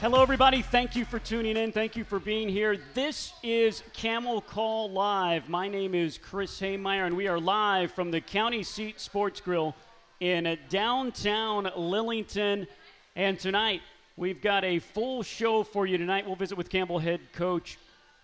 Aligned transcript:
Hello, 0.00 0.22
everybody. 0.22 0.62
Thank 0.62 0.96
you 0.96 1.04
for 1.04 1.18
tuning 1.18 1.58
in. 1.58 1.72
Thank 1.72 1.94
you 1.94 2.04
for 2.04 2.18
being 2.18 2.48
here. 2.48 2.78
This 2.94 3.34
is 3.42 3.82
Camel 3.92 4.40
Call 4.40 4.90
Live. 4.90 5.50
My 5.50 5.68
name 5.68 5.94
is 5.94 6.16
Chris 6.16 6.58
Haymeyer, 6.58 7.06
and 7.06 7.14
we 7.14 7.28
are 7.28 7.38
live 7.38 7.92
from 7.92 8.10
the 8.10 8.22
County 8.22 8.62
Seat 8.62 8.98
Sports 8.98 9.42
Grill 9.42 9.76
in 10.20 10.56
downtown 10.70 11.66
Lillington. 11.76 12.66
And 13.14 13.38
tonight, 13.38 13.82
we've 14.16 14.40
got 14.40 14.64
a 14.64 14.78
full 14.78 15.22
show 15.22 15.62
for 15.62 15.86
you 15.86 15.98
tonight. 15.98 16.24
We'll 16.24 16.34
visit 16.34 16.56
with 16.56 16.70
Campbell 16.70 16.98
head 16.98 17.20
coach 17.34 17.76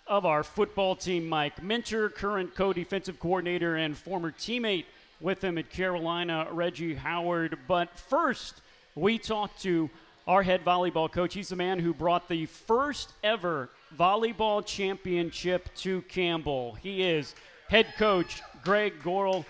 of 0.07 0.25
our 0.25 0.43
football 0.43 0.97
team, 0.97 1.29
Mike 1.29 1.63
Minter, 1.63 2.09
current 2.09 2.55
co 2.55 2.73
defensive 2.73 3.21
coordinator 3.21 3.77
and 3.77 3.95
former 3.95 4.31
teammate 4.31 4.87
with 5.21 5.45
him 5.45 5.59
at 5.59 5.69
Carolina, 5.69 6.49
Reggie 6.53 6.95
Howard. 6.95 7.59
But 7.69 7.99
first, 7.99 8.63
we 8.95 9.19
talk 9.19 9.59
to 9.59 9.91
our 10.27 10.43
head 10.43 10.65
volleyball 10.65 11.11
coach. 11.11 11.35
He's 11.35 11.49
the 11.49 11.57
man 11.57 11.79
who 11.79 11.95
brought 11.95 12.29
the 12.29 12.47
first 12.47 13.13
ever 13.23 13.71
volleyball 13.99 14.65
championship 14.65 15.73
to 15.77 16.03
Campbell. 16.03 16.77
He 16.83 17.03
is 17.03 17.35
head 17.69 17.87
coach 17.97 18.43
Greg 18.65 18.95
Goral. 19.03 19.45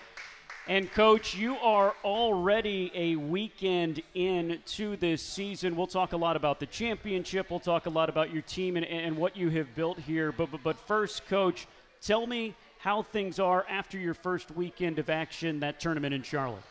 And, 0.69 0.91
coach, 0.91 1.33
you 1.33 1.55
are 1.57 1.95
already 2.03 2.91
a 2.93 3.15
weekend 3.15 4.03
into 4.15 4.97
this 4.97 5.21
season. 5.23 5.77
We'll 5.77 5.87
talk 5.87 6.11
a 6.11 6.17
lot 6.17 6.35
about 6.35 6.59
the 6.59 6.65
championship. 6.65 7.49
We'll 7.49 7.61
talk 7.61 7.85
a 7.85 7.89
lot 7.89 8.09
about 8.09 8.33
your 8.33 8.41
team 8.41 8.75
and, 8.75 8.85
and 8.85 9.15
what 9.15 9.37
you 9.37 9.49
have 9.51 9.73
built 9.75 9.97
here. 9.97 10.33
But, 10.33 10.51
but, 10.51 10.63
but 10.63 10.77
first, 10.77 11.25
coach, 11.27 11.67
tell 12.01 12.27
me 12.27 12.53
how 12.79 13.01
things 13.01 13.39
are 13.39 13.65
after 13.69 13.97
your 13.97 14.13
first 14.13 14.51
weekend 14.51 14.99
of 14.99 15.09
action, 15.09 15.61
that 15.61 15.79
tournament 15.79 16.13
in 16.13 16.21
Charlotte. 16.21 16.63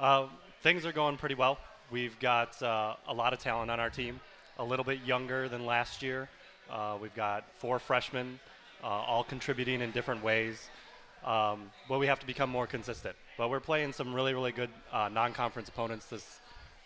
Uh, 0.00 0.26
things 0.62 0.84
are 0.84 0.92
going 0.92 1.16
pretty 1.16 1.36
well. 1.36 1.56
We've 1.90 2.16
got 2.20 2.62
uh, 2.62 2.94
a 3.08 3.12
lot 3.12 3.32
of 3.32 3.40
talent 3.40 3.68
on 3.70 3.80
our 3.80 3.90
team, 3.90 4.20
a 4.58 4.64
little 4.64 4.84
bit 4.84 5.00
younger 5.04 5.48
than 5.48 5.66
last 5.66 6.02
year. 6.02 6.28
Uh, 6.70 6.96
we've 7.02 7.14
got 7.16 7.44
four 7.58 7.80
freshmen, 7.80 8.38
uh, 8.84 8.86
all 8.86 9.24
contributing 9.24 9.80
in 9.80 9.90
different 9.90 10.22
ways. 10.22 10.68
Um, 11.24 11.70
but 11.88 11.98
we 11.98 12.06
have 12.06 12.20
to 12.20 12.26
become 12.26 12.48
more 12.48 12.68
consistent. 12.68 13.16
But 13.36 13.50
we're 13.50 13.58
playing 13.58 13.92
some 13.92 14.14
really, 14.14 14.34
really 14.34 14.52
good 14.52 14.70
uh, 14.92 15.08
non-conference 15.08 15.68
opponents 15.68 16.06
this 16.06 16.38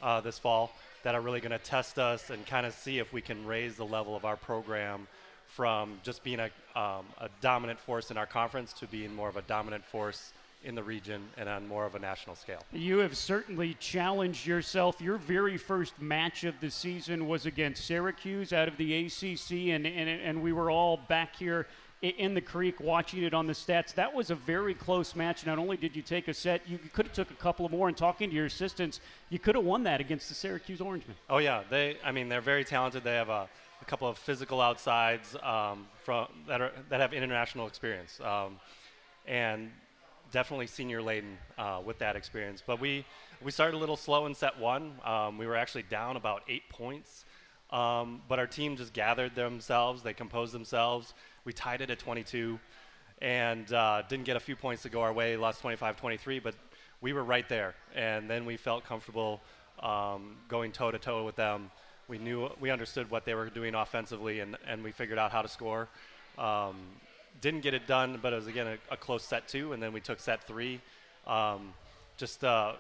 uh, 0.02 0.20
this 0.20 0.38
fall 0.38 0.72
that 1.02 1.14
are 1.14 1.20
really 1.20 1.40
going 1.40 1.52
to 1.52 1.58
test 1.58 1.98
us 1.98 2.30
and 2.30 2.44
kind 2.46 2.66
of 2.66 2.72
see 2.72 2.98
if 2.98 3.12
we 3.12 3.20
can 3.20 3.46
raise 3.46 3.76
the 3.76 3.84
level 3.84 4.16
of 4.16 4.24
our 4.24 4.36
program 4.36 5.06
from 5.46 5.98
just 6.02 6.24
being 6.24 6.40
a, 6.40 6.50
um, 6.78 7.04
a 7.20 7.28
dominant 7.40 7.78
force 7.78 8.10
in 8.10 8.16
our 8.16 8.26
conference 8.26 8.72
to 8.72 8.86
being 8.86 9.14
more 9.14 9.28
of 9.28 9.36
a 9.36 9.42
dominant 9.42 9.84
force 9.84 10.32
in 10.64 10.74
the 10.74 10.82
region 10.82 11.22
and 11.36 11.48
on 11.48 11.66
more 11.68 11.84
of 11.84 11.94
a 11.94 11.98
national 11.98 12.36
scale. 12.36 12.62
You 12.72 12.98
have 12.98 13.16
certainly 13.16 13.76
challenged 13.78 14.46
yourself. 14.46 15.00
Your 15.00 15.18
very 15.18 15.56
first 15.56 16.00
match 16.00 16.44
of 16.44 16.54
the 16.60 16.70
season 16.70 17.28
was 17.28 17.46
against 17.46 17.86
Syracuse 17.86 18.52
out 18.52 18.68
of 18.68 18.76
the 18.76 19.06
ACC, 19.06 19.74
and, 19.74 19.86
and, 19.86 20.08
and 20.08 20.42
we 20.42 20.52
were 20.52 20.70
all 20.70 20.96
back 20.96 21.36
here 21.36 21.66
in 22.02 22.34
the 22.34 22.40
creek 22.40 22.80
watching 22.80 23.22
it 23.22 23.32
on 23.32 23.46
the 23.46 23.52
stats. 23.52 23.94
That 23.94 24.12
was 24.12 24.30
a 24.30 24.34
very 24.34 24.74
close 24.74 25.14
match. 25.14 25.46
Not 25.46 25.58
only 25.58 25.76
did 25.76 25.96
you 25.96 26.02
take 26.02 26.28
a 26.28 26.34
set, 26.34 26.68
you 26.68 26.78
could 26.92 27.06
have 27.06 27.14
took 27.14 27.30
a 27.30 27.34
couple 27.34 27.64
of 27.64 27.72
more. 27.72 27.88
And 27.88 27.96
talking 27.96 28.28
to 28.28 28.36
your 28.36 28.46
assistants, 28.46 29.00
you 29.30 29.38
could 29.38 29.54
have 29.54 29.64
won 29.64 29.84
that 29.84 30.00
against 30.00 30.28
the 30.28 30.34
Syracuse 30.34 30.80
Orangemen. 30.80 31.16
Oh 31.30 31.38
yeah, 31.38 31.62
they. 31.70 31.96
I 32.04 32.12
mean, 32.12 32.28
they're 32.28 32.42
very 32.42 32.64
talented. 32.64 33.04
They 33.04 33.14
have 33.14 33.30
a, 33.30 33.48
a 33.80 33.84
couple 33.86 34.06
of 34.06 34.18
physical 34.18 34.60
outsides 34.60 35.34
um, 35.42 35.86
from 36.02 36.28
that 36.46 36.60
are 36.60 36.72
that 36.90 37.00
have 37.00 37.14
international 37.14 37.66
experience, 37.66 38.20
um, 38.20 38.60
and 39.26 39.70
definitely 40.34 40.66
senior 40.66 41.00
laden 41.00 41.38
uh, 41.56 41.80
with 41.82 42.00
that 42.00 42.16
experience. 42.16 42.60
But 42.66 42.80
we 42.80 43.06
we 43.42 43.52
started 43.52 43.76
a 43.76 43.78
little 43.78 43.96
slow 43.96 44.26
in 44.26 44.34
set 44.34 44.58
one. 44.58 44.92
Um, 45.04 45.38
we 45.38 45.46
were 45.46 45.54
actually 45.54 45.84
down 45.84 46.16
about 46.16 46.42
eight 46.48 46.68
points, 46.68 47.24
um, 47.70 48.20
but 48.28 48.40
our 48.40 48.46
team 48.48 48.76
just 48.76 48.92
gathered 48.92 49.36
themselves. 49.36 50.02
They 50.02 50.12
composed 50.12 50.52
themselves. 50.52 51.14
We 51.44 51.52
tied 51.52 51.82
it 51.82 51.90
at 51.90 52.00
22, 52.00 52.58
and 53.22 53.72
uh, 53.72 54.02
didn't 54.08 54.24
get 54.24 54.36
a 54.36 54.40
few 54.40 54.56
points 54.56 54.82
to 54.82 54.88
go 54.88 55.02
our 55.02 55.12
way. 55.12 55.36
Lost 55.36 55.62
25-23, 55.62 56.42
but 56.42 56.54
we 57.00 57.12
were 57.12 57.22
right 57.22 57.48
there. 57.48 57.74
And 57.94 58.28
then 58.28 58.44
we 58.44 58.56
felt 58.56 58.84
comfortable 58.84 59.40
um, 59.80 60.36
going 60.48 60.72
toe 60.72 60.90
to 60.90 60.98
toe 60.98 61.24
with 61.24 61.36
them. 61.36 61.70
We 62.08 62.18
knew 62.18 62.50
we 62.58 62.70
understood 62.70 63.08
what 63.08 63.24
they 63.24 63.34
were 63.34 63.50
doing 63.50 63.74
offensively, 63.76 64.40
and, 64.40 64.56
and 64.66 64.82
we 64.82 64.90
figured 64.90 65.18
out 65.18 65.30
how 65.30 65.42
to 65.42 65.48
score. 65.48 65.88
Um, 66.38 66.76
didn't 67.40 67.60
get 67.60 67.74
it 67.74 67.86
done, 67.86 68.18
but 68.22 68.32
it 68.32 68.36
was 68.36 68.46
again 68.46 68.66
a, 68.66 68.94
a, 68.94 68.96
close 68.96 69.24
set 69.24 69.48
two, 69.48 69.72
and 69.72 69.82
then 69.82 69.92
we 69.92 70.00
took 70.00 70.20
set 70.20 70.44
three. 70.44 70.80
Um, 71.26 71.72
just 72.16 72.44
uh, 72.44 72.74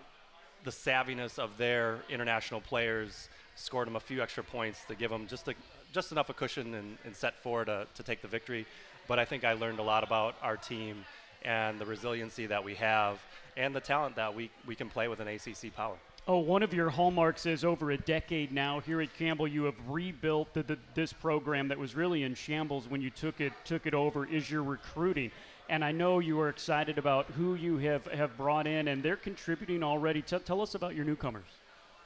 the 0.64 0.70
savviness 0.70 1.38
of 1.38 1.56
their 1.58 1.98
international 2.08 2.60
players 2.60 3.28
scored 3.56 3.86
them 3.86 3.96
a 3.96 4.00
few 4.00 4.22
extra 4.22 4.42
points 4.42 4.84
to 4.88 4.94
give 4.94 5.10
them 5.10 5.26
just 5.26 5.48
a, 5.48 5.54
just 5.92 6.12
enough 6.12 6.28
a 6.30 6.34
cushion 6.34 6.74
in, 6.74 6.98
in 7.04 7.14
set 7.14 7.42
four 7.42 7.64
to, 7.64 7.86
to 7.94 8.02
take 8.02 8.22
the 8.22 8.28
victory. 8.28 8.66
But 9.06 9.18
I 9.18 9.24
think 9.24 9.44
I 9.44 9.52
learned 9.52 9.78
a 9.78 9.82
lot 9.82 10.02
about 10.02 10.34
our 10.42 10.56
team 10.56 11.04
and 11.42 11.78
the 11.78 11.84
resiliency 11.84 12.46
that 12.46 12.64
we 12.64 12.74
have 12.76 13.20
and 13.56 13.74
the 13.74 13.80
talent 13.80 14.16
that 14.16 14.34
we, 14.34 14.50
we 14.66 14.74
can 14.74 14.88
play 14.88 15.08
with 15.08 15.20
an 15.20 15.28
ACC 15.28 15.74
power. 15.74 15.96
Oh, 16.26 16.38
one 16.38 16.62
of 16.62 16.72
your 16.72 16.88
hallmarks 16.88 17.44
is 17.44 17.66
over 17.66 17.90
a 17.90 17.98
decade 17.98 18.50
now 18.50 18.80
here 18.80 19.02
at 19.02 19.12
Campbell, 19.12 19.46
you 19.46 19.64
have 19.64 19.74
rebuilt 19.86 20.54
the, 20.54 20.62
the, 20.62 20.78
this 20.94 21.12
program 21.12 21.68
that 21.68 21.78
was 21.78 21.94
really 21.94 22.22
in 22.22 22.34
shambles 22.34 22.88
when 22.88 23.02
you 23.02 23.10
took 23.10 23.42
it 23.42 23.52
took 23.66 23.86
it 23.86 23.92
over. 23.92 24.24
Is 24.24 24.50
your 24.50 24.62
recruiting, 24.62 25.30
and 25.68 25.84
I 25.84 25.92
know 25.92 26.20
you 26.20 26.40
are 26.40 26.48
excited 26.48 26.96
about 26.96 27.26
who 27.26 27.56
you 27.56 27.76
have 27.76 28.06
have 28.06 28.38
brought 28.38 28.66
in, 28.66 28.88
and 28.88 29.02
they're 29.02 29.16
contributing 29.16 29.82
already. 29.82 30.22
T- 30.22 30.38
tell 30.38 30.62
us 30.62 30.74
about 30.74 30.94
your 30.94 31.04
newcomers. 31.04 31.44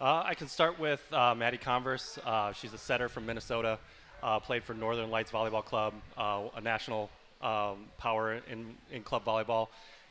Uh, 0.01 0.25
I 0.25 0.35
can 0.35 0.49
start 0.49 0.81
with 0.81 1.00
uh, 1.12 1.37
Maddie 1.37 1.56
Converse. 1.56 2.19
Uh, 2.27 2.53
she's 2.53 2.73
a 2.73 2.79
setter 2.79 3.09
from 3.09 3.25
Minnesota. 3.25 3.79
Uh, 4.21 4.41
played 4.41 4.65
for 4.65 4.75
Northern 4.75 5.12
Lights 5.12 5.31
Volleyball 5.31 5.65
Club, 5.65 5.95
uh, 6.17 6.41
a 6.56 6.61
national 6.61 7.09
um, 7.41 7.87
power 7.99 8.41
in 8.50 8.75
in 8.91 9.05
club 9.05 9.25
volleyball 9.25 9.69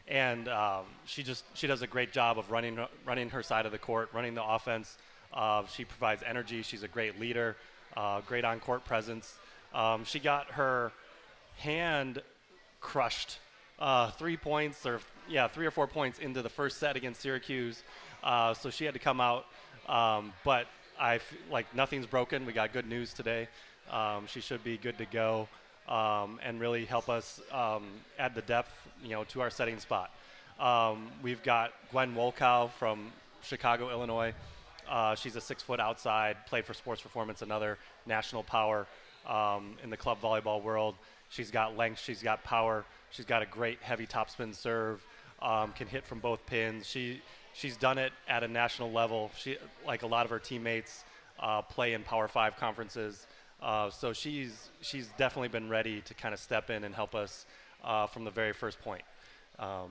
and 0.07 0.47
um, 0.47 0.85
she 1.05 1.23
just 1.23 1.43
she 1.53 1.67
does 1.67 1.81
a 1.81 1.87
great 1.87 2.11
job 2.11 2.39
of 2.39 2.49
running 2.51 2.79
running 3.05 3.29
her 3.29 3.43
side 3.43 3.65
of 3.65 3.71
the 3.71 3.77
court, 3.77 4.09
running 4.13 4.35
the 4.35 4.43
offense. 4.43 4.97
Uh, 5.33 5.63
she 5.67 5.85
provides 5.85 6.23
energy. 6.25 6.61
She's 6.61 6.83
a 6.83 6.87
great 6.87 7.19
leader, 7.19 7.57
uh, 7.95 8.21
great 8.21 8.45
on 8.45 8.59
court 8.59 8.85
presence. 8.85 9.35
Um, 9.73 10.05
she 10.05 10.19
got 10.19 10.51
her 10.51 10.91
hand 11.57 12.21
crushed, 12.79 13.39
uh, 13.79 14.11
three 14.11 14.37
points 14.37 14.85
or 14.85 15.01
yeah, 15.29 15.47
three 15.47 15.65
or 15.65 15.71
four 15.71 15.87
points 15.87 16.19
into 16.19 16.41
the 16.41 16.49
first 16.49 16.77
set 16.77 16.95
against 16.95 17.21
Syracuse. 17.21 17.83
Uh, 18.23 18.53
so 18.53 18.69
she 18.69 18.85
had 18.85 18.93
to 18.93 18.99
come 18.99 19.19
out, 19.19 19.45
um, 19.89 20.33
but 20.43 20.67
I 20.99 21.15
f- 21.15 21.33
like 21.51 21.73
nothing's 21.75 22.05
broken. 22.05 22.45
We 22.45 22.53
got 22.53 22.71
good 22.73 22.87
news 22.87 23.13
today. 23.13 23.47
Um, 23.91 24.25
she 24.27 24.41
should 24.41 24.63
be 24.63 24.77
good 24.77 24.97
to 24.97 25.05
go 25.05 25.47
um, 25.87 26.39
and 26.43 26.59
really 26.59 26.85
help 26.85 27.09
us 27.09 27.41
um, 27.51 27.85
add 28.19 28.35
the 28.35 28.41
depth, 28.41 28.71
you 29.03 29.11
know, 29.11 29.23
to 29.25 29.41
our 29.41 29.49
setting 29.49 29.79
spot. 29.79 30.11
Um, 30.59 31.07
we've 31.21 31.43
got 31.43 31.71
Gwen 31.91 32.15
Wolkow 32.15 32.71
from 32.71 33.11
Chicago, 33.41 33.89
Illinois. 33.89 34.33
Uh, 34.89 35.15
she's 35.15 35.35
a 35.35 35.41
six-foot 35.41 35.79
outside, 35.79 36.37
played 36.47 36.65
for 36.65 36.73
Sports 36.73 37.01
Performance, 37.01 37.41
another 37.41 37.77
national 38.05 38.43
power 38.43 38.87
um, 39.27 39.75
in 39.83 39.89
the 39.89 39.97
club 39.97 40.19
volleyball 40.21 40.61
world. 40.63 40.95
She's 41.29 41.51
got 41.51 41.75
length, 41.75 41.99
she's 41.99 42.23
got 42.23 42.43
power, 42.43 42.85
she's 43.11 43.25
got 43.25 43.41
a 43.41 43.45
great 43.45 43.79
heavy 43.81 44.07
topspin 44.07 44.55
serve, 44.55 45.05
um, 45.41 45.73
can 45.73 45.87
hit 45.87 46.05
from 46.05 46.19
both 46.19 46.45
pins. 46.45 46.87
She 46.87 47.21
she's 47.53 47.75
done 47.75 47.97
it 47.97 48.13
at 48.27 48.43
a 48.43 48.47
national 48.47 48.91
level. 48.91 49.31
She 49.37 49.57
like 49.85 50.03
a 50.03 50.07
lot 50.07 50.25
of 50.25 50.31
her 50.31 50.39
teammates 50.39 51.03
uh, 51.39 51.61
play 51.61 51.93
in 51.93 52.03
Power 52.03 52.27
Five 52.27 52.55
conferences. 52.55 53.27
Uh, 53.61 53.89
so 53.89 54.13
she's 54.13 54.69
she's 54.81 55.07
definitely 55.17 55.47
been 55.47 55.69
ready 55.69 56.01
to 56.01 56.13
kind 56.13 56.33
of 56.33 56.39
step 56.39 56.69
in 56.69 56.83
and 56.83 56.93
help 56.93 57.15
us 57.15 57.45
uh, 57.83 58.05
from 58.07 58.23
the 58.23 58.31
very 58.31 58.53
first 58.53 58.79
point. 58.81 59.03
Um, 59.59 59.89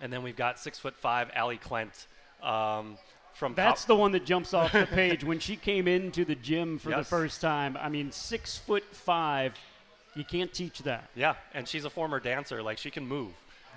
and 0.00 0.12
then 0.12 0.22
we've 0.22 0.36
got 0.36 0.58
six 0.58 0.78
foot 0.78 0.94
five 0.94 1.30
Allie 1.34 1.58
Klent. 1.58 2.06
Um, 2.42 2.96
from 3.38 3.54
That's 3.54 3.84
the 3.84 3.94
one 3.94 4.12
that 4.12 4.24
jumps 4.24 4.52
off 4.52 4.72
the 4.72 4.86
page 4.92 5.22
when 5.22 5.38
she 5.38 5.54
came 5.54 5.86
into 5.86 6.24
the 6.24 6.34
gym 6.34 6.78
for 6.78 6.90
yes. 6.90 6.98
the 6.98 7.04
first 7.04 7.40
time. 7.40 7.78
I 7.80 7.88
mean, 7.88 8.10
six 8.10 8.58
foot 8.58 8.84
five, 8.90 9.54
you 10.16 10.24
can't 10.24 10.52
teach 10.52 10.80
that. 10.80 11.08
Yeah, 11.14 11.36
and 11.54 11.66
she's 11.66 11.84
a 11.84 11.90
former 11.90 12.18
dancer. 12.18 12.62
Like 12.62 12.78
she 12.78 12.90
can 12.90 13.06
move, 13.06 13.30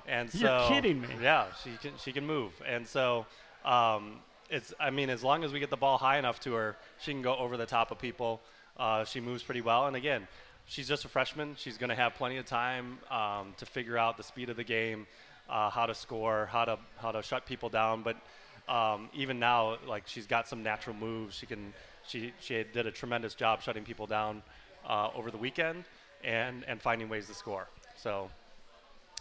and 0.08 0.30
so 0.32 0.40
you're 0.40 0.68
kidding 0.68 1.02
me. 1.02 1.10
Yeah, 1.22 1.46
she 1.64 1.72
can 1.82 1.92
she 2.04 2.12
can 2.12 2.26
move, 2.26 2.52
and 2.68 2.88
so 2.88 3.28
um, 3.64 4.16
it's. 4.50 4.74
I 4.80 4.90
mean, 4.90 5.12
as 5.12 5.24
long 5.24 5.44
as 5.44 5.54
we 5.54 5.60
get 5.60 5.70
the 5.70 5.78
ball 5.78 6.00
high 6.00 6.18
enough 6.18 6.40
to 6.42 6.54
her, 6.54 6.76
she 7.00 7.12
can 7.12 7.22
go 7.22 7.36
over 7.36 7.56
the 7.56 7.68
top 7.68 7.92
of 7.92 8.00
people. 8.00 8.42
Uh, 8.78 9.04
she 9.06 9.20
moves 9.20 9.44
pretty 9.44 9.62
well. 9.62 9.88
And 9.88 9.96
again, 9.96 10.28
she's 10.66 10.88
just 10.88 11.06
a 11.06 11.08
freshman. 11.08 11.56
She's 11.58 11.78
going 11.78 11.90
to 11.90 11.96
have 11.96 12.16
plenty 12.16 12.38
of 12.38 12.46
time 12.46 13.00
um, 13.10 13.54
to 13.58 13.66
figure 13.66 13.98
out 13.98 14.18
the 14.18 14.24
speed 14.24 14.50
of 14.50 14.58
the 14.58 14.64
game, 14.64 15.08
uh, 15.50 15.70
how 15.70 15.86
to 15.86 15.96
score, 15.96 16.48
how 16.52 16.66
to 16.66 16.78
how 16.98 17.12
to 17.12 17.22
shut 17.22 17.46
people 17.46 17.70
down. 17.70 18.04
But 18.04 18.18
um, 18.68 19.10
even 19.14 19.40
now, 19.40 19.78
like 19.88 20.04
she's 20.08 20.28
got 20.28 20.48
some 20.48 20.64
natural 20.64 20.96
moves. 20.96 21.36
She 21.36 21.46
can 21.46 21.74
she 22.08 22.34
she 22.40 22.64
did 22.74 22.88
a 22.88 22.92
tremendous 22.92 23.36
job 23.36 23.62
shutting 23.62 23.84
people 23.84 24.08
down 24.08 24.42
uh, 24.88 25.10
over 25.16 25.32
the 25.32 25.38
weekend 25.38 25.84
and 26.24 26.64
and 26.68 26.82
finding 26.82 27.10
ways 27.10 27.28
to 27.28 27.34
score. 27.34 27.68
So 27.98 28.30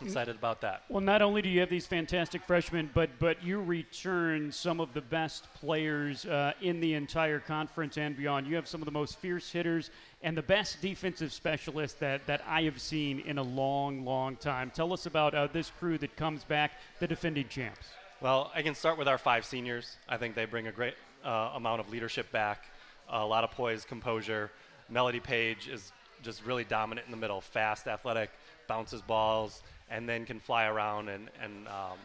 excited 0.02 0.36
about 0.36 0.60
that. 0.62 0.82
Well, 0.88 1.00
not 1.00 1.22
only 1.22 1.42
do 1.42 1.48
you 1.48 1.60
have 1.60 1.70
these 1.70 1.86
fantastic 1.86 2.42
freshmen, 2.44 2.90
but 2.94 3.10
but 3.18 3.42
you 3.44 3.60
return 3.60 4.52
some 4.52 4.80
of 4.80 4.92
the 4.94 5.00
best 5.00 5.52
players 5.54 6.26
uh, 6.26 6.52
in 6.60 6.80
the 6.80 6.94
entire 6.94 7.40
conference 7.40 7.96
and 7.98 8.16
beyond. 8.16 8.46
You 8.46 8.56
have 8.56 8.68
some 8.68 8.80
of 8.80 8.86
the 8.86 8.92
most 8.92 9.18
fierce 9.18 9.50
hitters 9.50 9.90
and 10.22 10.36
the 10.36 10.42
best 10.42 10.80
defensive 10.80 11.32
specialists 11.32 11.98
that 12.00 12.26
that 12.26 12.42
I 12.48 12.62
have 12.62 12.80
seen 12.80 13.20
in 13.20 13.38
a 13.38 13.42
long, 13.42 14.04
long 14.04 14.36
time. 14.36 14.70
Tell 14.74 14.92
us 14.92 15.06
about 15.06 15.34
uh, 15.34 15.48
this 15.52 15.70
crew 15.78 15.98
that 15.98 16.16
comes 16.16 16.44
back, 16.44 16.72
the 16.98 17.06
defending 17.06 17.48
champs. 17.48 17.88
Well, 18.20 18.50
I 18.54 18.62
can 18.62 18.74
start 18.74 18.98
with 18.98 19.08
our 19.08 19.18
five 19.18 19.44
seniors. 19.44 19.96
I 20.08 20.18
think 20.18 20.34
they 20.34 20.44
bring 20.44 20.66
a 20.66 20.72
great 20.72 20.94
uh, 21.24 21.52
amount 21.54 21.80
of 21.80 21.90
leadership 21.90 22.30
back, 22.32 22.66
a 23.08 23.24
lot 23.24 23.44
of 23.44 23.50
poise, 23.50 23.84
composure. 23.84 24.50
Melody 24.90 25.20
Page 25.20 25.68
is 25.68 25.92
just 26.22 26.44
really 26.44 26.64
dominant 26.64 27.06
in 27.06 27.12
the 27.12 27.16
middle, 27.16 27.40
fast, 27.40 27.86
athletic, 27.86 28.30
bounces 28.68 29.00
balls, 29.00 29.62
and 29.90 30.08
then 30.08 30.24
can 30.24 30.40
fly 30.40 30.66
around 30.66 31.08
and, 31.08 31.28
and 31.42 31.66
um, 31.68 31.98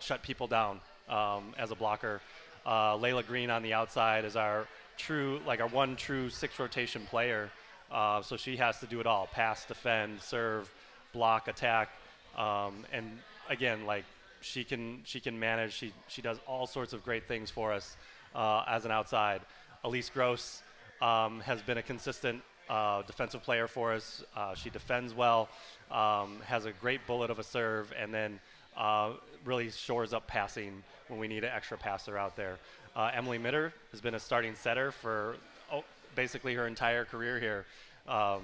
shut 0.00 0.22
people 0.22 0.46
down 0.46 0.80
um, 1.08 1.54
as 1.58 1.70
a 1.70 1.74
blocker. 1.74 2.20
Uh, 2.64 2.96
Layla 2.96 3.26
Green 3.26 3.50
on 3.50 3.62
the 3.62 3.74
outside 3.74 4.24
is 4.24 4.36
our 4.36 4.66
true, 4.96 5.40
like 5.46 5.60
our 5.60 5.68
one 5.68 5.96
true 5.96 6.30
six 6.30 6.58
rotation 6.58 7.02
player. 7.06 7.50
Uh, 7.90 8.22
so 8.22 8.36
she 8.36 8.56
has 8.56 8.80
to 8.80 8.86
do 8.86 9.00
it 9.00 9.06
all: 9.06 9.28
pass, 9.32 9.64
defend, 9.64 10.20
serve, 10.20 10.72
block, 11.12 11.48
attack, 11.48 11.90
um, 12.36 12.84
and 12.92 13.18
again, 13.48 13.84
like 13.84 14.04
she 14.40 14.64
can 14.64 15.00
she 15.04 15.20
can 15.20 15.38
manage. 15.38 15.72
She 15.72 15.92
she 16.08 16.22
does 16.22 16.38
all 16.46 16.66
sorts 16.66 16.92
of 16.92 17.04
great 17.04 17.28
things 17.28 17.50
for 17.50 17.72
us 17.72 17.96
uh, 18.34 18.64
as 18.66 18.84
an 18.84 18.90
outside. 18.90 19.42
Elise 19.84 20.08
Gross 20.08 20.62
um, 21.02 21.40
has 21.40 21.60
been 21.60 21.78
a 21.78 21.82
consistent 21.82 22.42
uh, 22.68 23.02
defensive 23.02 23.42
player 23.42 23.66
for 23.66 23.92
us. 23.92 24.24
Uh, 24.36 24.54
she 24.54 24.70
defends 24.70 25.14
well, 25.14 25.48
um, 25.90 26.40
has 26.44 26.64
a 26.66 26.72
great 26.72 27.06
bullet 27.06 27.30
of 27.30 27.38
a 27.38 27.42
serve, 27.42 27.92
and 27.98 28.12
then 28.12 28.40
uh, 28.76 29.12
really 29.44 29.70
shores 29.70 30.12
up 30.12 30.26
passing 30.26 30.82
when 31.08 31.20
we 31.20 31.28
need 31.28 31.44
an 31.44 31.50
extra 31.54 31.76
passer 31.76 32.16
out 32.16 32.36
there. 32.36 32.58
Uh, 32.96 33.10
Emily 33.12 33.38
Mitter 33.38 33.72
has 33.90 34.00
been 34.00 34.14
a 34.14 34.20
starting 34.20 34.54
setter 34.54 34.90
for 34.90 35.36
oh, 35.72 35.84
basically 36.14 36.54
her 36.54 36.66
entire 36.66 37.04
career 37.04 37.38
here. 37.38 37.66
Um, 38.08 38.42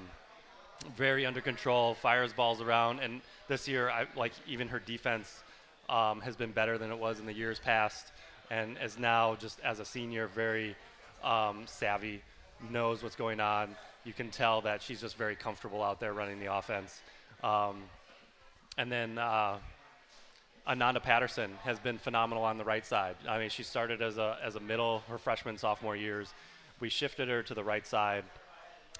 very 0.97 1.27
under 1.27 1.41
control, 1.41 1.95
fires 1.95 2.33
balls 2.33 2.61
around, 2.61 3.01
and 3.01 3.21
this 3.49 3.69
year, 3.69 3.91
I, 3.91 4.07
like 4.17 4.33
even 4.49 4.69
her 4.69 4.79
defense 4.79 5.43
um, 5.89 6.21
has 6.23 6.37
been 6.37 6.53
better 6.53 6.79
than 6.79 6.91
it 6.91 6.99
was 6.99 7.21
in 7.21 7.27
the 7.27 7.35
years 7.35 7.59
past, 7.59 8.13
and 8.51 8.77
is 8.83 8.99
now 8.99 9.37
just 9.37 9.61
as 9.61 9.81
a 9.81 9.85
senior 9.85 10.27
very 10.27 10.75
um, 11.23 11.65
savvy, 11.67 12.23
knows 12.71 13.03
what's 13.03 13.17
going 13.17 13.41
on, 13.41 13.75
you 14.05 14.13
can 14.13 14.31
tell 14.31 14.61
that 14.63 14.83
she's 14.83 15.01
just 15.01 15.17
very 15.17 15.37
comfortable 15.37 15.83
out 15.83 16.01
there 16.01 16.13
running 16.13 16.41
the 16.41 16.53
offense. 16.53 17.01
Um, 17.43 17.83
and 18.79 18.91
then 18.91 19.19
uh, 19.19 19.59
Ananda 20.67 21.01
Patterson 21.01 21.53
has 21.63 21.79
been 21.79 21.99
phenomenal 21.99 22.45
on 22.45 22.59
the 22.59 22.65
right 22.65 22.85
side. 22.85 23.17
I 23.29 23.39
mean, 23.39 23.51
she 23.51 23.63
started 23.63 24.03
as 24.03 24.19
a, 24.19 24.39
as 24.43 24.57
a 24.57 24.61
middle 24.61 25.03
her 25.09 25.19
freshman, 25.19 25.59
sophomore 25.59 25.97
years. 25.97 26.33
We 26.81 26.89
shifted 26.89 27.29
her 27.29 27.43
to 27.43 27.55
the 27.55 27.65
right 27.65 27.87
side, 27.87 28.25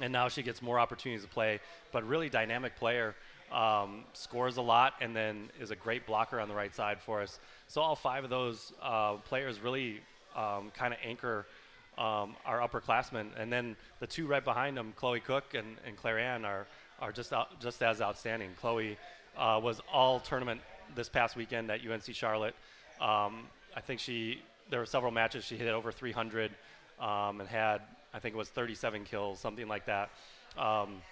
and 0.01 0.13
now 0.13 0.29
she 0.29 0.43
gets 0.43 0.61
more 0.61 0.79
opportunities 0.79 1.23
to 1.23 1.29
play, 1.31 1.61
but 1.93 2.07
really 2.07 2.29
dynamic 2.29 2.77
player. 2.77 3.15
Um, 3.53 4.05
scores 4.13 4.59
a 4.59 4.63
lot 4.63 4.95
and 5.01 5.17
then 5.17 5.51
is 5.61 5.73
a 5.73 5.77
great 5.77 6.07
blocker 6.07 6.39
on 6.39 6.49
the 6.49 6.55
right 6.55 6.73
side 6.73 7.01
for 7.01 7.21
us. 7.21 7.41
So 7.67 7.81
all 7.81 7.97
five 7.97 8.23
of 8.23 8.31
those 8.31 8.73
uh, 8.81 9.15
players 9.15 9.59
really 9.59 10.01
um, 10.37 10.71
kind 10.75 10.95
of 10.95 11.01
anchor– 11.05 11.47
um, 12.01 12.35
our 12.47 12.61
upperclassmen. 12.67 13.29
And 13.39 13.53
then 13.53 13.77
the 14.01 14.07
two 14.07 14.27
right 14.27 14.45
behind 14.45 14.77
them, 14.77 14.95
Chloe 14.97 15.21
Cook 15.21 15.55
and, 15.55 15.77
and 15.87 15.97
Claire 15.97 16.19
Ann, 16.19 16.45
are, 16.45 16.67
are 17.01 17.13
just, 17.13 17.33
out, 17.33 17.61
just 17.61 17.83
as 17.83 18.01
outstanding. 18.01 18.51
Chloe 18.59 18.97
uh, 19.37 19.61
was 19.63 19.81
all 19.93 20.19
tournament 20.19 20.63
this 20.95 21.09
past 21.09 21.37
weekend 21.37 21.71
at 21.71 21.81
UNC 21.87 22.15
Charlotte. 22.15 22.55
Um, 23.01 23.47
I 23.77 23.81
think 23.83 24.01
she, 24.01 24.43
there 24.71 24.81
were 24.81 24.87
several 24.87 25.13
matches 25.13 25.45
she 25.45 25.57
hit 25.57 25.69
over 25.69 25.93
300 25.93 26.51
um, 26.99 27.41
and 27.41 27.49
had, 27.49 27.83
I 28.15 28.19
think 28.19 28.35
it 28.35 28.39
was 28.39 28.49
37 28.49 29.05
kills, 29.05 29.39
something 29.39 29.69
like 29.69 29.87
that. 29.87 30.11
Um, 30.57 31.03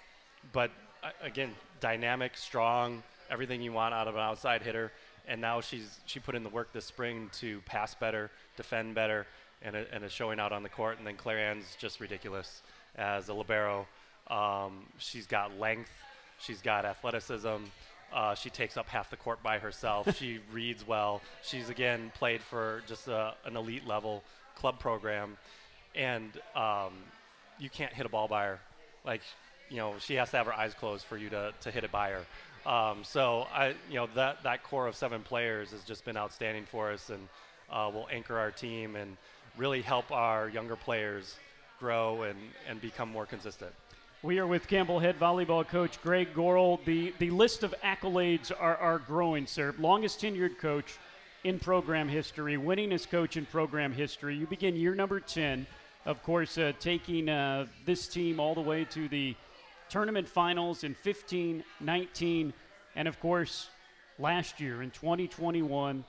but 0.51 0.71
uh, 1.03 1.09
again, 1.21 1.51
dynamic, 1.79 2.35
strong, 2.35 3.03
everything 3.29 3.61
you 3.61 3.71
want 3.71 3.93
out 3.93 4.07
of 4.07 4.15
an 4.15 4.21
outside 4.21 4.63
hitter. 4.63 4.91
And 5.27 5.39
now 5.39 5.61
she's 5.61 5.99
she 6.05 6.19
put 6.19 6.33
in 6.33 6.41
the 6.41 6.49
work 6.49 6.73
this 6.73 6.85
spring 6.85 7.29
to 7.33 7.61
pass 7.61 7.93
better, 7.93 8.31
defend 8.57 8.95
better, 8.95 9.27
and, 9.61 9.75
a, 9.75 9.85
and 9.93 10.03
is 10.03 10.11
showing 10.11 10.39
out 10.39 10.51
on 10.51 10.63
the 10.63 10.69
court. 10.69 10.97
And 10.97 11.07
then 11.07 11.15
Claire 11.15 11.39
Ann's 11.39 11.75
just 11.77 11.99
ridiculous 11.99 12.61
as 12.95 13.29
a 13.29 13.33
libero. 13.33 13.87
Um, 14.29 14.83
she's 14.97 15.25
got 15.25 15.57
length, 15.59 15.91
she's 16.39 16.61
got 16.61 16.85
athleticism. 16.85 17.65
Uh, 18.11 18.33
she 18.33 18.49
takes 18.49 18.75
up 18.75 18.87
half 18.87 19.09
the 19.11 19.17
court 19.17 19.41
by 19.43 19.59
herself. 19.59 20.15
she 20.17 20.39
reads 20.51 20.87
well. 20.87 21.21
She's 21.43 21.69
again 21.69 22.11
played 22.15 22.41
for 22.41 22.81
just 22.87 23.07
a, 23.07 23.35
an 23.45 23.55
elite 23.55 23.85
level 23.85 24.23
club 24.55 24.79
program, 24.79 25.37
and 25.95 26.31
um, 26.55 26.93
you 27.59 27.69
can't 27.69 27.93
hit 27.93 28.05
a 28.05 28.09
ball 28.09 28.27
by 28.27 28.45
her. 28.45 28.59
Like, 29.05 29.21
you 29.69 29.77
know, 29.77 29.93
she 29.99 30.15
has 30.15 30.31
to 30.31 30.37
have 30.37 30.47
her 30.47 30.53
eyes 30.53 30.73
closed 30.73 31.05
for 31.05 31.17
you 31.17 31.29
to, 31.29 31.53
to 31.61 31.71
hit 31.71 31.83
it 31.83 31.91
by 31.91 32.09
her. 32.09 32.25
Um, 32.69 33.03
so 33.03 33.47
I, 33.53 33.69
you 33.89 33.95
know, 33.95 34.07
that 34.15 34.43
that 34.43 34.63
core 34.63 34.87
of 34.87 34.95
seven 34.95 35.21
players 35.21 35.71
has 35.71 35.83
just 35.83 36.03
been 36.03 36.17
outstanding 36.17 36.65
for 36.65 36.91
us, 36.91 37.09
and 37.09 37.27
uh, 37.71 37.89
will 37.93 38.07
anchor 38.11 38.37
our 38.37 38.51
team 38.51 38.95
and 38.95 39.17
really 39.57 39.81
help 39.81 40.11
our 40.11 40.49
younger 40.49 40.75
players 40.75 41.35
grow 41.79 42.23
and, 42.23 42.37
and 42.67 42.81
become 42.81 43.09
more 43.09 43.25
consistent. 43.25 43.71
We 44.21 44.37
are 44.39 44.47
with 44.47 44.67
Campbell 44.67 44.99
head 44.99 45.17
volleyball 45.17 45.65
coach 45.65 46.01
Greg 46.01 46.33
Goral. 46.33 46.81
The, 46.83 47.13
the 47.19 47.29
list 47.29 47.63
of 47.63 47.73
accolades 47.83 48.51
are, 48.51 48.75
are 48.75 48.99
growing, 48.99 49.47
sir. 49.47 49.73
Longest 49.79 50.21
tenured 50.21 50.57
coach 50.57 50.97
in 51.45 51.57
program 51.57 52.09
history, 52.09 52.57
winningest 52.57 53.09
coach 53.09 53.37
in 53.37 53.45
program 53.45 53.93
history. 53.93 54.35
You 54.35 54.45
begin 54.45 54.75
year 54.75 54.93
number 54.93 55.21
10, 55.21 55.65
of 56.05 56.21
course, 56.23 56.57
uh, 56.57 56.73
taking 56.79 57.29
uh, 57.29 57.67
this 57.85 58.07
team 58.07 58.41
all 58.41 58.53
the 58.53 58.61
way 58.61 58.83
to 58.85 59.07
the 59.07 59.35
tournament 59.87 60.27
finals 60.27 60.83
in 60.83 60.93
15, 60.95 61.63
19, 61.79 62.53
and 62.97 63.07
of 63.07 63.19
course, 63.21 63.69
last 64.19 64.59
year 64.59 64.81
in 64.81 64.91
2021, 64.91 66.03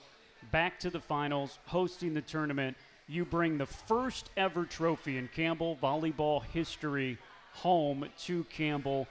back 0.51 0.81
to 0.81 0.91
the 0.91 1.01
finals, 1.01 1.59
hosting 1.67 2.13
the 2.13 2.23
tournament 2.23 2.77
you 3.10 3.24
bring 3.24 3.58
the 3.58 3.67
first 3.67 4.31
ever 4.36 4.64
trophy 4.64 5.19
in 5.19 5.29
Campbell 5.34 5.76
volleyball 5.82 6.44
history 6.44 7.19
home 7.55 8.06
to 8.20 8.44
Campbell. 8.44 9.08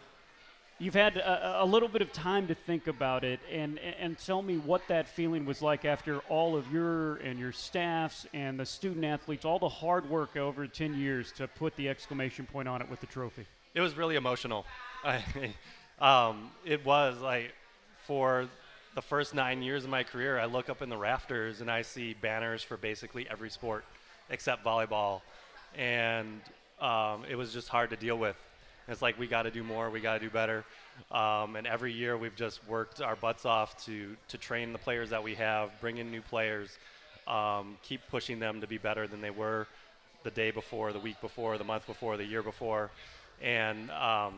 You've 0.78 0.94
had 0.94 1.18
a, 1.18 1.64
a, 1.64 1.66
little 1.66 1.90
bit 1.90 2.02
of 2.02 2.14
time 2.14 2.48
to 2.48 2.56
think 2.56 2.88
about 2.88 3.26
it, 3.26 3.42
and, 3.52 3.78
and 3.78 4.18
tell 4.18 4.42
me 4.42 4.56
what 4.56 4.88
that 4.88 5.10
feeling 5.10 5.46
was 5.46 5.62
like 5.62 5.84
after 5.84 6.20
all 6.30 6.56
of 6.56 6.72
your 6.72 7.18
and 7.18 7.38
your 7.38 7.52
staffs 7.52 8.26
and 8.34 8.58
the 8.58 8.66
student 8.66 9.04
athletes, 9.04 9.44
all 9.44 9.60
the 9.60 9.68
hard 9.68 10.10
work 10.10 10.38
over 10.38 10.66
10 10.66 10.98
years 10.98 11.34
to 11.34 11.50
put 11.50 11.76
the 11.76 11.90
exclamation 11.90 12.46
point 12.46 12.70
on 12.70 12.82
it 12.82 12.90
with 12.90 13.02
the 13.02 13.08
trophy. 13.08 13.46
It 13.74 13.82
was 13.82 13.98
really 13.98 14.16
emotional. 14.16 14.66
I, 15.04 15.22
um, 16.00 16.52
it 16.64 16.86
was 16.86 17.20
like 17.20 17.54
for 18.08 18.48
the 18.96 19.02
first 19.02 19.34
nine 19.34 19.62
years 19.62 19.84
of 19.84 19.90
my 19.90 20.04
career, 20.04 20.40
I 20.40 20.46
look 20.46 20.70
up 20.70 20.82
in 20.82 20.90
the 20.90 20.98
rafters 20.98 21.62
and 21.62 21.70
I 21.70 21.84
see 21.84 22.16
banners 22.20 22.64
for 22.64 22.78
basically 22.78 23.28
every 23.30 23.50
sport 23.50 23.86
except 24.30 24.64
volleyball, 24.64 25.22
and 25.76 26.42
um, 26.82 27.24
it 27.30 27.36
was 27.36 27.54
just 27.54 27.68
hard 27.68 27.90
to 27.92 27.96
deal 27.96 28.18
with. 28.18 28.36
it's 28.88 29.02
like 29.02 29.20
we 29.20 29.28
got 29.28 29.44
to 29.44 29.52
do 29.52 29.64
more, 29.64 29.90
we 29.90 30.00
got 30.00 30.16
to 30.16 30.20
do 30.20 30.30
better, 30.30 30.64
um, 31.12 31.56
and 31.56 31.68
every 31.68 31.94
year 31.94 32.18
we've 32.18 32.36
just 32.36 32.66
worked 32.68 33.02
our 33.02 33.16
butts 33.16 33.46
off 33.46 33.84
to 33.86 34.16
to 34.28 34.38
train 34.38 34.74
the 34.74 34.80
players 34.80 35.10
that 35.12 35.24
we 35.24 35.36
have, 35.36 35.70
bring 35.82 35.98
in 35.98 36.12
new 36.12 36.22
players, 36.22 36.78
um, 37.28 37.78
keep 37.84 38.02
pushing 38.10 38.40
them 38.40 38.62
to 38.62 38.68
be 38.68 38.78
better 38.78 39.08
than 39.08 39.22
they 39.22 39.30
were 39.30 39.68
the 40.24 40.32
day 40.32 40.52
before, 40.52 40.92
the 40.92 41.00
week 41.00 41.20
before, 41.22 41.58
the 41.58 41.64
month 41.64 41.86
before, 41.86 42.18
the 42.18 42.26
year 42.26 42.44
before, 42.44 42.90
and 43.42 43.90
um, 43.92 44.34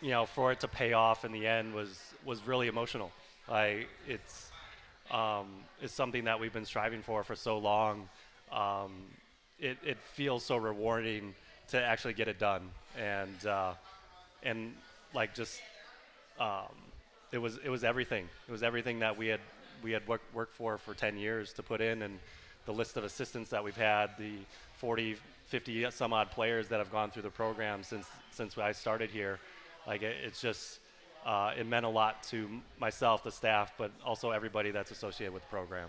you 0.00 0.10
know, 0.10 0.26
for 0.26 0.52
it 0.52 0.60
to 0.60 0.68
pay 0.68 0.92
off 0.92 1.24
in 1.24 1.32
the 1.32 1.46
end 1.46 1.72
was 1.72 1.98
was 2.24 2.46
really 2.46 2.66
emotional. 2.66 3.10
Like 3.48 3.88
it's 4.08 4.50
um, 5.10 5.46
it's 5.82 5.92
something 5.92 6.24
that 6.24 6.40
we've 6.40 6.52
been 6.52 6.64
striving 6.64 7.02
for 7.02 7.22
for 7.24 7.36
so 7.36 7.58
long. 7.58 8.08
Um, 8.52 8.92
it, 9.58 9.78
it 9.84 9.98
feels 9.98 10.44
so 10.44 10.56
rewarding 10.56 11.34
to 11.68 11.82
actually 11.82 12.14
get 12.14 12.28
it 12.28 12.38
done, 12.38 12.70
and 12.98 13.46
uh, 13.46 13.72
and 14.42 14.74
like 15.14 15.34
just 15.34 15.60
um, 16.40 16.74
it 17.32 17.38
was 17.38 17.58
it 17.64 17.68
was 17.68 17.84
everything. 17.84 18.28
It 18.48 18.52
was 18.52 18.62
everything 18.62 18.98
that 19.00 19.16
we 19.16 19.28
had 19.28 19.40
we 19.82 19.92
had 19.92 20.06
work, 20.08 20.22
worked 20.32 20.54
for 20.54 20.78
for 20.78 20.94
10 20.94 21.16
years 21.18 21.52
to 21.54 21.62
put 21.62 21.80
in, 21.80 22.02
and 22.02 22.18
the 22.66 22.72
list 22.72 22.96
of 22.96 23.04
assistants 23.04 23.50
that 23.50 23.62
we've 23.62 23.76
had, 23.76 24.10
the 24.18 24.32
40, 24.78 25.16
50 25.46 25.90
some 25.90 26.12
odd 26.12 26.30
players 26.30 26.68
that 26.68 26.78
have 26.78 26.90
gone 26.90 27.10
through 27.10 27.22
the 27.22 27.30
program 27.30 27.82
since 27.82 28.06
since 28.30 28.56
I 28.56 28.72
started 28.72 29.10
here. 29.10 29.38
Like 29.86 30.02
it, 30.02 30.16
it's 30.24 30.40
just 30.40 30.80
uh, 31.24 31.52
it 31.58 31.66
meant 31.66 31.86
a 31.86 31.88
lot 31.88 32.22
to 32.24 32.48
myself, 32.78 33.24
the 33.24 33.30
staff, 33.30 33.72
but 33.78 33.90
also 34.04 34.30
everybody 34.30 34.70
that's 34.70 34.90
associated 34.90 35.32
with 35.32 35.42
the 35.42 35.48
program. 35.48 35.88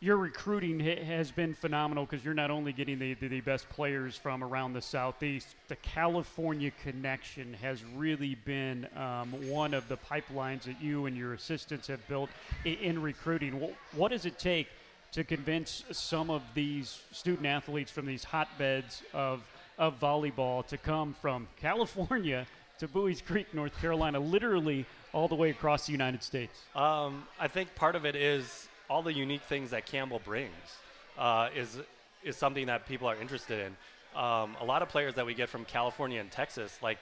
your 0.00 0.16
recruiting 0.16 0.80
ha- 0.80 1.04
has 1.04 1.30
been 1.30 1.54
phenomenal 1.54 2.04
because 2.04 2.24
you're 2.24 2.34
not 2.34 2.50
only 2.50 2.72
getting 2.72 2.98
the, 2.98 3.14
the, 3.14 3.28
the, 3.28 3.40
best 3.40 3.68
players 3.68 4.16
from 4.16 4.42
around 4.42 4.72
the 4.72 4.82
Southeast, 4.82 5.54
the 5.68 5.76
California 5.76 6.72
connection 6.82 7.54
has 7.54 7.84
really 7.94 8.34
been 8.44 8.88
um, 8.96 9.32
one 9.48 9.72
of 9.72 9.86
the 9.88 9.96
pipelines 9.96 10.62
that 10.62 10.82
you 10.82 11.06
and 11.06 11.16
your 11.16 11.34
assistants 11.34 11.86
have 11.86 12.06
built 12.08 12.30
in, 12.64 12.74
in 12.74 13.02
recruiting. 13.02 13.60
What, 13.60 13.74
what 13.92 14.10
does 14.10 14.26
it 14.26 14.38
take 14.38 14.68
to 15.12 15.22
convince 15.22 15.84
some 15.92 16.30
of 16.30 16.42
these 16.54 17.00
student 17.12 17.46
athletes 17.46 17.92
from 17.92 18.06
these 18.06 18.24
hotbeds 18.24 19.02
of, 19.12 19.42
of 19.78 20.00
volleyball 20.00 20.66
to 20.66 20.76
come 20.78 21.14
from 21.20 21.46
California 21.60 22.46
to 22.82 22.88
Buies 22.88 23.24
Creek, 23.24 23.54
North 23.54 23.80
Carolina, 23.80 24.18
literally 24.18 24.84
all 25.12 25.28
the 25.28 25.36
way 25.36 25.50
across 25.50 25.86
the 25.86 25.92
United 25.92 26.20
States? 26.20 26.52
Um, 26.74 27.28
I 27.38 27.46
think 27.46 27.72
part 27.76 27.94
of 27.94 28.04
it 28.04 28.16
is 28.16 28.66
all 28.90 29.02
the 29.02 29.12
unique 29.12 29.42
things 29.42 29.70
that 29.70 29.86
Campbell 29.86 30.20
brings 30.24 30.50
uh, 31.16 31.48
is 31.54 31.78
is 32.24 32.36
something 32.36 32.66
that 32.66 32.86
people 32.86 33.06
are 33.08 33.16
interested 33.16 33.66
in. 33.66 34.20
Um, 34.20 34.56
a 34.60 34.64
lot 34.64 34.82
of 34.82 34.88
players 34.88 35.14
that 35.14 35.24
we 35.24 35.32
get 35.32 35.48
from 35.48 35.64
California 35.64 36.20
and 36.20 36.30
Texas, 36.30 36.76
like 36.82 36.98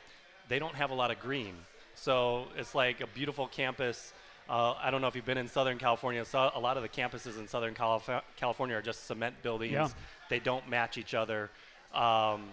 they 0.49 0.59
don't 0.59 0.75
have 0.75 0.91
a 0.91 0.95
lot 0.95 1.11
of 1.11 1.19
green, 1.19 1.55
so 1.95 2.45
it's 2.59 2.75
like 2.75 3.01
a 3.01 3.07
beautiful 3.07 3.47
campus. 3.47 4.13
Uh, 4.51 4.75
I 4.83 4.91
don't 4.91 5.01
know 5.01 5.07
if 5.07 5.17
you've 5.17 5.25
been 5.25 5.39
in 5.39 5.49
Southern 5.49 5.79
California. 5.79 6.25
So 6.27 6.51
a 6.55 6.61
lot 6.61 6.77
of 6.77 6.83
the 6.83 6.89
campuses 6.91 7.39
in 7.39 7.49
Southern 7.49 7.73
Calif- 7.73 8.25
California 8.37 8.77
are 8.77 8.83
just 8.83 9.07
cement 9.07 9.37
buildings. 9.43 9.73
Yeah. 9.73 9.89
They 10.29 10.41
don't 10.41 10.69
match 10.69 10.99
each 10.99 11.15
other. 11.15 11.51
Um, 11.95 12.51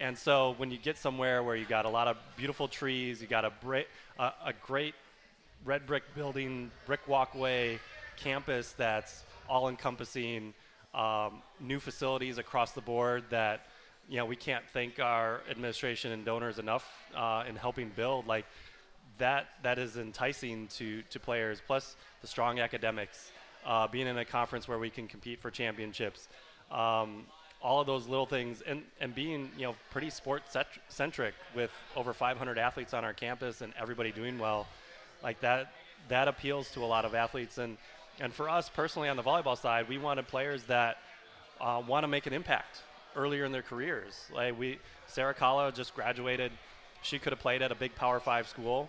and 0.00 0.16
so 0.16 0.54
when 0.56 0.70
you 0.70 0.78
get 0.78 0.98
somewhere 0.98 1.42
where 1.42 1.56
you 1.56 1.64
got 1.64 1.84
a 1.84 1.88
lot 1.88 2.08
of 2.08 2.16
beautiful 2.36 2.68
trees, 2.68 3.20
you 3.20 3.26
got 3.26 3.44
a, 3.44 3.52
uh, 4.18 4.30
a 4.44 4.52
great 4.64 4.94
red 5.64 5.86
brick 5.86 6.02
building, 6.14 6.70
brick 6.86 7.06
walkway, 7.06 7.78
campus 8.16 8.72
that's 8.72 9.24
all 9.48 9.68
encompassing, 9.68 10.54
um, 10.94 11.42
new 11.60 11.80
facilities 11.80 12.38
across 12.38 12.72
the 12.72 12.80
board 12.80 13.24
that 13.30 13.66
you 14.08 14.16
know 14.16 14.26
we 14.26 14.36
can't 14.36 14.64
thank 14.72 15.00
our 15.00 15.40
administration 15.50 16.12
and 16.12 16.24
donors 16.24 16.58
enough 16.58 16.88
uh, 17.16 17.44
in 17.48 17.56
helping 17.56 17.88
build 17.88 18.26
like 18.26 18.44
that 19.18 19.46
that 19.62 19.78
is 19.78 19.96
enticing 19.96 20.68
to 20.68 21.02
to 21.10 21.18
players 21.18 21.60
plus 21.66 21.96
the 22.20 22.26
strong 22.26 22.60
academics 22.60 23.32
uh, 23.64 23.88
being 23.88 24.06
in 24.06 24.18
a 24.18 24.24
conference 24.24 24.68
where 24.68 24.78
we 24.78 24.90
can 24.90 25.08
compete 25.08 25.40
for 25.40 25.50
championships. 25.50 26.28
Um, 26.70 27.26
all 27.64 27.80
of 27.80 27.86
those 27.86 28.06
little 28.06 28.26
things 28.26 28.62
and, 28.66 28.82
and 29.00 29.14
being 29.14 29.50
you 29.56 29.64
know 29.64 29.74
pretty 29.90 30.10
sport 30.10 30.42
centric 30.88 31.34
with 31.56 31.72
over 31.96 32.12
500 32.12 32.58
athletes 32.58 32.94
on 32.94 33.04
our 33.04 33.14
campus 33.14 33.62
and 33.62 33.72
everybody 33.80 34.12
doing 34.12 34.38
well 34.38 34.68
like 35.22 35.40
that 35.40 35.72
that 36.08 36.28
appeals 36.28 36.70
to 36.70 36.84
a 36.84 36.86
lot 36.86 37.04
of 37.04 37.14
athletes 37.14 37.58
and 37.58 37.78
and 38.20 38.32
for 38.32 38.48
us 38.48 38.68
personally 38.68 39.08
on 39.08 39.16
the 39.16 39.22
volleyball 39.22 39.58
side, 39.58 39.88
we 39.88 39.98
wanted 39.98 40.28
players 40.28 40.64
that 40.64 40.98
uh, 41.60 41.82
want 41.86 42.04
to 42.04 42.08
make 42.08 42.26
an 42.26 42.32
impact 42.32 42.82
earlier 43.16 43.44
in 43.44 43.52
their 43.52 43.62
careers. 43.62 44.26
Like 44.32 44.58
we, 44.58 44.78
Sarah 45.06 45.34
Kala 45.34 45.72
just 45.72 45.94
graduated. 45.94 46.52
She 47.02 47.18
could 47.18 47.32
have 47.32 47.40
played 47.40 47.62
at 47.62 47.72
a 47.72 47.74
big 47.74 47.94
Power 47.94 48.20
Five 48.20 48.48
school. 48.48 48.88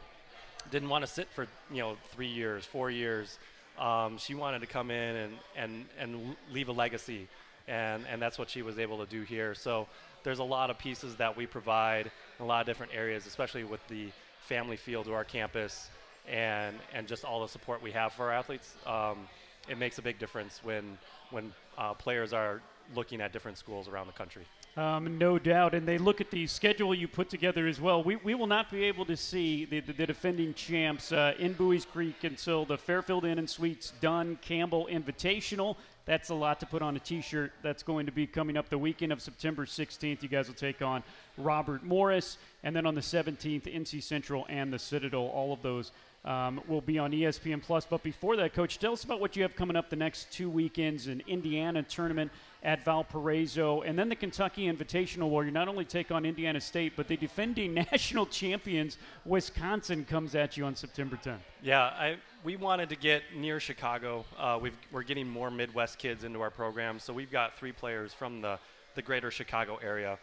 Didn't 0.72 0.90
want 0.90 1.04
to 1.06 1.12
sit 1.12 1.28
for 1.34 1.48
you 1.72 1.80
know 1.80 1.98
three 2.12 2.28
years, 2.28 2.66
four 2.66 2.90
years. 2.90 3.38
Um, 3.80 4.18
she 4.18 4.36
wanted 4.36 4.62
to 4.62 4.68
come 4.68 4.90
in 4.92 5.16
and 5.16 5.34
and 5.56 5.86
and 6.00 6.36
leave 6.52 6.70
a 6.70 6.72
legacy, 6.72 7.28
and 7.68 8.04
and 8.12 8.22
that's 8.22 8.38
what 8.38 8.50
she 8.50 8.62
was 8.62 8.80
able 8.80 8.98
to 9.04 9.10
do 9.10 9.22
here. 9.24 9.56
So 9.56 9.88
there's 10.24 10.40
a 10.40 10.44
lot 10.44 10.70
of 10.70 10.78
pieces 10.78 11.16
that 11.16 11.36
we 11.36 11.46
provide 11.46 12.12
in 12.40 12.46
a 12.46 12.48
lot 12.48 12.62
of 12.62 12.68
different 12.68 12.94
areas, 12.94 13.26
especially 13.26 13.64
with 13.64 13.86
the 13.88 14.08
family 14.40 14.78
feel 14.78 15.04
to 15.04 15.14
our 15.14 15.24
campus 15.24 15.90
and 16.28 16.76
and 16.94 17.08
just 17.08 17.24
all 17.24 17.42
the 17.42 17.48
support 17.48 17.82
we 17.82 17.92
have 17.92 18.14
for 18.14 18.26
our 18.26 18.34
athletes, 18.34 18.74
um, 18.86 19.28
it 19.70 19.78
makes 19.78 19.98
a 19.98 20.02
big 20.02 20.20
difference 20.20 20.62
when 20.64 20.98
when 21.32 21.54
uh, 21.78 21.94
players 21.94 22.34
are 22.34 22.62
looking 22.94 23.22
at 23.22 23.34
different 23.34 23.58
schools 23.58 23.88
around 23.88 24.08
the 24.08 24.14
country. 24.14 24.46
Um, 24.78 25.18
no 25.18 25.40
doubt. 25.40 25.74
And 25.74 25.88
they 25.88 25.98
look 25.98 26.20
at 26.22 26.30
the 26.30 26.46
schedule 26.48 26.94
you 26.94 27.08
put 27.08 27.30
together 27.30 27.66
as 27.66 27.80
well. 27.80 28.04
We, 28.04 28.18
we 28.18 28.36
will 28.36 28.48
not 28.48 28.70
be 28.70 28.84
able 28.84 29.06
to 29.06 29.16
see 29.16 29.66
the, 29.66 29.80
the, 29.80 29.94
the 29.94 30.06
defending 30.06 30.54
champs 30.54 31.12
uh, 31.12 31.34
in 31.40 31.54
Buies 31.54 31.86
Creek 31.86 32.24
until 32.24 32.66
the 32.66 32.78
Fairfield 32.78 33.26
Inn 33.26 33.40
and 33.40 33.50
Suites 33.50 33.94
Dunn 34.02 34.38
Campbell 34.42 34.88
Invitational. 34.92 35.78
That's 36.06 36.30
a 36.30 36.36
lot 36.36 36.60
to 36.60 36.68
put 36.68 36.84
on 36.84 36.96
a 36.96 37.00
t 37.00 37.22
shirt. 37.22 37.52
That's 37.64 37.82
going 37.82 38.06
to 38.06 38.12
be 38.12 38.28
coming 38.28 38.58
up 38.58 38.70
the 38.70 38.78
weekend 38.78 39.12
of 39.12 39.22
September 39.22 39.66
16th. 39.66 40.22
You 40.22 40.30
guys 40.30 40.48
will 40.48 40.56
take 40.56 40.82
on 40.82 41.04
Robert 41.38 41.84
Morris. 41.84 42.38
And 42.64 42.76
then 42.76 42.86
on 42.86 42.94
the 42.94 43.02
17th, 43.02 43.64
NC 43.64 44.04
Central 44.04 44.46
and 44.48 44.72
the 44.72 44.78
Citadel. 44.78 45.26
All 45.28 45.52
of 45.52 45.64
those 45.64 45.92
um, 46.26 46.60
will 46.68 46.82
be 46.82 46.98
on 46.98 47.12
ESPN 47.12 47.62
Plus. 47.62 47.86
But 47.86 48.04
before 48.04 48.36
that, 48.38 48.54
Coach, 48.54 48.80
tell 48.80 48.94
us 48.94 49.04
about 49.04 49.20
what 49.20 49.36
you 49.36 49.44
have 49.44 49.56
coming 49.56 49.76
up 49.76 49.90
the 49.90 49.96
next 49.96 50.32
two 50.32 50.50
weekends 50.50 51.08
in 51.08 51.22
Indiana 51.28 51.84
tournament 51.84 52.32
at 52.64 52.84
Valparaiso, 52.84 53.84
and 53.84 53.98
then 53.98 54.10
the 54.10 54.16
Kentucky 54.16 54.72
Invitational, 54.72 55.30
where 55.30 55.46
you 55.46 55.52
not 55.52 55.68
only 55.68 55.86
take 55.86 56.10
on 56.10 56.26
Indiana 56.26 56.60
State, 56.60 56.94
but 56.96 57.08
the 57.08 57.16
defending 57.16 57.74
national 57.92 58.26
champions 58.26 58.98
Wisconsin 59.24 60.04
comes 60.04 60.34
at 60.34 60.58
you 60.58 60.66
on 60.66 60.76
September 60.76 61.16
10th. 61.24 61.38
Yeah, 61.62 61.84
I, 61.84 62.18
we 62.44 62.56
wanted 62.56 62.90
to 62.90 62.96
get 62.96 63.22
near 63.36 63.60
Chicago. 63.60 64.26
Uh, 64.38 64.58
we 64.60 64.72
are 64.96 65.04
getting 65.04 65.30
more 65.30 65.52
Midwest 65.52 66.00
kids 66.00 66.24
into 66.24 66.42
our 66.42 66.50
program, 66.50 66.98
so 66.98 67.14
we've 67.14 67.32
got 67.32 67.56
three 67.56 67.72
players 67.72 68.14
from 68.14 68.42
the, 68.42 68.58
the 68.96 69.02
greater 69.04 69.30
Chicago 69.30 69.78
area. 69.84 70.18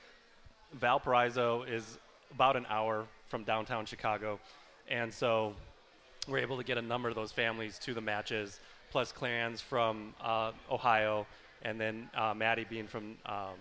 Valparaiso 0.75 1.63
is 1.63 1.99
about 2.33 2.57
an 2.57 2.67
hour 2.69 3.07
from 3.29 3.45
downtown 3.45 3.87
Chicago, 3.87 4.41
and 4.89 5.13
so 5.13 5.55
we're 6.29 6.39
able 6.39 6.57
to 6.57 6.65
get 6.65 6.79
a 6.79 6.83
number 6.83 7.09
of 7.09 7.15
those 7.15 7.33
families 7.33 7.79
to 7.81 7.95
the 7.95 8.01
matches, 8.01 8.61
plus 8.91 9.13
Clarence 9.13 9.61
from 9.61 10.15
uh, 10.21 10.53
Ohio, 10.71 11.27
and 11.63 11.81
then 11.81 12.09
uh, 12.15 12.35
Maddie 12.35 12.67
being 12.69 12.87
from 12.87 13.17
um, 13.27 13.55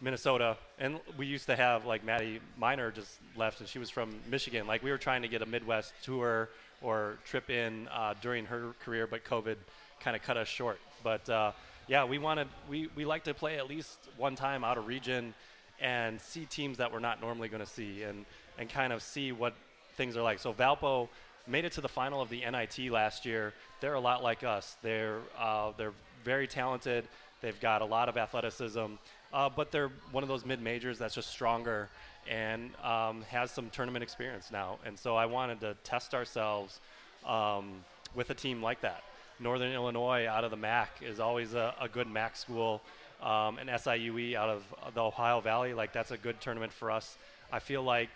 Minnesota. 0.00 0.56
And 0.78 0.98
we 1.16 1.26
used 1.26 1.46
to 1.46 1.56
have 1.56 1.84
like 1.84 2.04
Maddie 2.04 2.40
Miner 2.58 2.90
just 2.90 3.18
left, 3.36 3.60
and 3.60 3.68
she 3.68 3.78
was 3.78 3.90
from 3.90 4.14
Michigan. 4.30 4.66
Like 4.66 4.82
we 4.82 4.90
were 4.90 4.98
trying 4.98 5.22
to 5.22 5.28
get 5.28 5.42
a 5.42 5.46
Midwest 5.46 5.92
tour 6.02 6.48
or 6.80 7.18
trip 7.24 7.50
in 7.50 7.88
uh, 7.88 8.14
during 8.20 8.46
her 8.46 8.74
career, 8.84 9.06
but 9.06 9.24
COVID 9.24 9.56
kind 10.00 10.16
of 10.16 10.22
cut 10.22 10.36
us 10.36 10.48
short. 10.48 10.80
But 11.04 11.28
uh, 11.28 11.52
yeah, 11.86 12.04
we 12.04 12.18
wanted 12.18 12.48
we 12.68 12.88
we 12.94 13.04
like 13.04 13.24
to 13.24 13.34
play 13.34 13.58
at 13.58 13.68
least 13.68 13.98
one 14.16 14.36
time 14.36 14.64
out 14.64 14.78
of 14.78 14.86
region 14.86 15.34
and 15.80 16.20
see 16.20 16.44
teams 16.44 16.78
that 16.78 16.92
we're 16.92 17.00
not 17.00 17.20
normally 17.20 17.48
going 17.48 17.64
to 17.64 17.70
see, 17.70 18.02
and 18.02 18.24
and 18.58 18.68
kind 18.68 18.92
of 18.92 19.02
see 19.02 19.32
what 19.32 19.54
things 19.96 20.16
are 20.16 20.22
like. 20.22 20.38
So 20.38 20.52
Valpo 20.52 21.08
made 21.46 21.64
it 21.64 21.72
to 21.72 21.80
the 21.80 21.88
final 21.88 22.20
of 22.20 22.28
the 22.28 22.40
NIT 22.40 22.90
last 22.90 23.26
year. 23.26 23.52
They're 23.80 23.94
a 23.94 24.00
lot 24.00 24.22
like 24.22 24.44
us. 24.44 24.76
They're 24.82 25.18
uh, 25.38 25.72
they're 25.76 25.92
very 26.24 26.46
talented. 26.46 27.04
They've 27.40 27.58
got 27.60 27.82
a 27.82 27.84
lot 27.84 28.08
of 28.08 28.16
athleticism, 28.16 28.86
uh, 29.32 29.48
but 29.48 29.72
they're 29.72 29.90
one 30.12 30.22
of 30.22 30.28
those 30.28 30.46
mid 30.46 30.62
majors 30.62 30.98
that's 30.98 31.14
just 31.14 31.30
stronger 31.30 31.88
and 32.30 32.70
um, 32.84 33.22
has 33.22 33.50
some 33.50 33.68
tournament 33.70 34.04
experience 34.04 34.50
now. 34.52 34.78
And 34.86 34.96
so 34.96 35.16
I 35.16 35.26
wanted 35.26 35.60
to 35.60 35.74
test 35.82 36.14
ourselves 36.14 36.78
um, 37.26 37.72
with 38.14 38.30
a 38.30 38.34
team 38.34 38.62
like 38.62 38.80
that. 38.82 39.02
Northern 39.40 39.72
Illinois 39.72 40.26
out 40.26 40.44
of 40.44 40.52
the 40.52 40.56
MAC 40.56 41.02
is 41.02 41.18
always 41.18 41.54
a, 41.54 41.74
a 41.80 41.88
good 41.88 42.06
MAC 42.06 42.36
school. 42.36 42.80
Um, 43.20 43.58
and 43.58 43.68
SIUE 43.70 44.34
out 44.34 44.48
of 44.48 44.94
the 44.94 45.00
Ohio 45.00 45.40
Valley, 45.40 45.74
like 45.74 45.92
that's 45.92 46.10
a 46.10 46.16
good 46.16 46.40
tournament 46.40 46.72
for 46.72 46.90
us. 46.90 47.16
I 47.52 47.60
feel 47.60 47.82
like 47.82 48.10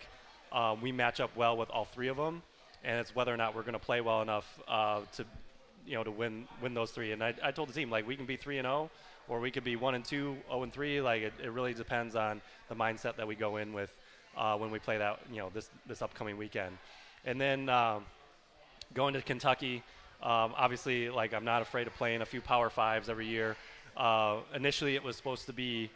uh, 0.51 0.75
we 0.81 0.91
match 0.91 1.21
up 1.21 1.35
well 1.35 1.55
with 1.55 1.69
all 1.69 1.85
three 1.85 2.09
of 2.09 2.17
them 2.17 2.41
and 2.83 2.99
it's 2.99 3.15
whether 3.15 3.33
or 3.33 3.37
not 3.37 3.55
we're 3.55 3.61
going 3.61 3.73
to 3.73 3.79
play 3.79 4.01
well 4.01 4.21
enough 4.21 4.59
uh, 4.67 5.01
to, 5.15 5.25
you 5.85 5.95
know, 5.95 6.03
to 6.03 6.11
win 6.11 6.47
win 6.61 6.73
those 6.73 6.91
three. 6.91 7.11
And 7.11 7.23
I, 7.23 7.33
I 7.43 7.51
told 7.51 7.69
the 7.69 7.73
team 7.73 7.89
like 7.89 8.07
we 8.07 8.15
can 8.15 8.25
be 8.25 8.37
three 8.37 8.57
and 8.57 8.65
zero, 8.65 8.89
oh, 8.89 9.33
or 9.33 9.39
we 9.39 9.51
could 9.51 9.63
be 9.63 9.75
one 9.75 9.95
and 9.95 10.03
two, 10.05 10.33
zero 10.33 10.43
oh 10.51 10.63
and 10.63 10.73
three. 10.73 11.01
Like 11.01 11.21
it, 11.21 11.33
it 11.43 11.51
really 11.51 11.73
depends 11.73 12.15
on 12.15 12.41
the 12.69 12.75
mindset 12.75 13.17
that 13.17 13.27
we 13.27 13.35
go 13.35 13.57
in 13.57 13.73
with 13.73 13.91
uh, 14.37 14.55
when 14.57 14.71
we 14.71 14.79
play 14.79 14.97
that, 14.97 15.19
you 15.31 15.37
know, 15.37 15.49
this 15.53 15.69
this 15.87 16.01
upcoming 16.01 16.37
weekend. 16.37 16.77
And 17.25 17.41
then 17.41 17.69
um, 17.69 18.05
going 18.93 19.13
to 19.13 19.21
Kentucky, 19.21 19.83
um, 20.21 20.53
obviously, 20.55 21.09
like 21.09 21.33
I'm 21.33 21.45
not 21.45 21.61
afraid 21.61 21.87
of 21.87 21.95
playing 21.95 22.21
a 22.21 22.25
few 22.25 22.41
Power 22.41 22.69
Fives 22.69 23.09
every 23.09 23.27
year. 23.27 23.55
Uh, 23.95 24.37
initially, 24.53 24.95
it 24.95 25.03
was 25.03 25.15
supposed 25.15 25.45
to 25.47 25.53
be, 25.53 25.89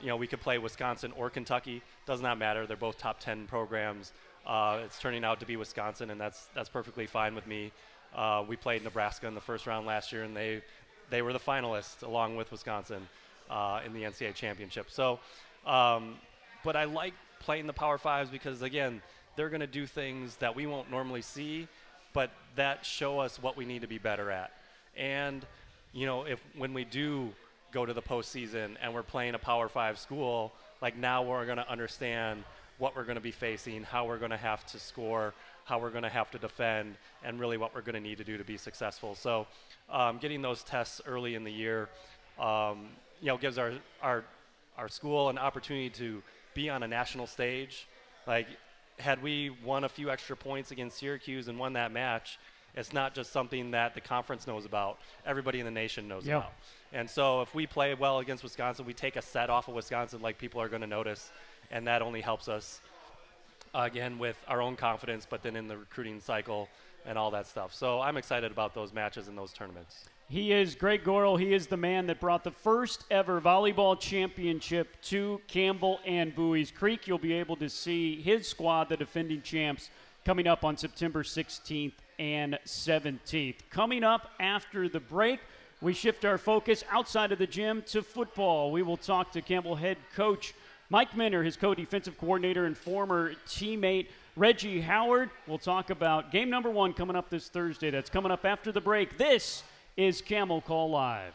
you 0.00 0.06
know, 0.06 0.16
we 0.16 0.26
could 0.26 0.40
play 0.40 0.58
Wisconsin 0.58 1.12
or 1.16 1.28
Kentucky. 1.28 1.82
Does 2.06 2.20
not 2.20 2.38
matter. 2.38 2.66
They're 2.66 2.76
both 2.76 2.98
top 2.98 3.20
10 3.20 3.46
programs. 3.46 4.12
Uh, 4.48 4.80
it's 4.82 4.98
turning 4.98 5.24
out 5.24 5.40
to 5.40 5.46
be 5.46 5.56
Wisconsin, 5.56 6.10
and 6.10 6.18
that's 6.18 6.48
that's 6.54 6.70
perfectly 6.70 7.06
fine 7.06 7.34
with 7.34 7.46
me. 7.46 7.70
Uh, 8.16 8.42
we 8.48 8.56
played 8.56 8.82
Nebraska 8.82 9.26
in 9.26 9.34
the 9.34 9.40
first 9.42 9.66
round 9.66 9.86
last 9.86 10.10
year, 10.10 10.24
and 10.24 10.34
they 10.34 10.62
they 11.10 11.20
were 11.20 11.34
the 11.34 11.38
finalists 11.38 12.02
along 12.02 12.36
with 12.36 12.50
Wisconsin 12.50 13.06
uh, 13.50 13.80
in 13.84 13.92
the 13.92 14.02
NCAA 14.02 14.34
championship. 14.34 14.90
So, 14.90 15.20
um, 15.66 16.16
but 16.64 16.76
I 16.76 16.84
like 16.84 17.12
playing 17.40 17.66
the 17.66 17.72
Power 17.74 17.98
Fives 17.98 18.30
because 18.30 18.62
again, 18.62 19.02
they're 19.36 19.50
going 19.50 19.60
to 19.60 19.66
do 19.66 19.86
things 19.86 20.36
that 20.36 20.56
we 20.56 20.66
won't 20.66 20.90
normally 20.90 21.22
see, 21.22 21.68
but 22.14 22.30
that 22.56 22.86
show 22.86 23.18
us 23.18 23.40
what 23.40 23.56
we 23.56 23.66
need 23.66 23.82
to 23.82 23.86
be 23.86 23.98
better 23.98 24.30
at. 24.30 24.50
And 24.96 25.44
you 25.92 26.06
know, 26.06 26.22
if 26.22 26.40
when 26.56 26.72
we 26.72 26.84
do 26.84 27.34
go 27.70 27.84
to 27.84 27.92
the 27.92 28.02
postseason 28.02 28.76
and 28.80 28.94
we're 28.94 29.02
playing 29.02 29.34
a 29.34 29.38
Power 29.38 29.68
Five 29.68 29.98
school, 29.98 30.54
like 30.80 30.96
now 30.96 31.22
we're 31.22 31.44
going 31.44 31.58
to 31.58 31.70
understand 31.70 32.44
what 32.78 32.96
we're 32.96 33.04
going 33.04 33.16
to 33.16 33.20
be 33.20 33.30
facing, 33.30 33.82
how 33.82 34.06
we're 34.06 34.18
going 34.18 34.30
to 34.30 34.36
have 34.36 34.64
to 34.66 34.78
score, 34.78 35.34
how 35.64 35.78
we're 35.78 35.90
going 35.90 36.04
to 36.04 36.08
have 36.08 36.30
to 36.30 36.38
defend, 36.38 36.96
and 37.24 37.38
really 37.38 37.56
what 37.56 37.74
we're 37.74 37.82
going 37.82 37.94
to 37.94 38.00
need 38.00 38.18
to 38.18 38.24
do 38.24 38.38
to 38.38 38.44
be 38.44 38.56
successful. 38.56 39.14
So, 39.14 39.46
um, 39.90 40.18
getting 40.18 40.42
those 40.42 40.62
tests 40.62 41.00
early 41.06 41.34
in 41.34 41.44
the 41.44 41.52
year, 41.52 41.88
um, 42.38 42.88
you 43.20 43.26
know, 43.26 43.36
gives 43.36 43.58
our, 43.58 43.72
our 44.02 44.24
our 44.78 44.88
school 44.88 45.28
an 45.28 45.36
opportunity 45.36 45.90
to 45.90 46.22
be 46.54 46.70
on 46.70 46.82
a 46.84 46.88
national 46.88 47.26
stage. 47.26 47.86
Like, 48.26 48.46
had 48.98 49.20
we 49.22 49.50
won 49.64 49.84
a 49.84 49.88
few 49.88 50.08
extra 50.08 50.36
points 50.36 50.70
against 50.70 50.98
Syracuse 50.98 51.48
and 51.48 51.58
won 51.58 51.72
that 51.74 51.92
match, 51.92 52.38
it's 52.74 52.92
not 52.92 53.14
just 53.14 53.32
something 53.32 53.72
that 53.72 53.94
the 53.94 54.00
conference 54.00 54.46
knows 54.46 54.64
about. 54.64 54.98
Everybody 55.26 55.58
in 55.58 55.64
the 55.64 55.72
nation 55.72 56.06
knows 56.06 56.24
yeah. 56.24 56.38
about. 56.38 56.52
And 56.92 57.10
so 57.10 57.42
if 57.42 57.54
we 57.54 57.66
play 57.66 57.94
well 57.94 58.20
against 58.20 58.42
Wisconsin, 58.44 58.86
we 58.86 58.94
take 58.94 59.16
a 59.16 59.22
set 59.22 59.50
off 59.50 59.68
of 59.68 59.74
Wisconsin, 59.74 60.22
like 60.22 60.38
people 60.38 60.60
are 60.60 60.68
going 60.68 60.80
to 60.80 60.86
notice, 60.86 61.30
and 61.70 61.86
that 61.86 62.02
only 62.02 62.20
helps 62.20 62.48
us 62.48 62.80
again 63.74 64.18
with 64.18 64.36
our 64.48 64.60
own 64.62 64.76
confidence, 64.76 65.26
but 65.28 65.42
then 65.42 65.56
in 65.56 65.68
the 65.68 65.76
recruiting 65.76 66.20
cycle 66.20 66.68
and 67.06 67.16
all 67.16 67.30
that 67.30 67.46
stuff. 67.46 67.74
So 67.74 68.00
I'm 68.00 68.16
excited 68.16 68.50
about 68.50 68.74
those 68.74 68.92
matches 68.92 69.28
and 69.28 69.36
those 69.36 69.52
tournaments. 69.52 70.04
He 70.28 70.52
is 70.52 70.74
Greg 70.74 71.04
Goral. 71.04 71.38
He 71.38 71.54
is 71.54 71.68
the 71.68 71.76
man 71.78 72.06
that 72.08 72.20
brought 72.20 72.44
the 72.44 72.50
first 72.50 73.04
ever 73.10 73.40
volleyball 73.40 73.98
championship 73.98 75.00
to 75.04 75.40
Campbell 75.46 76.00
and 76.04 76.34
Buies 76.34 76.70
Creek. 76.70 77.06
You'll 77.06 77.16
be 77.16 77.32
able 77.32 77.56
to 77.56 77.70
see 77.70 78.20
his 78.20 78.46
squad, 78.46 78.90
the 78.90 78.96
defending 78.96 79.40
champs, 79.40 79.88
coming 80.26 80.46
up 80.46 80.64
on 80.64 80.76
September 80.76 81.22
16th 81.22 81.94
and 82.18 82.58
17th. 82.66 83.56
Coming 83.70 84.04
up 84.04 84.30
after 84.38 84.86
the 84.86 85.00
break, 85.00 85.40
we 85.80 85.94
shift 85.94 86.26
our 86.26 86.36
focus 86.36 86.84
outside 86.90 87.32
of 87.32 87.38
the 87.38 87.46
gym 87.46 87.82
to 87.86 88.02
football. 88.02 88.70
We 88.70 88.82
will 88.82 88.96
talk 88.98 89.32
to 89.32 89.40
Campbell 89.40 89.76
head 89.76 89.96
coach 90.14 90.52
Mike 90.90 91.14
Minter, 91.14 91.42
his 91.42 91.56
co 91.56 91.74
defensive 91.74 92.16
coordinator 92.16 92.64
and 92.64 92.76
former 92.76 93.34
teammate 93.46 94.06
Reggie 94.36 94.80
Howard. 94.80 95.28
We'll 95.46 95.58
talk 95.58 95.90
about 95.90 96.32
game 96.32 96.48
number 96.48 96.70
one 96.70 96.94
coming 96.94 97.14
up 97.14 97.28
this 97.28 97.48
Thursday. 97.48 97.90
That's 97.90 98.08
coming 98.08 98.32
up 98.32 98.46
after 98.46 98.72
the 98.72 98.80
break. 98.80 99.18
This 99.18 99.64
is 99.98 100.22
Camel 100.22 100.62
Call 100.62 100.88
Live. 100.88 101.34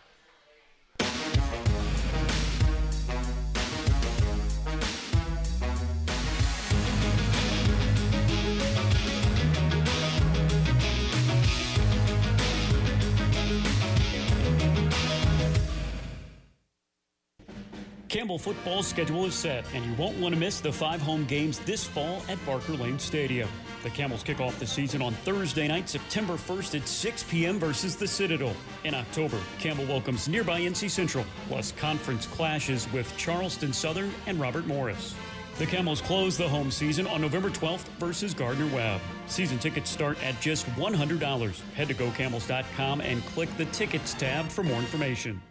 Campbell 18.14 18.38
football 18.38 18.84
schedule 18.84 19.26
is 19.26 19.34
set, 19.34 19.66
and 19.74 19.84
you 19.84 19.92
won't 19.96 20.16
want 20.20 20.36
to 20.36 20.40
miss 20.40 20.60
the 20.60 20.72
five 20.72 21.02
home 21.02 21.26
games 21.26 21.58
this 21.58 21.84
fall 21.84 22.22
at 22.30 22.38
Barker 22.46 22.74
Lane 22.74 23.00
Stadium. 23.00 23.50
The 23.82 23.90
Camels 23.90 24.22
kick 24.22 24.40
off 24.40 24.60
the 24.60 24.68
season 24.68 25.02
on 25.02 25.14
Thursday 25.26 25.68
night, 25.68 25.90
September 25.90 26.36
1st 26.36 26.82
at 26.82 26.88
6 26.88 27.24
p.m. 27.24 27.58
versus 27.58 27.96
the 27.96 28.06
Citadel. 28.08 28.56
In 28.84 28.94
October, 28.94 29.40
Campbell 29.58 29.86
welcomes 29.86 30.28
nearby 30.28 30.62
NC 30.62 30.92
Central, 30.92 31.26
plus 31.48 31.72
conference 31.72 32.28
clashes 32.28 32.88
with 32.94 33.12
Charleston 33.18 33.74
Southern 33.74 34.12
and 34.28 34.40
Robert 34.40 34.68
Morris. 34.68 35.16
The 35.58 35.66
Camels 35.66 36.00
close 36.00 36.38
the 36.38 36.48
home 36.48 36.70
season 36.70 37.08
on 37.08 37.20
November 37.20 37.50
12th 37.50 37.88
versus 37.98 38.36
Gardner 38.36 38.68
Webb. 38.76 39.02
Season 39.26 39.58
tickets 39.58 39.90
start 39.90 40.24
at 40.24 40.40
just 40.40 40.68
$100. 40.76 41.62
Head 41.74 41.88
to 41.88 41.96
gocamels.com 41.96 43.02
and 43.02 43.26
click 43.26 43.50
the 43.58 43.66
Tickets 43.66 44.14
tab 44.14 44.50
for 44.50 44.62
more 44.62 44.78
information. 44.78 45.42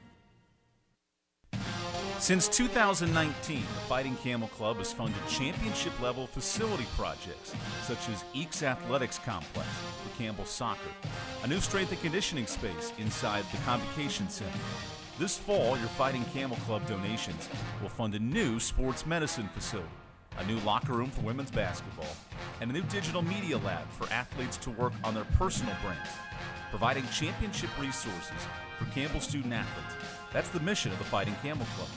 Since 2.22 2.46
2019, 2.50 3.62
the 3.62 3.80
Fighting 3.88 4.14
Camel 4.22 4.46
Club 4.46 4.76
has 4.76 4.92
funded 4.92 5.18
championship 5.28 6.00
level 6.00 6.28
facility 6.28 6.86
projects 6.96 7.52
such 7.82 8.08
as 8.08 8.24
Eakes 8.32 8.62
Athletics 8.62 9.18
Complex 9.18 9.68
for 10.00 10.16
Campbell 10.16 10.44
Soccer, 10.44 10.92
a 11.42 11.48
new 11.48 11.58
strength 11.58 11.90
and 11.90 12.00
conditioning 12.00 12.46
space 12.46 12.92
inside 12.98 13.44
the 13.50 13.58
Convocation 13.64 14.28
Center. 14.28 14.56
This 15.18 15.36
fall, 15.36 15.76
your 15.76 15.88
Fighting 15.88 16.24
Camel 16.32 16.58
Club 16.58 16.86
donations 16.86 17.48
will 17.82 17.88
fund 17.88 18.14
a 18.14 18.20
new 18.20 18.60
sports 18.60 19.04
medicine 19.04 19.48
facility, 19.52 19.88
a 20.38 20.46
new 20.46 20.60
locker 20.60 20.92
room 20.92 21.10
for 21.10 21.22
women's 21.22 21.50
basketball, 21.50 22.14
and 22.60 22.70
a 22.70 22.72
new 22.72 22.82
digital 22.82 23.22
media 23.22 23.58
lab 23.58 23.90
for 23.90 24.08
athletes 24.12 24.58
to 24.58 24.70
work 24.70 24.92
on 25.02 25.12
their 25.12 25.26
personal 25.36 25.74
brands, 25.82 26.10
providing 26.70 27.04
championship 27.08 27.70
resources 27.80 28.46
for 28.78 28.84
Campbell 28.92 29.20
student 29.20 29.52
athletes. 29.52 29.96
That's 30.32 30.50
the 30.50 30.60
mission 30.60 30.92
of 30.92 30.98
the 30.98 31.04
Fighting 31.04 31.34
Camel 31.42 31.66
Club. 31.76 31.88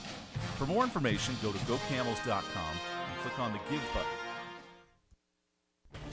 For 0.57 0.65
more 0.65 0.83
information, 0.83 1.35
go 1.41 1.51
to 1.51 1.57
gocamels.com 1.59 2.35
and 2.35 3.21
click 3.21 3.39
on 3.39 3.51
the 3.51 3.59
Give 3.69 3.81
button. 3.93 4.24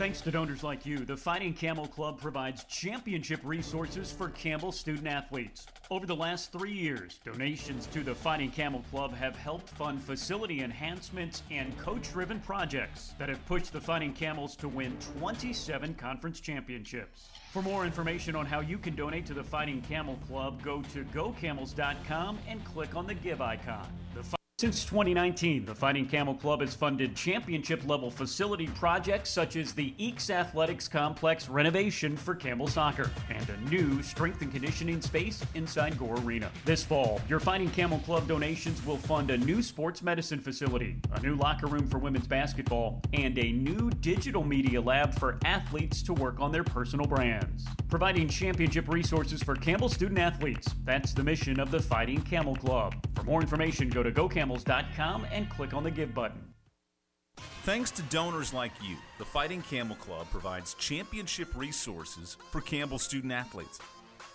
Thanks 0.02 0.20
to 0.22 0.32
donors 0.32 0.64
like 0.64 0.84
you, 0.84 1.04
the 1.04 1.16
Fighting 1.16 1.54
Camel 1.54 1.86
Club 1.86 2.20
provides 2.20 2.64
championship 2.64 3.38
resources 3.44 4.10
for 4.10 4.30
Campbell 4.30 4.72
student 4.72 5.06
athletes. 5.06 5.64
Over 5.92 6.06
the 6.06 6.16
last 6.16 6.50
three 6.50 6.72
years, 6.72 7.20
donations 7.24 7.86
to 7.86 8.02
the 8.02 8.12
Fighting 8.12 8.50
Camel 8.50 8.84
Club 8.90 9.14
have 9.14 9.36
helped 9.36 9.68
fund 9.68 10.02
facility 10.02 10.64
enhancements 10.64 11.44
and 11.52 11.78
coach 11.78 12.10
driven 12.12 12.40
projects 12.40 13.14
that 13.16 13.28
have 13.28 13.46
pushed 13.46 13.72
the 13.72 13.80
Fighting 13.80 14.12
Camels 14.12 14.56
to 14.56 14.66
win 14.66 14.96
27 15.20 15.94
conference 15.94 16.40
championships. 16.40 17.28
For 17.52 17.62
more 17.62 17.86
information 17.86 18.34
on 18.34 18.44
how 18.44 18.58
you 18.58 18.78
can 18.78 18.96
donate 18.96 19.26
to 19.26 19.34
the 19.34 19.44
Fighting 19.44 19.82
Camel 19.82 20.18
Club, 20.26 20.60
go 20.64 20.82
to 20.94 21.04
gocamels.com 21.04 22.40
and 22.48 22.64
click 22.64 22.96
on 22.96 23.06
the 23.06 23.14
Give 23.14 23.40
icon. 23.40 23.86
The 24.16 24.24
since 24.62 24.84
2019, 24.84 25.64
the 25.64 25.74
Fighting 25.74 26.06
Camel 26.06 26.36
Club 26.36 26.60
has 26.60 26.72
funded 26.72 27.16
championship 27.16 27.84
level 27.84 28.12
facility 28.12 28.68
projects 28.68 29.28
such 29.28 29.56
as 29.56 29.72
the 29.72 29.92
Eakes 29.98 30.30
Athletics 30.30 30.86
Complex 30.86 31.48
renovation 31.48 32.16
for 32.16 32.32
Campbell 32.36 32.68
Soccer 32.68 33.10
and 33.28 33.44
a 33.48 33.56
new 33.68 34.00
strength 34.04 34.40
and 34.40 34.52
conditioning 34.52 35.00
space 35.00 35.44
inside 35.56 35.98
Gore 35.98 36.14
Arena. 36.20 36.48
This 36.64 36.84
fall, 36.84 37.20
your 37.28 37.40
Fighting 37.40 37.70
Camel 37.70 37.98
Club 38.04 38.28
donations 38.28 38.86
will 38.86 38.98
fund 38.98 39.32
a 39.32 39.36
new 39.36 39.62
sports 39.62 40.00
medicine 40.00 40.38
facility, 40.38 40.94
a 41.12 41.20
new 41.20 41.34
locker 41.34 41.66
room 41.66 41.88
for 41.88 41.98
women's 41.98 42.28
basketball, 42.28 43.02
and 43.14 43.36
a 43.40 43.50
new 43.50 43.90
digital 43.90 44.44
media 44.44 44.80
lab 44.80 45.12
for 45.18 45.40
athletes 45.44 46.04
to 46.04 46.14
work 46.14 46.38
on 46.38 46.52
their 46.52 46.62
personal 46.62 47.06
brands. 47.06 47.66
Providing 47.88 48.28
championship 48.28 48.86
resources 48.88 49.42
for 49.42 49.56
Campbell 49.56 49.88
student 49.88 50.20
athletes. 50.20 50.72
That's 50.84 51.12
the 51.12 51.24
mission 51.24 51.58
of 51.58 51.72
the 51.72 51.82
Fighting 51.82 52.22
Camel 52.22 52.54
Club. 52.54 52.94
For 53.16 53.24
more 53.24 53.40
information, 53.40 53.88
go 53.88 54.02
to 54.02 54.12
GoCamel 54.12 54.51
camels.com 54.52 55.26
and 55.32 55.48
click 55.48 55.74
on 55.74 55.82
the 55.82 55.90
Give 55.90 56.14
button. 56.14 56.40
Thanks 57.64 57.90
to 57.92 58.02
donors 58.04 58.52
like 58.52 58.72
you, 58.82 58.96
the 59.18 59.24
Fighting 59.24 59.62
Camel 59.62 59.96
Club 59.96 60.26
provides 60.30 60.74
championship 60.74 61.48
resources 61.54 62.36
for 62.50 62.60
Campbell 62.60 62.98
student 62.98 63.32
athletes. 63.32 63.78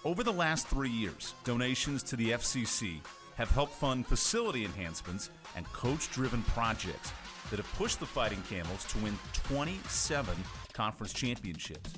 Over 0.05 0.23
the 0.23 0.31
last 0.31 0.67
three 0.67 0.89
years, 0.89 1.33
donations 1.43 2.03
to 2.03 2.15
the 2.15 2.31
FCC 2.31 3.01
have 3.35 3.49
helped 3.51 3.73
fund 3.73 4.07
facility 4.07 4.65
enhancements 4.65 5.29
and 5.55 5.65
coach 5.73 6.09
driven 6.11 6.41
projects 6.43 7.11
that 7.49 7.57
have 7.57 7.73
pushed 7.73 7.99
the 7.99 8.05
Fighting 8.05 8.41
Camels 8.49 8.85
to 8.85 8.97
win 8.99 9.17
27 9.33 10.35
conference 10.73 11.13
championships. 11.13 11.93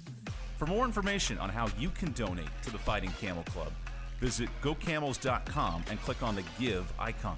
For 0.57 0.65
more 0.65 0.83
information 0.83 1.37
on 1.37 1.49
how 1.49 1.69
you 1.77 1.89
can 1.89 2.11
donate 2.11 2.49
to 2.63 2.71
the 2.71 2.77
Fighting 2.77 3.13
Camel 3.21 3.43
Club, 3.43 3.71
visit 4.19 4.49
gocamels.com 4.61 5.85
and 5.89 6.01
click 6.01 6.21
on 6.21 6.35
the 6.35 6.43
Give 6.59 6.91
icon 6.99 7.37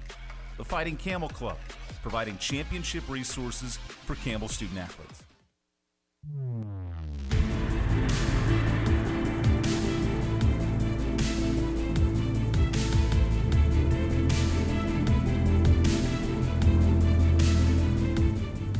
the 0.56 0.64
Fighting 0.64 0.96
Camel 0.96 1.28
Club, 1.28 1.58
providing 2.02 2.36
championship 2.38 3.08
resources 3.08 3.76
for 3.76 4.14
Campbell 4.16 4.48
student 4.48 4.78
athletes. 4.78 5.22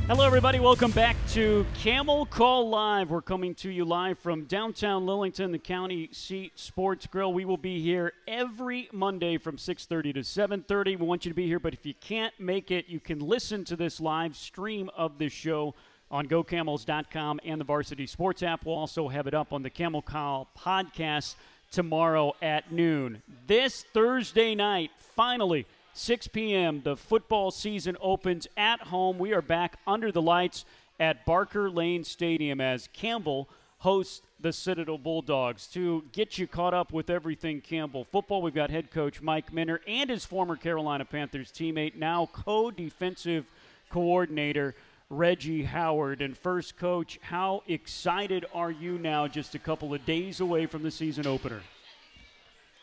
Hello, 0.09 0.27
everybody. 0.27 0.59
Welcome 0.59 0.91
back 0.91 1.17
to 1.29 1.65
Camel 1.79 2.27
Call 2.27 2.69
Live. 2.69 3.09
We're 3.11 3.23
coming 3.23 3.55
to 3.55 3.71
you 3.71 3.85
live 3.85 4.19
from 4.19 4.45
downtown 4.45 5.07
Lillington, 5.07 5.53
the 5.53 5.61
county 5.61 6.09
seat 6.13 6.59
sports 6.59 7.07
grill. 7.07 7.33
We 7.33 7.45
will 7.45 7.57
be 7.57 7.81
here 7.81 8.13
every 8.27 8.89
Monday 8.93 9.39
from 9.39 9.59
6:30 9.59 10.13
to 10.15 10.25
7:30. 10.25 10.97
We 10.97 11.07
want 11.07 11.25
you 11.25 11.31
to 11.31 11.37
be 11.37 11.47
here, 11.47 11.61
but 11.61 11.73
if 11.73 11.87
you 11.87 11.95
can't 11.95 12.39
make 12.41 12.73
it, 12.73 12.89
you 12.89 12.99
can 12.99 13.21
listen 13.21 13.65
to 13.65 13.77
this 13.77 14.01
live 14.01 14.37
stream 14.37 14.91
of 14.97 15.19
the 15.19 15.29
show 15.29 15.73
on 16.11 16.27
GoCamels.com 16.27 17.41
and 17.45 17.61
the 17.61 17.65
Varsity 17.65 18.07
Sports 18.07 18.43
app. 18.43 18.67
We'll 18.67 18.75
also 18.75 19.07
have 19.07 19.29
it 19.29 19.35
up 19.35 19.53
on 19.53 19.63
the 19.63 19.71
Camel 19.71 20.03
Call 20.03 20.49
podcast 20.59 21.37
tomorrow 21.71 22.35
at 22.43 22.73
noon. 22.73 23.23
This 23.47 23.85
Thursday 23.95 24.57
night, 24.57 24.91
finally 24.97 25.65
6 25.95 26.29
p.m., 26.29 26.81
the 26.83 26.97
football 26.97 27.51
season 27.51 27.97
opens 28.01 28.47
at 28.57 28.81
home. 28.81 29.19
We 29.19 29.35
are 29.35 29.43
back 29.43 29.79
under 29.87 30.11
the 30.11 30.23
lights 30.23 30.65
at 30.99 31.27
Barker 31.27 31.71
Lane 31.71 32.03
Stadium 32.03 32.63
as 32.63 32.89
Campbell 32.95 33.49
hosts 33.79 34.23
the 34.41 34.55
Citadel 34.55 34.97
Bulldogs. 34.97 35.67
To 35.69 36.05
get 36.13 36.39
you 36.39 36.47
caught 36.47 36.73
up 36.73 36.93
with 36.93 37.11
everything 37.11 37.61
Campbell 37.61 38.05
football, 38.05 38.41
we've 38.41 38.55
got 38.55 38.71
head 38.71 38.91
coach 38.91 39.21
Mike 39.21 39.53
Minter 39.53 39.83
and 39.87 40.09
his 40.09 40.25
former 40.25 40.57
Carolina 40.57 41.05
Panthers 41.05 41.53
teammate, 41.53 41.97
now 41.97 42.27
co 42.33 42.71
defensive 42.71 43.45
coordinator 43.91 44.75
Reggie 45.11 45.65
Howard. 45.65 46.23
And 46.23 46.37
first, 46.37 46.79
coach, 46.79 47.19
how 47.21 47.65
excited 47.69 48.47
are 48.55 48.71
you 48.71 48.99
now, 48.99 49.29
just 49.29 49.55
a 49.55 49.59
couple 49.59 49.93
of 49.93 50.07
days 50.07 50.41
away 50.41 50.65
from 50.65 50.83
the 50.83 50.91
season 50.91 51.27
opener? 51.27 51.61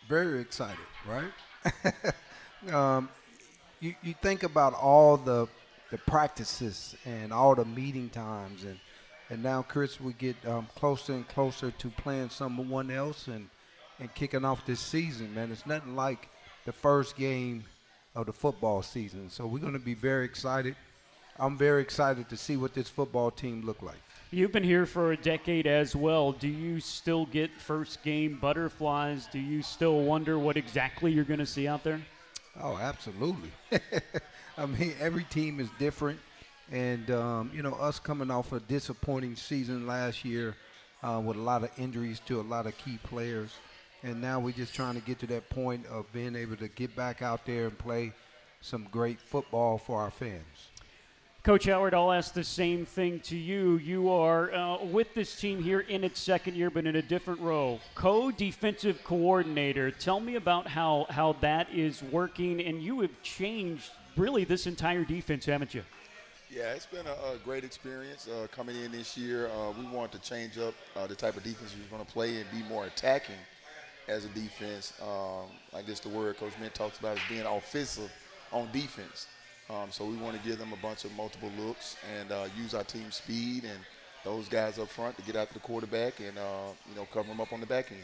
Very 0.08 0.42
excited, 0.42 0.78
right? 1.08 2.14
um, 2.72 3.10
you, 3.80 3.96
you 4.04 4.14
think 4.22 4.44
about 4.44 4.74
all 4.74 5.18
the 5.18 5.48
the 5.92 5.98
practices 5.98 6.96
and 7.06 7.34
all 7.34 7.56
the 7.56 7.66
meeting 7.66 8.10
times 8.10 8.64
and 8.64 8.78
and 9.32 9.42
now 9.42 9.62
Chris 9.62 10.00
we 10.00 10.14
get 10.14 10.36
um, 10.46 10.68
closer 10.76 11.14
and 11.14 11.28
closer 11.28 11.72
to 11.72 11.90
playing 11.90 12.30
someone 12.30 12.92
else 12.92 13.28
and 13.28 13.50
and 14.00 14.14
kicking 14.14 14.46
off 14.46 14.66
this 14.66 14.80
season 14.80 15.34
man 15.34 15.52
it's 15.52 15.66
nothing 15.66 15.96
like 15.96 16.30
the 16.66 16.72
first 16.72 17.16
game 17.16 17.64
of 18.16 18.28
the 18.28 18.34
football 18.34 18.82
season 18.82 19.30
so 19.30 19.48
we're 19.48 19.60
going 19.60 19.74
to 19.74 19.80
be 19.80 19.96
very 19.96 20.26
excited 20.26 20.76
I'm 21.40 21.58
very 21.58 21.82
excited 21.82 22.28
to 22.30 22.38
see 22.38 22.58
what 22.58 22.74
this 22.74 22.90
football 22.90 23.32
team 23.32 23.66
look 23.66 23.82
like 23.82 23.98
You've 24.32 24.52
been 24.52 24.64
here 24.64 24.86
for 24.86 25.12
a 25.12 25.18
decade 25.18 25.66
as 25.66 25.96
well. 25.96 26.34
Do 26.34 26.48
you 26.48 26.80
still 26.80 27.26
get 27.26 27.50
first 27.58 28.04
game 28.04 28.38
butterflies? 28.40 29.28
Do 29.32 29.40
you 29.40 29.64
still 29.64 30.02
wonder 30.02 30.38
what 30.38 30.56
exactly 30.56 31.12
you're 31.12 31.24
going 31.24 31.40
to 31.40 31.48
see 31.48 31.68
out 31.68 31.84
there? 31.84 32.00
Oh, 32.60 32.78
absolutely. 32.78 33.52
I 34.58 34.66
mean, 34.66 34.94
every 35.00 35.24
team 35.24 35.60
is 35.60 35.70
different. 35.80 36.20
And, 36.72 37.10
um, 37.10 37.52
you 37.54 37.64
know, 37.64 37.74
us 37.74 38.00
coming 38.00 38.30
off 38.30 38.52
a 38.52 38.60
disappointing 38.60 39.36
season 39.36 39.88
last 39.88 40.24
year 40.24 40.56
uh, 41.02 41.22
with 41.24 41.38
a 41.38 41.42
lot 41.42 41.64
of 41.64 41.72
injuries 41.78 42.20
to 42.22 42.40
a 42.40 42.44
lot 42.44 42.68
of 42.68 42.78
key 42.78 43.00
players. 43.04 43.62
And 44.04 44.22
now 44.22 44.40
we're 44.40 44.54
just 44.54 44.74
trying 44.76 44.96
to 44.96 45.02
get 45.02 45.20
to 45.20 45.28
that 45.28 45.50
point 45.50 45.86
of 45.88 46.12
being 46.12 46.36
able 46.36 46.58
to 46.58 46.68
get 46.68 46.96
back 46.96 47.22
out 47.22 47.46
there 47.46 47.68
and 47.68 47.78
play 47.78 48.14
some 48.62 48.88
great 48.92 49.20
football 49.20 49.78
for 49.78 50.00
our 50.02 50.12
fans. 50.12 50.72
Coach 51.42 51.68
Howard, 51.68 51.94
I'll 51.94 52.12
ask 52.12 52.34
the 52.34 52.44
same 52.44 52.86
thing 52.86 53.22
to 53.22 53.38
you. 53.38 53.78
You 53.78 54.10
are 54.10 54.54
uh, 54.54 54.84
with 54.84 55.14
this 55.14 55.40
team 55.40 55.64
here 55.64 55.80
in 55.80 56.04
its 56.04 56.20
second 56.20 56.58
year, 56.58 56.70
but 56.70 56.86
in 56.86 56.98
a 56.98 57.02
different 57.02 57.40
role. 57.40 57.80
Co 57.96 58.30
defensive 58.30 59.02
coordinator. 59.06 59.90
Tell 59.90 60.20
me 60.20 60.36
about 60.36 60.68
how, 60.68 61.06
how 61.10 61.38
that 61.40 61.70
is 61.74 62.04
working. 62.04 62.60
And 62.60 62.84
you 62.84 63.00
have 63.00 63.22
changed 63.24 63.90
really 64.18 64.44
this 64.44 64.68
entire 64.68 65.06
defense, 65.06 65.46
haven't 65.46 65.74
you? 65.74 65.82
Yeah, 66.52 66.74
it's 66.74 66.86
been 66.86 67.08
a, 67.08 67.34
a 67.34 67.38
great 67.46 67.64
experience 67.64 68.28
uh, 68.28 68.48
coming 68.52 68.76
in 68.76 68.92
this 68.92 69.18
year. 69.18 69.48
Uh, 69.48 69.72
we 69.72 69.86
wanted 69.86 70.22
to 70.22 70.30
change 70.30 70.58
up 70.58 70.74
uh, 70.98 71.08
the 71.08 71.16
type 71.16 71.38
of 71.38 71.44
defense 71.44 71.74
we 71.74 71.86
are 71.86 71.90
going 71.90 72.06
to 72.06 72.12
play 72.12 72.36
and 72.42 72.52
be 72.52 72.68
more 72.68 72.86
attacking 72.86 73.40
as 74.10 74.26
a 74.26 74.30
defense. 74.30 74.92
Um, 75.02 75.48
I 75.74 75.84
guess 75.84 76.02
the 76.02 76.10
word 76.10 76.36
Coach 76.36 76.54
Mint 76.60 76.74
talks 76.74 77.00
about 77.00 77.16
is 77.16 77.24
being 77.30 77.46
offensive 77.46 78.12
on 78.52 78.68
defense. 78.74 79.28
Um, 79.70 79.92
so 79.92 80.06
we 80.06 80.16
want 80.18 80.36
to 80.36 80.48
give 80.48 80.58
them 80.58 80.74
a 80.74 80.78
bunch 80.78 81.06
of 81.06 81.16
multiple 81.16 81.52
looks 81.60 81.96
and 82.20 82.32
uh, 82.32 82.48
use 82.58 82.74
our 82.74 82.84
team 82.84 83.12
speed 83.12 83.66
and 83.66 83.80
those 84.24 84.50
guys 84.50 84.80
up 84.80 84.90
front 84.90 85.16
to 85.18 85.22
get 85.24 85.36
after 85.36 85.54
the 85.54 85.60
quarterback 85.60 86.20
and 86.20 86.38
uh, 86.38 86.72
you 86.90 86.96
know 86.96 87.08
cover 87.14 87.28
them 87.28 87.40
up 87.40 87.54
on 87.54 87.60
the 87.60 87.66
back 87.66 87.92
end. 87.92 88.02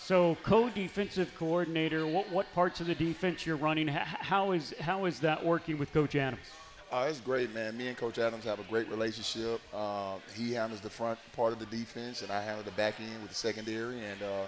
So, 0.00 0.36
co-defensive 0.42 1.34
coordinator, 1.36 2.06
what, 2.06 2.30
what 2.30 2.52
parts 2.54 2.80
of 2.80 2.86
the 2.86 2.94
defense 2.94 3.44
you're 3.44 3.56
running? 3.56 3.88
How 3.88 4.52
is 4.52 4.74
how 4.80 5.04
is 5.04 5.20
that 5.20 5.44
working 5.44 5.78
with 5.78 5.92
Coach 5.92 6.16
Adams? 6.16 6.46
Uh, 6.90 7.06
it's 7.08 7.20
great, 7.20 7.52
man. 7.52 7.76
Me 7.76 7.88
and 7.88 7.96
Coach 7.96 8.18
Adams 8.18 8.44
have 8.44 8.58
a 8.58 8.62
great 8.64 8.88
relationship. 8.88 9.60
Uh, 9.74 10.14
he 10.34 10.52
handles 10.52 10.80
the 10.80 10.88
front 10.88 11.18
part 11.32 11.52
of 11.52 11.58
the 11.58 11.66
defense, 11.66 12.22
and 12.22 12.32
I 12.32 12.42
handle 12.42 12.64
the 12.64 12.70
back 12.72 12.94
end 12.98 13.20
with 13.20 13.28
the 13.28 13.36
secondary. 13.36 14.02
And 14.02 14.22
uh, 14.22 14.46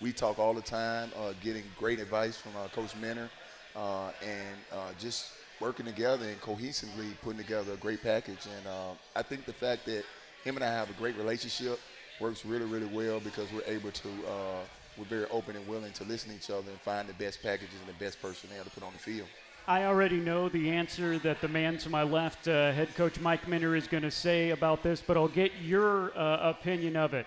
we 0.00 0.12
talk 0.12 0.38
all 0.38 0.54
the 0.54 0.62
time, 0.62 1.10
uh, 1.18 1.32
getting 1.42 1.64
great 1.76 1.98
advice 1.98 2.36
from 2.36 2.52
uh, 2.56 2.68
Coach 2.68 2.94
Minter, 2.96 3.28
uh, 3.74 4.12
and 4.22 4.96
just 5.00 5.32
working 5.60 5.86
together 5.86 6.26
and 6.26 6.40
cohesively 6.40 7.12
putting 7.22 7.40
together 7.40 7.72
a 7.72 7.76
great 7.76 8.02
package. 8.02 8.46
And 8.56 8.66
uh, 8.66 8.92
I 9.14 9.22
think 9.22 9.44
the 9.44 9.52
fact 9.52 9.84
that 9.86 10.04
him 10.44 10.56
and 10.56 10.64
I 10.64 10.72
have 10.72 10.90
a 10.90 10.94
great 10.94 11.16
relationship 11.16 11.78
works 12.20 12.44
really, 12.44 12.64
really 12.64 12.86
well 12.86 13.20
because 13.20 13.46
we're 13.52 13.62
able 13.66 13.90
to, 13.90 14.08
uh, 14.08 14.60
we're 14.96 15.04
very 15.04 15.26
open 15.26 15.56
and 15.56 15.66
willing 15.66 15.92
to 15.92 16.04
listen 16.04 16.30
to 16.30 16.36
each 16.36 16.50
other 16.50 16.70
and 16.70 16.80
find 16.80 17.08
the 17.08 17.14
best 17.14 17.42
packages 17.42 17.74
and 17.86 17.94
the 17.94 18.04
best 18.04 18.20
personnel 18.20 18.64
to 18.64 18.70
put 18.70 18.82
on 18.82 18.92
the 18.92 18.98
field. 18.98 19.28
I 19.66 19.84
already 19.84 20.16
know 20.16 20.48
the 20.48 20.70
answer 20.70 21.18
that 21.18 21.40
the 21.40 21.48
man 21.48 21.78
to 21.78 21.90
my 21.90 22.02
left, 22.02 22.48
uh, 22.48 22.72
head 22.72 22.94
coach 22.96 23.20
Mike 23.20 23.46
Minter, 23.46 23.76
is 23.76 23.86
going 23.86 24.02
to 24.02 24.10
say 24.10 24.50
about 24.50 24.82
this, 24.82 25.00
but 25.00 25.16
I'll 25.16 25.28
get 25.28 25.52
your 25.62 26.16
uh, 26.18 26.50
opinion 26.50 26.96
of 26.96 27.14
it 27.14 27.26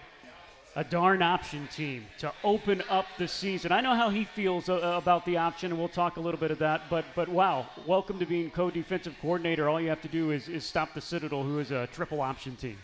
a 0.75 0.83
darn 0.83 1.21
option 1.21 1.67
team 1.67 2.05
to 2.17 2.31
open 2.43 2.81
up 2.89 3.05
the 3.17 3.27
season. 3.27 3.71
I 3.71 3.81
know 3.81 3.93
how 3.93 4.09
he 4.09 4.25
feels 4.25 4.69
uh, 4.69 4.99
about 5.01 5.25
the 5.25 5.37
option, 5.37 5.71
and 5.71 5.79
we'll 5.79 5.87
talk 5.87 6.17
a 6.17 6.19
little 6.19 6.39
bit 6.39 6.51
of 6.51 6.59
that. 6.59 6.81
But 6.89 7.05
but 7.15 7.29
wow, 7.29 7.67
welcome 7.85 8.17
to 8.19 8.25
being 8.25 8.49
co-defensive 8.49 9.15
coordinator. 9.21 9.69
All 9.69 9.79
you 9.79 9.89
have 9.89 10.01
to 10.01 10.07
do 10.07 10.31
is, 10.31 10.49
is 10.49 10.65
stop 10.65 10.93
the 10.93 11.01
Citadel, 11.01 11.43
who 11.43 11.59
is 11.59 11.71
a 11.71 11.87
triple 11.87 12.21
option 12.21 12.55
team. 12.55 12.77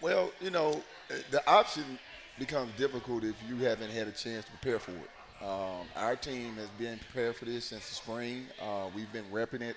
Well, 0.00 0.32
you 0.40 0.50
know, 0.50 0.82
the 1.30 1.48
option 1.48 1.84
becomes 2.38 2.72
difficult 2.76 3.24
if 3.24 3.36
you 3.48 3.56
haven't 3.58 3.90
had 3.90 4.08
a 4.08 4.12
chance 4.12 4.44
to 4.46 4.50
prepare 4.52 4.78
for 4.78 4.92
it. 4.92 5.10
Um, 5.42 5.86
our 5.96 6.16
team 6.16 6.54
has 6.54 6.68
been 6.78 6.98
prepared 6.98 7.36
for 7.36 7.44
this 7.44 7.66
since 7.66 7.88
the 7.88 7.94
spring. 7.94 8.46
Uh, 8.60 8.88
we've 8.94 9.12
been 9.12 9.24
repping 9.32 9.60
it, 9.60 9.76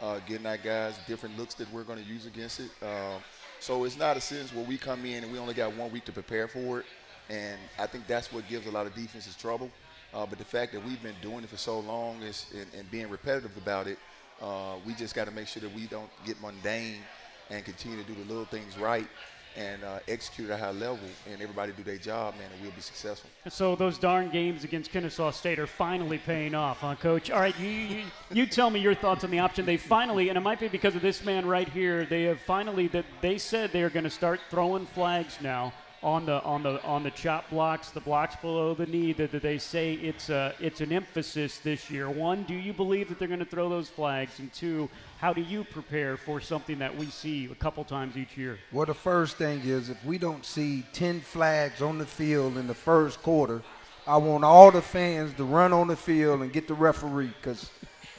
uh, 0.00 0.20
getting 0.26 0.46
our 0.46 0.56
guys 0.56 0.98
different 1.06 1.36
looks 1.38 1.54
that 1.54 1.70
we're 1.72 1.82
going 1.82 2.02
to 2.02 2.08
use 2.08 2.26
against 2.26 2.60
it. 2.60 2.70
Uh, 2.82 3.18
so 3.58 3.84
it's 3.84 3.98
not 3.98 4.16
a 4.16 4.20
sense 4.20 4.54
where 4.54 4.64
we 4.64 4.78
come 4.78 5.04
in 5.04 5.22
and 5.22 5.32
we 5.32 5.38
only 5.38 5.52
got 5.52 5.76
one 5.76 5.92
week 5.92 6.04
to 6.06 6.12
prepare 6.12 6.48
for 6.48 6.80
it. 6.80 6.86
And 7.30 7.58
I 7.78 7.86
think 7.86 8.06
that's 8.08 8.32
what 8.32 8.46
gives 8.48 8.66
a 8.66 8.70
lot 8.70 8.86
of 8.86 8.94
defenses 8.94 9.36
trouble. 9.36 9.70
Uh, 10.12 10.26
but 10.26 10.38
the 10.38 10.44
fact 10.44 10.72
that 10.72 10.84
we've 10.84 11.02
been 11.02 11.14
doing 11.22 11.44
it 11.44 11.48
for 11.48 11.56
so 11.56 11.78
long 11.78 12.20
is, 12.22 12.46
and, 12.52 12.66
and 12.76 12.90
being 12.90 13.08
repetitive 13.08 13.56
about 13.56 13.86
it, 13.86 13.98
uh, 14.42 14.74
we 14.84 14.94
just 14.94 15.14
got 15.14 15.26
to 15.26 15.30
make 15.30 15.46
sure 15.46 15.62
that 15.62 15.72
we 15.74 15.86
don't 15.86 16.10
get 16.26 16.40
mundane 16.40 16.96
and 17.48 17.64
continue 17.64 17.96
to 17.96 18.04
do 18.04 18.14
the 18.14 18.28
little 18.28 18.44
things 18.44 18.76
right 18.76 19.06
and 19.56 19.82
uh, 19.82 19.98
execute 20.08 20.48
at 20.50 20.58
a 20.58 20.62
high 20.62 20.70
level 20.70 20.98
and 21.30 21.40
everybody 21.42 21.72
do 21.72 21.82
their 21.82 21.96
job, 21.96 22.34
man, 22.34 22.48
and 22.52 22.62
we'll 22.62 22.70
be 22.72 22.80
successful. 22.80 23.28
So 23.48 23.74
those 23.74 23.98
darn 23.98 24.30
games 24.30 24.64
against 24.64 24.92
Kennesaw 24.92 25.32
State 25.32 25.58
are 25.58 25.66
finally 25.66 26.18
paying 26.18 26.54
off, 26.54 26.78
huh, 26.78 26.94
Coach? 26.94 27.30
All 27.30 27.40
right, 27.40 27.58
you, 27.58 27.68
you, 27.68 28.02
you 28.32 28.46
tell 28.46 28.70
me 28.70 28.80
your 28.80 28.94
thoughts 28.94 29.24
on 29.24 29.30
the 29.30 29.40
option. 29.40 29.66
They 29.66 29.76
finally, 29.76 30.28
and 30.28 30.38
it 30.38 30.40
might 30.40 30.60
be 30.60 30.68
because 30.68 30.94
of 30.94 31.02
this 31.02 31.24
man 31.24 31.46
right 31.46 31.68
here, 31.68 32.06
they 32.06 32.24
have 32.24 32.40
finally, 32.40 32.86
that 32.88 33.04
they 33.20 33.38
said 33.38 33.72
they 33.72 33.82
are 33.82 33.90
going 33.90 34.04
to 34.04 34.10
start 34.10 34.40
throwing 34.50 34.86
flags 34.86 35.38
now 35.40 35.72
on 36.02 36.24
the 36.24 36.42
on 36.42 36.62
the 36.62 36.82
on 36.82 37.02
the 37.02 37.10
chop 37.10 37.48
blocks, 37.50 37.90
the 37.90 38.00
blocks 38.00 38.34
below 38.36 38.74
the 38.74 38.86
knee. 38.86 39.12
That, 39.12 39.32
they 39.42 39.58
say 39.58 39.94
it's 39.94 40.30
a 40.30 40.54
it's 40.58 40.80
an 40.80 40.92
emphasis 40.92 41.58
this 41.58 41.90
year. 41.90 42.08
One, 42.08 42.44
do 42.44 42.54
you 42.54 42.72
believe 42.72 43.08
that 43.08 43.18
they're 43.18 43.28
going 43.28 43.40
to 43.40 43.46
throw 43.46 43.68
those 43.68 43.88
flags? 43.88 44.38
And 44.38 44.52
two, 44.52 44.88
how 45.18 45.32
do 45.32 45.42
you 45.42 45.64
prepare 45.64 46.16
for 46.16 46.40
something 46.40 46.78
that 46.78 46.96
we 46.96 47.06
see 47.06 47.46
a 47.46 47.54
couple 47.54 47.84
times 47.84 48.16
each 48.16 48.36
year? 48.36 48.58
Well, 48.72 48.86
the 48.86 48.94
first 48.94 49.36
thing 49.36 49.60
is 49.60 49.90
if 49.90 50.02
we 50.04 50.16
don't 50.16 50.44
see 50.44 50.84
ten 50.92 51.20
flags 51.20 51.82
on 51.82 51.98
the 51.98 52.06
field 52.06 52.56
in 52.56 52.66
the 52.66 52.74
first 52.74 53.22
quarter, 53.22 53.62
I 54.06 54.16
want 54.16 54.44
all 54.44 54.70
the 54.70 54.82
fans 54.82 55.34
to 55.34 55.44
run 55.44 55.72
on 55.72 55.88
the 55.88 55.96
field 55.96 56.40
and 56.40 56.52
get 56.52 56.66
the 56.66 56.74
referee 56.74 57.32
because 57.42 57.70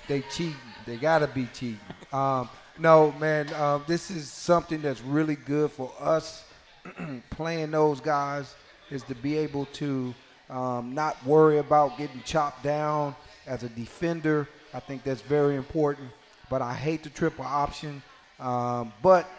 they 0.08 0.22
cheating. 0.34 0.56
They 0.86 0.98
got 0.98 1.20
to 1.20 1.28
be 1.28 1.48
cheating. 1.54 1.80
Um, 2.14 2.50
no, 2.78 3.12
man, 3.14 3.50
uh, 3.54 3.80
this 3.88 4.12
is 4.12 4.30
something 4.30 4.82
that's 4.82 5.02
really 5.02 5.36
good 5.36 5.72
for 5.72 5.92
us 6.00 6.46
playing 7.30 7.72
those 7.72 8.00
guys 8.00 8.56
is 8.90 9.04
to 9.04 9.16
be 9.16 9.38
able 9.38 9.66
to 9.68 10.14
um, 10.50 10.94
not 10.94 11.24
worry 11.26 11.60
about 11.60 11.98
getting 11.98 12.22
chopped 12.24 12.64
down 12.64 13.16
as 13.48 13.64
a 13.64 13.70
defender. 13.70 14.48
I 14.74 14.80
think 14.80 15.04
that's 15.04 15.22
very 15.22 15.56
important. 15.56 16.10
But 16.50 16.62
I 16.62 16.74
hate 16.74 17.04
the 17.04 17.10
triple 17.10 17.46
option. 17.46 18.02
Um, 18.40 18.92
but 19.02 19.30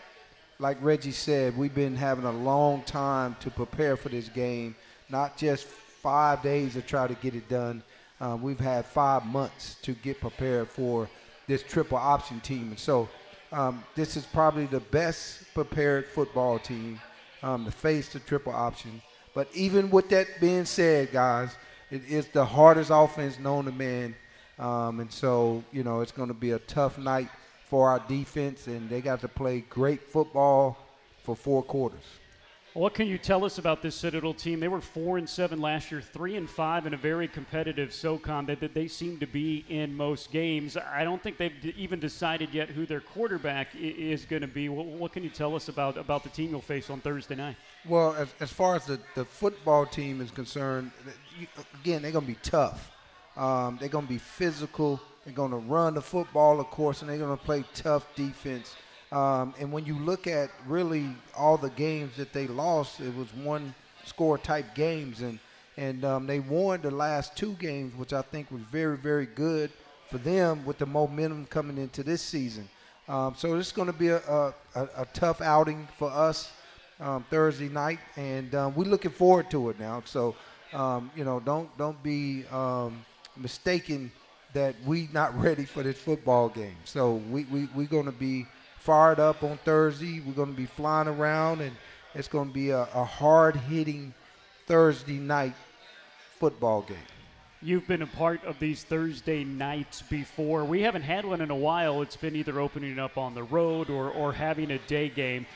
like 0.58 0.78
Reggie 0.80 1.12
said, 1.12 1.56
we've 1.56 1.74
been 1.74 1.96
having 1.96 2.24
a 2.24 2.32
long 2.32 2.82
time 2.82 3.36
to 3.40 3.50
prepare 3.50 3.96
for 3.96 4.08
this 4.08 4.28
game, 4.28 4.74
not 5.10 5.36
just 5.36 5.66
five 5.66 6.42
days 6.42 6.74
to 6.74 6.82
try 6.82 7.06
to 7.06 7.14
get 7.14 7.34
it 7.34 7.48
done. 7.48 7.82
Um, 8.20 8.40
we've 8.40 8.60
had 8.60 8.86
five 8.86 9.26
months 9.26 9.76
to 9.82 9.92
get 9.92 10.20
prepared 10.20 10.68
for 10.68 11.08
this 11.46 11.62
triple 11.62 11.98
option 11.98 12.40
team. 12.40 12.68
And 12.68 12.78
so 12.78 13.08
um, 13.50 13.84
this 13.94 14.16
is 14.16 14.24
probably 14.24 14.66
the 14.66 14.80
best 14.80 15.52
prepared 15.52 16.06
football 16.06 16.58
team 16.58 17.00
um, 17.42 17.64
to 17.64 17.70
face 17.70 18.08
the 18.12 18.20
triple 18.20 18.52
option. 18.52 19.02
But 19.34 19.48
even 19.54 19.90
with 19.90 20.08
that 20.10 20.40
being 20.40 20.64
said, 20.64 21.12
guys, 21.12 21.56
it 21.90 22.02
is 22.08 22.26
the 22.28 22.44
hardest 22.44 22.90
offense 22.92 23.38
known 23.38 23.64
to 23.66 23.72
man. 23.72 24.14
Um, 24.58 25.00
and 25.00 25.12
so, 25.12 25.64
you 25.72 25.82
know, 25.82 26.00
it's 26.00 26.12
going 26.12 26.28
to 26.28 26.34
be 26.34 26.52
a 26.52 26.58
tough 26.58 26.98
night 26.98 27.28
for 27.66 27.88
our 27.88 28.00
defense, 28.00 28.66
and 28.66 28.88
they 28.88 29.00
got 29.00 29.20
to 29.20 29.28
play 29.28 29.60
great 29.60 30.02
football 30.02 30.76
for 31.22 31.34
four 31.34 31.62
quarters. 31.62 32.04
What 32.74 32.94
can 32.94 33.06
you 33.06 33.18
tell 33.18 33.44
us 33.44 33.58
about 33.58 33.82
this 33.82 33.94
Citadel 33.94 34.32
team? 34.32 34.58
They 34.58 34.68
were 34.68 34.80
four 34.80 35.18
and 35.18 35.28
seven 35.28 35.60
last 35.60 35.90
year, 35.90 36.00
three 36.00 36.36
and 36.36 36.48
five 36.48 36.86
in 36.86 36.94
a 36.94 36.96
very 36.96 37.28
competitive 37.28 37.92
SoCon 37.92 38.46
that, 38.46 38.60
that 38.60 38.72
they 38.72 38.88
seem 38.88 39.18
to 39.18 39.26
be 39.26 39.66
in 39.68 39.94
most 39.94 40.32
games. 40.32 40.78
I 40.78 41.04
don't 41.04 41.22
think 41.22 41.36
they've 41.36 41.52
even 41.76 42.00
decided 42.00 42.54
yet 42.54 42.70
who 42.70 42.86
their 42.86 43.00
quarterback 43.00 43.68
is 43.78 44.24
going 44.24 44.40
to 44.40 44.48
be. 44.48 44.70
What, 44.70 44.86
what, 44.86 45.12
can 45.12 45.22
you 45.22 45.28
tell 45.28 45.54
us 45.54 45.68
about 45.68 45.98
about 45.98 46.22
the 46.22 46.30
team 46.30 46.48
you'll 46.50 46.62
face 46.62 46.88
on 46.88 47.02
Thursday 47.02 47.34
night? 47.34 47.56
Well, 47.86 48.14
as, 48.14 48.28
as 48.40 48.50
far 48.50 48.74
as 48.74 48.86
the, 48.86 48.98
the 49.16 49.26
football 49.26 49.84
team 49.84 50.22
is 50.22 50.30
concerned, 50.30 50.92
you, 51.38 51.48
again 51.82 52.00
they're 52.00 52.10
going 52.10 52.24
to 52.24 52.32
be 52.32 52.38
tough. 52.42 52.90
Um, 53.36 53.76
they're 53.80 53.90
going 53.90 54.06
to 54.06 54.12
be 54.12 54.18
physical. 54.18 54.98
They're 55.26 55.34
going 55.34 55.50
to 55.50 55.58
run 55.58 55.92
the 55.92 56.02
football, 56.02 56.58
of 56.58 56.70
course, 56.70 57.02
and 57.02 57.10
they're 57.10 57.18
going 57.18 57.36
to 57.36 57.44
play 57.44 57.64
tough 57.74 58.06
defense. 58.14 58.76
Um, 59.12 59.54
and 59.60 59.70
when 59.70 59.84
you 59.84 59.94
look 59.98 60.26
at 60.26 60.50
really 60.66 61.06
all 61.36 61.58
the 61.58 61.68
games 61.70 62.16
that 62.16 62.32
they 62.32 62.46
lost, 62.46 62.98
it 63.00 63.14
was 63.14 63.32
one 63.34 63.74
score 64.06 64.38
type 64.38 64.74
games, 64.74 65.20
and 65.20 65.38
and 65.76 66.04
um, 66.04 66.26
they 66.26 66.40
won 66.40 66.80
the 66.80 66.90
last 66.90 67.36
two 67.36 67.52
games, 67.54 67.94
which 67.94 68.14
I 68.14 68.22
think 68.22 68.50
was 68.50 68.62
very 68.62 68.96
very 68.96 69.26
good 69.26 69.70
for 70.10 70.16
them 70.16 70.64
with 70.64 70.78
the 70.78 70.86
momentum 70.86 71.44
coming 71.46 71.76
into 71.76 72.02
this 72.02 72.22
season. 72.22 72.68
Um, 73.06 73.34
so 73.36 73.54
it's 73.56 73.72
going 73.72 73.86
to 73.86 73.92
be 73.92 74.08
a, 74.08 74.18
a, 74.18 74.54
a, 74.74 75.06
tough 75.12 75.40
outing 75.40 75.88
for 75.98 76.10
us 76.10 76.50
um, 77.00 77.26
Thursday 77.28 77.68
night, 77.68 77.98
and 78.16 78.54
um, 78.54 78.74
we're 78.74 78.84
looking 78.84 79.10
forward 79.10 79.50
to 79.50 79.70
it 79.70 79.78
now. 79.78 80.02
So 80.06 80.34
um, 80.72 81.10
you 81.14 81.24
know, 81.24 81.38
don't 81.38 81.68
don't 81.76 82.02
be 82.02 82.44
mistaken 83.36 84.10
that 84.54 84.74
we 84.86 85.10
not 85.12 85.38
ready 85.38 85.66
for 85.66 85.82
this 85.82 85.98
football 85.98 86.48
game. 86.48 86.76
So 86.84 87.16
we 87.30 87.44
we 87.44 87.68
we're 87.74 87.86
going 87.86 88.06
to 88.06 88.12
be 88.12 88.46
fired 88.82 89.20
up 89.20 89.44
on 89.44 89.58
Thursday. 89.58 90.20
We're 90.26 90.32
going 90.32 90.50
to 90.50 90.56
be 90.56 90.66
flying 90.66 91.06
around, 91.06 91.60
and 91.60 91.74
it's 92.14 92.26
going 92.28 92.48
to 92.48 92.54
be 92.54 92.70
a, 92.70 92.82
a 92.94 93.04
hard 93.04 93.54
hitting 93.54 94.12
Thursday 94.66 95.18
night 95.18 95.54
football 96.40 96.82
game. 96.82 96.96
You've 97.60 97.86
been 97.86 98.02
a 98.02 98.08
part 98.08 98.44
of 98.44 98.58
these 98.58 98.82
Thursday 98.82 99.44
nights 99.44 100.02
before. 100.02 100.64
We 100.64 100.82
haven't 100.82 101.02
had 101.02 101.24
one 101.24 101.40
in 101.40 101.52
a 101.52 101.56
while. 101.56 102.02
It's 102.02 102.16
been 102.16 102.34
either 102.34 102.58
opening 102.58 102.98
up 102.98 103.16
on 103.16 103.36
the 103.36 103.44
road 103.44 103.88
or, 103.88 104.10
or 104.10 104.32
having 104.32 104.72
a 104.72 104.78
day 104.78 105.08
game. 105.08 105.46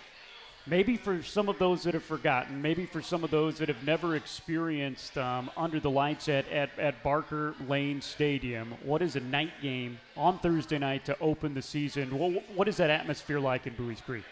Maybe 0.68 0.96
for 0.96 1.22
some 1.22 1.48
of 1.48 1.59
those 1.59 1.85
that 1.85 1.94
have 1.94 2.02
forgotten, 2.02 2.61
maybe 2.61 2.87
for 2.87 3.00
some 3.00 3.22
of 3.22 3.31
those 3.31 3.59
that 3.59 3.68
have 3.68 3.85
never 3.85 4.16
experienced 4.16 5.16
um, 5.16 5.48
under 5.57 5.79
the 5.79 5.90
lights 5.90 6.29
at, 6.29 6.48
at, 6.48 6.76
at 6.79 7.02
Barker 7.05 7.55
Lane 7.68 8.00
Stadium, 8.00 8.74
what 8.83 9.00
is 9.00 9.14
a 9.14 9.20
night 9.20 9.52
game 9.62 9.98
on 10.16 10.40
Thursday 10.40 10.79
night 10.79 11.05
to 11.05 11.16
open 11.20 11.55
the 11.55 11.62
season? 11.62 12.18
What, 12.18 12.42
what 12.55 12.68
is 12.68 12.79
that 12.79 12.90
atmosphere 12.90 13.38
like 13.38 13.66
in 13.66 13.74
Buies 13.74 14.00
Creek? 14.00 14.24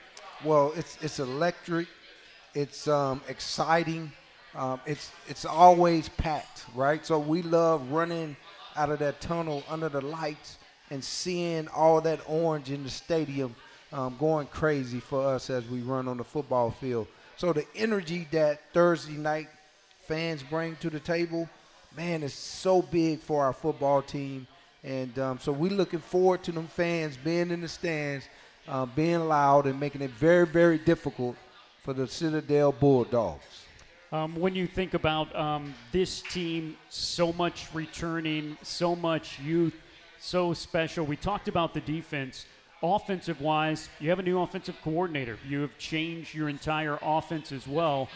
Well, 0.44 0.72
it's, 0.76 0.98
it's 1.00 1.20
electric, 1.20 1.86
it's 2.54 2.88
um, 2.88 3.20
exciting 3.28 4.10
um, 4.54 4.80
it's 4.86 5.10
it's 5.26 5.44
always 5.44 6.08
packed, 6.10 6.64
right? 6.74 7.04
So 7.04 7.18
we 7.18 7.42
love 7.42 7.90
running 7.90 8.36
out 8.76 8.90
of 8.90 9.00
that 9.00 9.20
tunnel 9.20 9.64
under 9.68 9.88
the 9.88 10.00
lights 10.00 10.58
and 10.90 11.02
seeing 11.02 11.66
all 11.68 12.00
that 12.02 12.20
orange 12.26 12.70
in 12.70 12.84
the 12.84 12.90
stadium 12.90 13.56
um, 13.94 14.16
going 14.18 14.48
crazy 14.48 14.98
for 14.98 15.24
us 15.24 15.48
as 15.48 15.66
we 15.68 15.80
run 15.80 16.08
on 16.08 16.16
the 16.16 16.24
football 16.24 16.72
field. 16.72 17.06
So 17.36 17.52
the 17.52 17.64
energy 17.76 18.26
that 18.32 18.60
Thursday 18.72 19.12
night 19.12 19.46
fans 20.06 20.42
bring 20.42 20.76
to 20.76 20.90
the 20.90 20.98
table, 21.00 21.48
man, 21.96 22.24
is 22.24 22.34
so 22.34 22.82
big 22.82 23.20
for 23.20 23.44
our 23.44 23.52
football 23.52 24.02
team. 24.02 24.48
And 24.82 25.16
um, 25.18 25.38
so 25.38 25.52
we're 25.52 25.70
looking 25.70 26.00
forward 26.00 26.42
to 26.42 26.52
them 26.52 26.66
fans 26.66 27.16
being 27.16 27.50
in 27.50 27.60
the 27.60 27.68
stands, 27.68 28.28
uh, 28.68 28.84
being 28.84 29.28
loud, 29.28 29.66
and 29.66 29.78
making 29.78 30.02
it 30.02 30.10
very, 30.10 30.46
very 30.46 30.76
difficult 30.76 31.36
for 31.84 31.94
the 31.94 32.06
Citadel 32.08 32.72
Bulldogs. 32.72 33.44
Um, 34.10 34.34
when 34.36 34.54
you 34.54 34.66
think 34.66 34.94
about 34.94 35.34
um, 35.34 35.72
this 35.92 36.22
team, 36.22 36.76
so 36.88 37.32
much 37.32 37.68
returning, 37.72 38.56
so 38.62 38.96
much 38.96 39.38
youth, 39.38 39.74
so 40.18 40.52
special. 40.52 41.06
We 41.06 41.16
talked 41.16 41.48
about 41.48 41.74
the 41.74 41.80
defense. 41.80 42.46
Offensive 42.84 43.40
wise, 43.40 43.88
you 43.98 44.10
have 44.10 44.18
a 44.18 44.22
new 44.22 44.40
offensive 44.40 44.76
coordinator. 44.82 45.38
You 45.48 45.62
have 45.62 45.76
changed 45.78 46.34
your 46.34 46.50
entire 46.50 46.98
offense 47.00 47.50
as 47.50 47.66
well. 47.66 48.08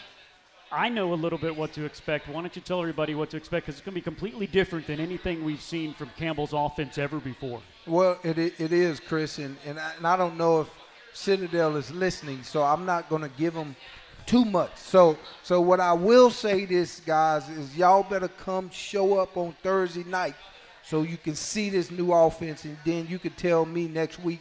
I 0.71 0.89
know 0.89 1.13
a 1.13 1.15
little 1.15 1.39
bit 1.39 1.55
what 1.55 1.73
to 1.73 1.85
expect. 1.85 2.27
Why 2.27 2.41
don't 2.41 2.55
you 2.55 2.61
tell 2.61 2.79
everybody 2.79 3.15
what 3.15 3.31
to 3.31 3.37
expect? 3.37 3.65
Because 3.65 3.79
it's 3.79 3.85
going 3.85 3.93
to 3.93 3.99
be 3.99 4.03
completely 4.03 4.45
different 4.45 4.85
than 4.85 4.99
anything 4.99 5.43
we've 5.43 5.61
seen 5.61 5.95
from 5.95 6.11
Campbell's 6.15 6.53
offense 6.53 6.99
ever 6.99 7.17
before. 7.17 7.61
Well, 7.87 8.19
it, 8.23 8.37
it 8.37 8.71
is, 8.71 8.99
Chris, 8.99 9.39
and, 9.39 9.57
and 9.65 9.79
I, 9.79 9.93
and 9.97 10.05
I 10.05 10.15
don't 10.15 10.37
know 10.37 10.61
if 10.61 10.67
Citadel 11.13 11.75
is 11.75 11.89
listening, 11.89 12.43
so 12.43 12.61
I'm 12.61 12.85
not 12.85 13.09
going 13.09 13.23
to 13.23 13.31
give 13.37 13.55
them– 13.55 13.75
too 14.29 14.45
much. 14.45 14.75
So 14.75 15.17
so 15.41 15.59
what 15.59 15.79
I 15.79 15.93
will 15.93 16.29
say 16.29 16.65
this 16.65 16.99
guys 16.99 17.49
is 17.49 17.75
y'all 17.75 18.03
better 18.03 18.27
come 18.27 18.69
show 18.69 19.17
up 19.17 19.35
on 19.37 19.55
Thursday 19.63 20.03
night 20.03 20.35
so 20.83 21.01
you 21.01 21.17
can 21.17 21.33
see 21.33 21.71
this 21.71 21.89
new 21.89 22.13
offense 22.13 22.63
and 22.63 22.77
then 22.85 23.07
you 23.07 23.17
can 23.17 23.31
tell 23.31 23.65
me 23.65 23.87
next 23.87 24.19
week 24.19 24.39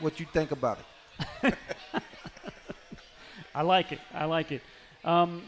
what 0.00 0.18
you 0.20 0.26
think 0.32 0.50
about 0.50 0.78
it. 1.42 1.54
I 3.54 3.62
like 3.62 3.92
it. 3.92 4.00
I 4.14 4.24
like 4.24 4.52
it. 4.52 4.62
Um, 5.04 5.42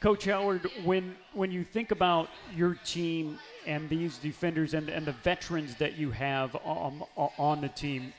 Coach 0.00 0.26
Howard, 0.26 0.70
when 0.84 1.16
when 1.32 1.50
you 1.50 1.64
think 1.64 1.90
about 1.90 2.28
your 2.54 2.74
team 2.84 3.38
and 3.66 3.88
these 3.88 4.18
defenders 4.18 4.74
and, 4.74 4.88
and 4.88 5.06
the 5.06 5.12
veterans 5.12 5.74
that 5.76 5.96
you 5.96 6.10
have 6.10 6.54
on, 6.64 7.02
on 7.16 7.60
the 7.60 7.68
team, 7.68 8.12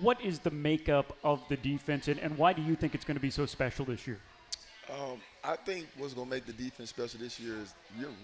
what 0.00 0.20
is 0.20 0.40
the 0.40 0.50
makeup 0.50 1.16
of 1.24 1.40
the 1.48 1.56
defense 1.56 2.08
and, 2.08 2.18
and 2.20 2.36
why 2.36 2.52
do 2.52 2.62
you 2.62 2.74
think 2.74 2.94
it's 2.94 3.04
going 3.04 3.16
to 3.16 3.20
be 3.20 3.30
so 3.30 3.46
special 3.46 3.84
this 3.84 4.06
year? 4.06 4.18
Um, 4.90 5.20
I 5.44 5.56
think 5.56 5.86
what's 5.96 6.14
going 6.14 6.26
to 6.26 6.34
make 6.34 6.46
the 6.46 6.52
defense 6.52 6.90
special 6.90 7.20
this 7.20 7.38
year 7.38 7.54
is 7.62 7.74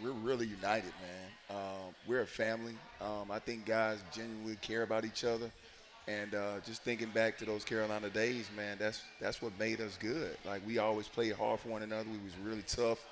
we're 0.03 0.11
really 0.11 0.47
united, 0.47 0.93
man. 1.01 1.57
Um, 1.57 1.95
we're 2.07 2.23
a 2.23 2.27
family. 2.27 2.75
Um, 3.01 3.31
I 3.31 3.39
think 3.39 3.65
guys 3.65 4.03
genuinely 4.13 4.57
care 4.57 4.83
about 4.83 5.05
each 5.05 5.25
other. 5.25 5.51
And 6.09 6.35
uh, 6.35 6.61
just 6.65 6.83
thinking 6.83 7.09
back 7.11 7.37
to 7.39 7.45
those 7.45 7.65
Carolina 7.65 8.09
days, 8.09 8.49
man, 8.57 8.77
that's 8.79 9.03
that's 9.21 9.43
what 9.43 9.59
made 9.59 9.81
us 9.81 9.97
good. 9.97 10.37
Like 10.45 10.65
we 10.65 10.79
always 10.79 11.09
played 11.09 11.33
hard 11.33 11.59
for 11.61 11.69
one 11.69 11.83
another. 11.83 12.09
We 12.09 12.19
was 12.19 12.37
really 12.45 12.63
tough, 12.63 13.05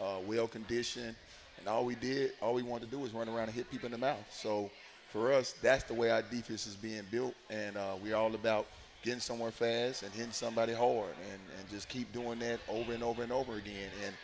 uh, 0.00 0.18
well 0.24 0.46
conditioned, 0.46 1.16
and 1.58 1.66
all 1.68 1.84
we 1.84 1.96
did, 1.96 2.32
all 2.40 2.54
we 2.54 2.62
wanted 2.62 2.86
to 2.86 2.90
do 2.92 3.00
was 3.00 3.12
run 3.12 3.28
around 3.28 3.44
and 3.48 3.52
hit 3.52 3.68
people 3.70 3.86
in 3.86 3.92
the 3.92 3.98
mouth. 3.98 4.24
So 4.30 4.70
for 5.08 5.32
us, 5.32 5.54
that's 5.60 5.84
the 5.84 5.94
way 5.94 6.10
our 6.10 6.22
defense 6.22 6.66
is 6.68 6.76
being 6.76 7.02
built, 7.10 7.34
and 7.50 7.76
uh, 7.76 7.94
we're 8.00 8.14
all 8.14 8.34
about 8.34 8.66
getting 9.02 9.20
somewhere 9.20 9.50
fast 9.50 10.02
and 10.04 10.12
hitting 10.12 10.32
somebody 10.32 10.72
hard 10.72 11.10
and, 11.32 11.40
and 11.58 11.68
just 11.68 11.88
keep 11.88 12.12
doing 12.12 12.38
that 12.40 12.60
over 12.68 12.92
and 12.92 13.02
over 13.02 13.22
and 13.22 13.32
over 13.32 13.56
again. 13.56 13.90
And 14.04 14.14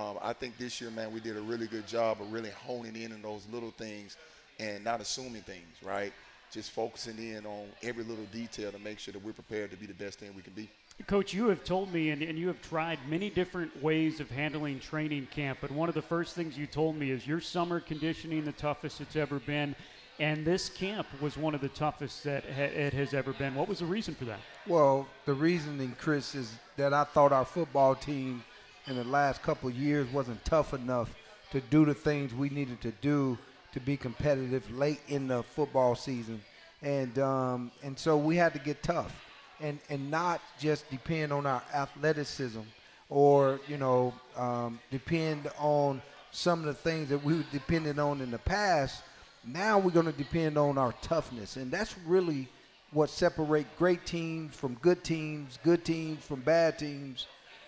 um, 0.00 0.18
I 0.22 0.32
think 0.32 0.58
this 0.58 0.80
year, 0.80 0.90
man, 0.90 1.12
we 1.12 1.20
did 1.20 1.36
a 1.36 1.40
really 1.40 1.66
good 1.66 1.86
job 1.86 2.20
of 2.20 2.32
really 2.32 2.50
honing 2.50 2.96
in 2.96 3.12
on 3.12 3.22
those 3.22 3.46
little 3.52 3.70
things 3.70 4.16
and 4.58 4.82
not 4.84 5.00
assuming 5.00 5.42
things, 5.42 5.76
right? 5.82 6.12
Just 6.54 6.70
focusing 6.70 7.18
in 7.18 7.44
on 7.46 7.66
every 7.82 8.04
little 8.04 8.26
detail 8.26 8.70
to 8.70 8.78
make 8.78 9.00
sure 9.00 9.10
that 9.10 9.24
we're 9.24 9.32
prepared 9.32 9.72
to 9.72 9.76
be 9.76 9.86
the 9.86 9.94
best 9.94 10.20
thing 10.20 10.30
we 10.36 10.42
can 10.42 10.52
be. 10.52 10.68
Coach, 11.08 11.34
you 11.34 11.48
have 11.48 11.64
told 11.64 11.92
me, 11.92 12.10
and, 12.10 12.22
and 12.22 12.38
you 12.38 12.46
have 12.46 12.62
tried 12.62 13.00
many 13.08 13.28
different 13.28 13.82
ways 13.82 14.20
of 14.20 14.30
handling 14.30 14.78
training 14.78 15.26
camp. 15.32 15.58
But 15.60 15.72
one 15.72 15.88
of 15.88 15.96
the 15.96 16.02
first 16.02 16.36
things 16.36 16.56
you 16.56 16.68
told 16.68 16.94
me 16.94 17.10
is 17.10 17.26
your 17.26 17.40
summer 17.40 17.80
conditioning 17.80 18.44
the 18.44 18.52
toughest 18.52 19.00
it's 19.00 19.16
ever 19.16 19.40
been. 19.40 19.74
And 20.20 20.46
this 20.46 20.68
camp 20.68 21.08
was 21.20 21.36
one 21.36 21.56
of 21.56 21.60
the 21.60 21.70
toughest 21.70 22.22
that 22.22 22.44
it 22.44 22.92
has 22.92 23.14
ever 23.14 23.32
been. 23.32 23.56
What 23.56 23.66
was 23.66 23.80
the 23.80 23.86
reason 23.86 24.14
for 24.14 24.24
that? 24.26 24.38
Well, 24.68 25.08
the 25.24 25.34
reasoning, 25.34 25.96
Chris, 25.98 26.36
is 26.36 26.52
that 26.76 26.94
I 26.94 27.02
thought 27.02 27.32
our 27.32 27.44
football 27.44 27.96
team 27.96 28.44
in 28.86 28.94
the 28.94 29.02
last 29.02 29.42
couple 29.42 29.70
of 29.70 29.74
years 29.74 30.06
wasn't 30.12 30.44
tough 30.44 30.72
enough 30.72 31.12
to 31.50 31.60
do 31.62 31.84
the 31.84 31.94
things 31.94 32.32
we 32.32 32.48
needed 32.48 32.80
to 32.82 32.92
do 33.00 33.36
to 33.74 33.80
be 33.80 33.96
competitive 33.96 34.68
late 34.76 35.00
in 35.08 35.28
the 35.28 35.42
football 35.42 35.94
season. 35.94 36.40
And 36.82 37.18
um, 37.18 37.70
and 37.82 37.98
so 37.98 38.16
we 38.16 38.36
had 38.36 38.52
to 38.54 38.58
get 38.58 38.82
tough 38.82 39.14
and, 39.60 39.78
and 39.90 40.10
not 40.10 40.40
just 40.58 40.90
depend 40.90 41.32
on 41.32 41.46
our 41.46 41.62
athleticism 41.72 42.60
or, 43.08 43.60
you 43.68 43.76
know, 43.76 44.14
um, 44.36 44.80
depend 44.90 45.50
on 45.58 46.02
some 46.32 46.60
of 46.60 46.64
the 46.66 46.74
things 46.74 47.08
that 47.10 47.22
we 47.22 47.44
depended 47.52 47.98
on 47.98 48.20
in 48.20 48.30
the 48.30 48.38
past– 48.38 49.02
now 49.46 49.78
we're 49.78 49.90
going 49.90 50.06
to 50.06 50.12
depend 50.12 50.56
on 50.56 50.78
our 50.78 50.92
toughness, 51.02 51.56
and 51.56 51.70
that's 51.70 51.94
really 52.06 52.48
what 52.92 53.10
separate 53.10 53.66
great 53.76 54.06
teams 54.06 54.54
from 54.54 54.74
good 54.74 55.02
teams, 55.04 55.58
good 55.62 55.84
teams 55.84 56.24
from 56.24 56.40
bad 56.40 56.78
teams, 56.78 57.26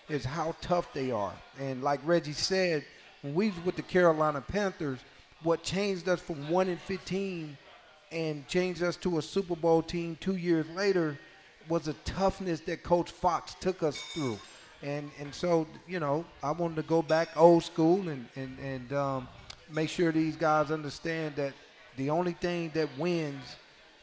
is 0.09 0.23
how 0.23 0.55
tough 0.61 0.91
they 0.93 1.11
are. 1.11 1.33
And 1.59 1.83
like 1.83 1.99
Reggie 2.05 2.33
said, 2.33 2.85
when 3.21 3.35
we 3.35 3.49
was 3.49 3.65
with 3.65 3.75
the 3.75 3.81
Carolina 3.81 4.41
Panthers, 4.41 4.99
what 5.43 5.63
changed 5.63 6.07
us 6.09 6.19
from 6.19 6.49
one 6.49 6.67
and 6.67 6.79
fifteen 6.79 7.57
and 8.11 8.47
changed 8.47 8.81
us 8.81 8.95
to 8.97 9.17
a 9.17 9.21
Super 9.21 9.55
Bowl 9.55 9.81
team 9.81 10.17
two 10.19 10.35
years 10.35 10.65
later 10.75 11.17
was 11.69 11.83
the 11.83 11.93
toughness 12.05 12.61
that 12.61 12.83
Coach 12.83 13.11
Fox 13.11 13.55
took 13.59 13.83
us 13.83 13.97
through. 14.13 14.39
And 14.81 15.11
and 15.19 15.33
so 15.33 15.67
you 15.87 15.99
know 15.99 16.25
I 16.41 16.51
wanted 16.51 16.75
to 16.77 16.83
go 16.83 17.01
back 17.01 17.29
old 17.35 17.63
school 17.63 18.07
and 18.09 18.25
and 18.35 18.57
and 18.59 18.93
um, 18.93 19.27
make 19.71 19.89
sure 19.89 20.11
these 20.11 20.35
guys 20.35 20.71
understand 20.71 21.35
that 21.35 21.53
the 21.97 22.09
only 22.09 22.33
thing 22.33 22.71
that 22.73 22.89
wins 22.97 23.55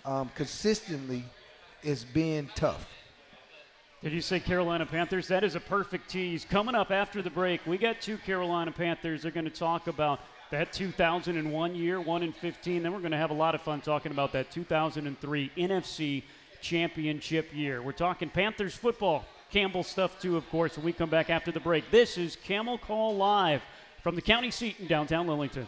um, 0.05 0.31
consistently 0.35 1.25
is 1.83 2.05
being 2.05 2.49
tough. 2.55 2.87
Did 4.03 4.12
you 4.12 4.20
say 4.20 4.38
Carolina 4.38 4.85
Panthers? 4.85 5.29
That 5.29 5.44
is 5.44 5.55
a 5.55 5.61
perfect 5.61 6.11
tease. 6.11 6.44
Coming 6.44 6.75
up 6.75 6.90
after 6.90 7.23
the 7.23 7.31
break, 7.31 7.66
we 7.66 7.79
got 7.79 8.03
two 8.03 8.18
Carolina 8.18 8.70
Panthers. 8.70 9.23
They're 9.23 9.31
going 9.31 9.47
to 9.47 9.51
talk 9.51 9.87
about 9.87 10.20
that 10.50 10.72
2001 10.72 11.74
year, 11.74 12.00
1 12.00 12.22
and 12.22 12.35
15. 12.35 12.83
Then 12.83 12.92
we're 12.92 13.00
going 13.00 13.12
to 13.12 13.18
have 13.18 13.30
a 13.30 13.35
lot 13.35 13.54
of 13.54 13.62
fun 13.62 13.80
talking 13.80 14.12
about 14.12 14.33
that 14.33 14.50
2003 14.50 15.50
NFC 15.57 16.22
Championship 16.61 17.54
year. 17.54 17.83
We're 17.83 17.92
talking 17.92 18.30
Panthers 18.30 18.74
football, 18.74 19.24
Campbell 19.50 19.83
stuff 19.83 20.20
too, 20.20 20.37
of 20.37 20.48
course, 20.50 20.76
when 20.76 20.87
we 20.87 20.92
come 20.92 21.11
back 21.11 21.30
after 21.30 21.52
the 21.52 21.61
break. 21.61 21.90
This 21.90 22.16
is 22.16 22.37
Camel 22.37 22.78
Call 22.78 23.16
Live 23.16 23.62
from 24.02 24.14
the 24.14 24.22
county 24.22 24.50
seat 24.50 24.76
in 24.80 24.87
downtown 24.87 25.26
Lillington. 25.26 25.66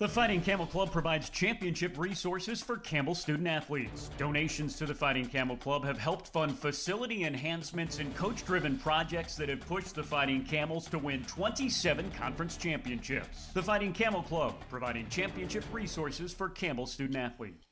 The 0.00 0.08
Fighting 0.08 0.40
Camel 0.40 0.64
Club 0.64 0.90
provides 0.90 1.28
championship 1.28 1.98
resources 1.98 2.62
for 2.62 2.78
Campbell 2.78 3.14
student 3.14 3.46
athletes. 3.46 4.08
Donations 4.16 4.74
to 4.76 4.86
the 4.86 4.94
Fighting 4.94 5.26
Camel 5.26 5.58
Club 5.58 5.84
have 5.84 5.98
helped 5.98 6.28
fund 6.28 6.58
facility 6.58 7.24
enhancements 7.24 7.98
and 7.98 8.16
coach 8.16 8.46
driven 8.46 8.78
projects 8.78 9.36
that 9.36 9.50
have 9.50 9.60
pushed 9.60 9.94
the 9.94 10.02
Fighting 10.02 10.42
Camels 10.42 10.88
to 10.88 10.98
win 10.98 11.22
27 11.24 12.10
conference 12.12 12.56
championships. 12.56 13.48
The 13.52 13.62
Fighting 13.62 13.92
Camel 13.92 14.22
Club, 14.22 14.54
providing 14.70 15.06
championship 15.10 15.64
resources 15.70 16.32
for 16.32 16.48
Campbell 16.48 16.86
student 16.86 17.18
athletes. 17.18 17.69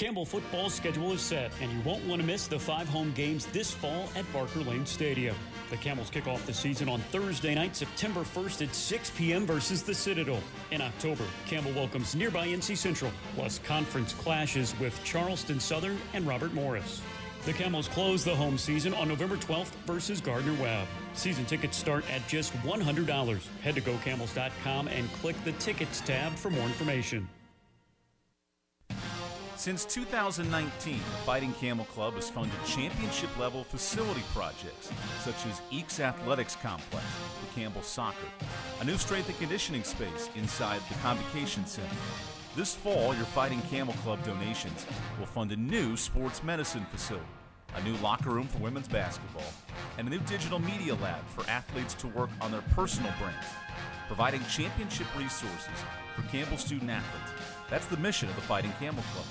Campbell 0.00 0.24
football 0.24 0.70
schedule 0.70 1.12
is 1.12 1.20
set, 1.20 1.52
and 1.60 1.70
you 1.70 1.78
won't 1.82 2.02
want 2.06 2.22
to 2.22 2.26
miss 2.26 2.46
the 2.46 2.58
five 2.58 2.88
home 2.88 3.12
games 3.12 3.44
this 3.44 3.70
fall 3.70 4.08
at 4.16 4.24
Barker 4.32 4.60
Lane 4.60 4.86
Stadium. 4.86 5.36
The 5.68 5.76
Camels 5.76 6.08
kick 6.08 6.26
off 6.26 6.46
the 6.46 6.54
season 6.54 6.88
on 6.88 7.00
Thursday 7.12 7.54
night, 7.54 7.76
September 7.76 8.22
1st 8.22 8.68
at 8.68 8.74
6 8.74 9.10
p.m. 9.10 9.44
versus 9.44 9.82
the 9.82 9.92
Citadel. 9.92 10.40
In 10.70 10.80
October, 10.80 11.24
Campbell 11.46 11.72
welcomes 11.72 12.14
nearby 12.14 12.48
NC 12.48 12.78
Central, 12.78 13.12
plus 13.34 13.58
conference 13.58 14.14
clashes 14.14 14.74
with 14.80 14.98
Charleston 15.04 15.60
Southern 15.60 15.98
and 16.14 16.26
Robert 16.26 16.54
Morris. 16.54 17.02
The 17.44 17.52
Camels 17.52 17.88
close 17.88 18.24
the 18.24 18.34
home 18.34 18.56
season 18.56 18.94
on 18.94 19.06
November 19.06 19.36
12th 19.36 19.74
versus 19.86 20.22
Gardner 20.22 20.54
Webb. 20.62 20.88
Season 21.12 21.44
tickets 21.44 21.76
start 21.76 22.10
at 22.10 22.26
just 22.26 22.54
$100. 22.62 23.40
Head 23.60 23.74
to 23.74 23.82
gocamels.com 23.82 24.88
and 24.88 25.12
click 25.12 25.36
the 25.44 25.52
Tickets 25.52 26.00
tab 26.00 26.32
for 26.36 26.48
more 26.48 26.64
information. 26.64 27.28
Since 29.60 29.84
2019, 29.84 30.94
the 30.94 31.02
Fighting 31.26 31.52
Camel 31.52 31.84
Club 31.84 32.14
has 32.14 32.30
funded 32.30 32.56
championship 32.66 33.28
level 33.38 33.62
facility 33.62 34.22
projects 34.32 34.90
such 35.18 35.44
as 35.44 35.60
Eakes 35.70 36.00
Athletics 36.00 36.56
Complex 36.56 37.04
for 37.38 37.54
Campbell 37.54 37.82
Soccer, 37.82 38.16
a 38.80 38.84
new 38.86 38.96
strength 38.96 39.28
and 39.28 39.38
conditioning 39.38 39.84
space 39.84 40.30
inside 40.34 40.80
the 40.88 40.94
Convocation 41.02 41.66
Center. 41.66 41.94
This 42.56 42.74
fall, 42.74 43.14
your 43.14 43.26
Fighting 43.26 43.60
Camel 43.70 43.92
Club 44.02 44.24
donations 44.24 44.86
will 45.18 45.26
fund 45.26 45.52
a 45.52 45.56
new 45.56 45.94
sports 45.94 46.42
medicine 46.42 46.86
facility, 46.90 47.26
a 47.74 47.82
new 47.82 47.96
locker 47.98 48.30
room 48.30 48.46
for 48.46 48.60
women's 48.60 48.88
basketball, 48.88 49.52
and 49.98 50.08
a 50.08 50.10
new 50.10 50.20
digital 50.20 50.58
media 50.58 50.94
lab 50.94 51.22
for 51.26 51.46
athletes 51.50 51.92
to 51.92 52.06
work 52.06 52.30
on 52.40 52.50
their 52.50 52.64
personal 52.74 53.12
brands, 53.20 53.46
providing 54.06 54.42
championship 54.46 55.06
resources 55.18 55.84
for 56.16 56.22
Campbell 56.28 56.56
student 56.56 56.90
athletes. 56.90 57.42
That's 57.68 57.86
the 57.86 57.98
mission 57.98 58.30
of 58.30 58.36
the 58.36 58.40
Fighting 58.42 58.72
Camel 58.80 59.04
Club. 59.12 59.26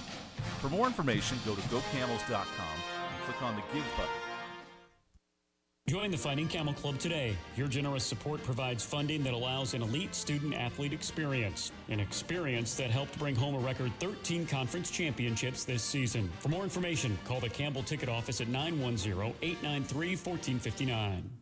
For 0.62 0.70
more 0.70 0.88
information, 0.88 1.38
go 1.46 1.56
to 1.56 1.62
gocamels.com 1.62 2.40
and 2.40 3.24
click 3.26 3.42
on 3.42 3.56
the 3.56 3.62
Give 3.74 3.86
button. 3.98 4.12
Join 5.90 6.12
the 6.12 6.18
Fighting 6.18 6.48
Camel 6.48 6.76
Club 6.76 7.00
today. 7.00 7.36
Your 7.56 7.68
generous 7.68 8.04
support 8.04 8.44
provides 8.44 8.86
funding 8.86 9.24
that 9.24 9.34
allows 9.34 9.74
an 9.74 9.82
elite 9.82 10.14
student 10.14 10.54
athlete 10.54 10.94
experience, 10.94 11.72
an 11.88 12.00
experience 12.00 12.76
that 12.76 12.92
helped 12.92 13.18
bring 13.18 13.36
home 13.36 13.56
a 13.56 13.60
record 13.60 13.92
13 14.00 14.46
conference 14.46 14.92
championships 14.92 15.64
this 15.64 15.82
season. 15.82 16.30
For 16.42 16.50
more 16.50 16.64
information, 16.64 17.18
call 17.26 17.40
the 17.40 17.50
Campbell 17.50 17.82
Ticket 17.82 18.08
Office 18.08 18.40
at 18.40 18.50
910 18.50 19.34
893 19.42 20.10
1459. 20.10 21.39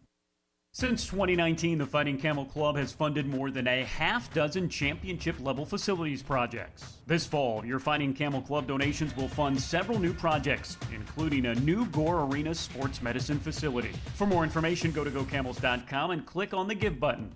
Since 0.80 1.08
2019, 1.08 1.80
the 1.80 1.88
Fighting 1.88 2.20
Camel 2.20 2.46
Club 2.46 2.78
has 2.78 2.92
funded 2.92 3.26
more 3.26 3.50
than 3.50 3.66
a 3.68 3.84
half 3.84 4.32
dozen 4.32 4.70
championship 4.70 5.36
level 5.40 5.66
facilities 5.66 6.22
projects. 6.22 7.00
This 7.08 7.26
fall, 7.26 7.66
your 7.66 7.80
Fighting 7.80 8.14
Camel 8.14 8.44
Club 8.44 8.68
donations 8.68 9.18
will 9.18 9.28
fund 9.28 9.60
several 9.60 9.98
new 9.98 10.14
projects, 10.14 10.78
including 10.94 11.48
a 11.48 11.56
new 11.56 11.88
Gore 11.88 12.26
Arena 12.26 12.54
sports 12.54 13.02
medicine 13.02 13.40
facility. 13.40 13.92
For 14.14 14.28
more 14.28 14.44
information, 14.44 14.92
go 14.92 15.04
to 15.04 15.10
gocamels.com 15.10 16.12
and 16.12 16.24
click 16.28 16.54
on 16.54 16.68
the 16.68 16.76
Give 16.76 17.00
button. 17.00 17.34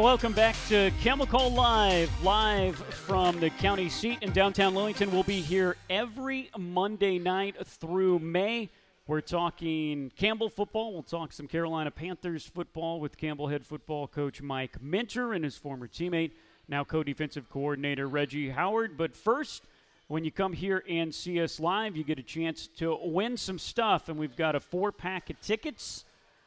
Welcome 0.00 0.32
back 0.32 0.56
to 0.70 0.90
Camel 1.02 1.26
Call 1.26 1.50
Live, 1.50 2.10
live 2.24 2.76
from 2.76 3.38
the 3.38 3.50
county 3.50 3.90
seat 3.90 4.22
in 4.22 4.32
downtown 4.32 4.72
Lillington. 4.72 5.12
We'll 5.12 5.24
be 5.24 5.42
here 5.42 5.76
every 5.90 6.50
Monday 6.58 7.18
night 7.18 7.54
through 7.66 8.18
May. 8.20 8.70
We're 9.06 9.20
talking 9.20 10.10
Campbell 10.16 10.48
football. 10.48 10.94
We'll 10.94 11.02
talk 11.02 11.34
some 11.34 11.46
Carolina 11.46 11.90
Panthers 11.90 12.46
football 12.46 12.98
with 12.98 13.18
Campbell 13.18 13.48
head 13.48 13.66
football 13.66 14.08
coach 14.08 14.40
Mike 14.40 14.80
Minter 14.80 15.34
and 15.34 15.44
his 15.44 15.58
former 15.58 15.86
teammate, 15.86 16.30
now 16.66 16.82
co 16.82 17.02
defensive 17.02 17.50
coordinator 17.50 18.08
Reggie 18.08 18.48
Howard. 18.48 18.96
But 18.96 19.14
first, 19.14 19.64
when 20.08 20.24
you 20.24 20.32
come 20.32 20.54
here 20.54 20.82
and 20.88 21.14
see 21.14 21.42
us 21.42 21.60
live, 21.60 21.94
you 21.94 22.04
get 22.04 22.18
a 22.18 22.22
chance 22.22 22.68
to 22.78 22.98
win 23.02 23.36
some 23.36 23.58
stuff. 23.58 24.08
And 24.08 24.18
we've 24.18 24.34
got 24.34 24.56
a 24.56 24.60
four 24.60 24.92
pack 24.92 25.28
of 25.28 25.38
tickets 25.42 26.06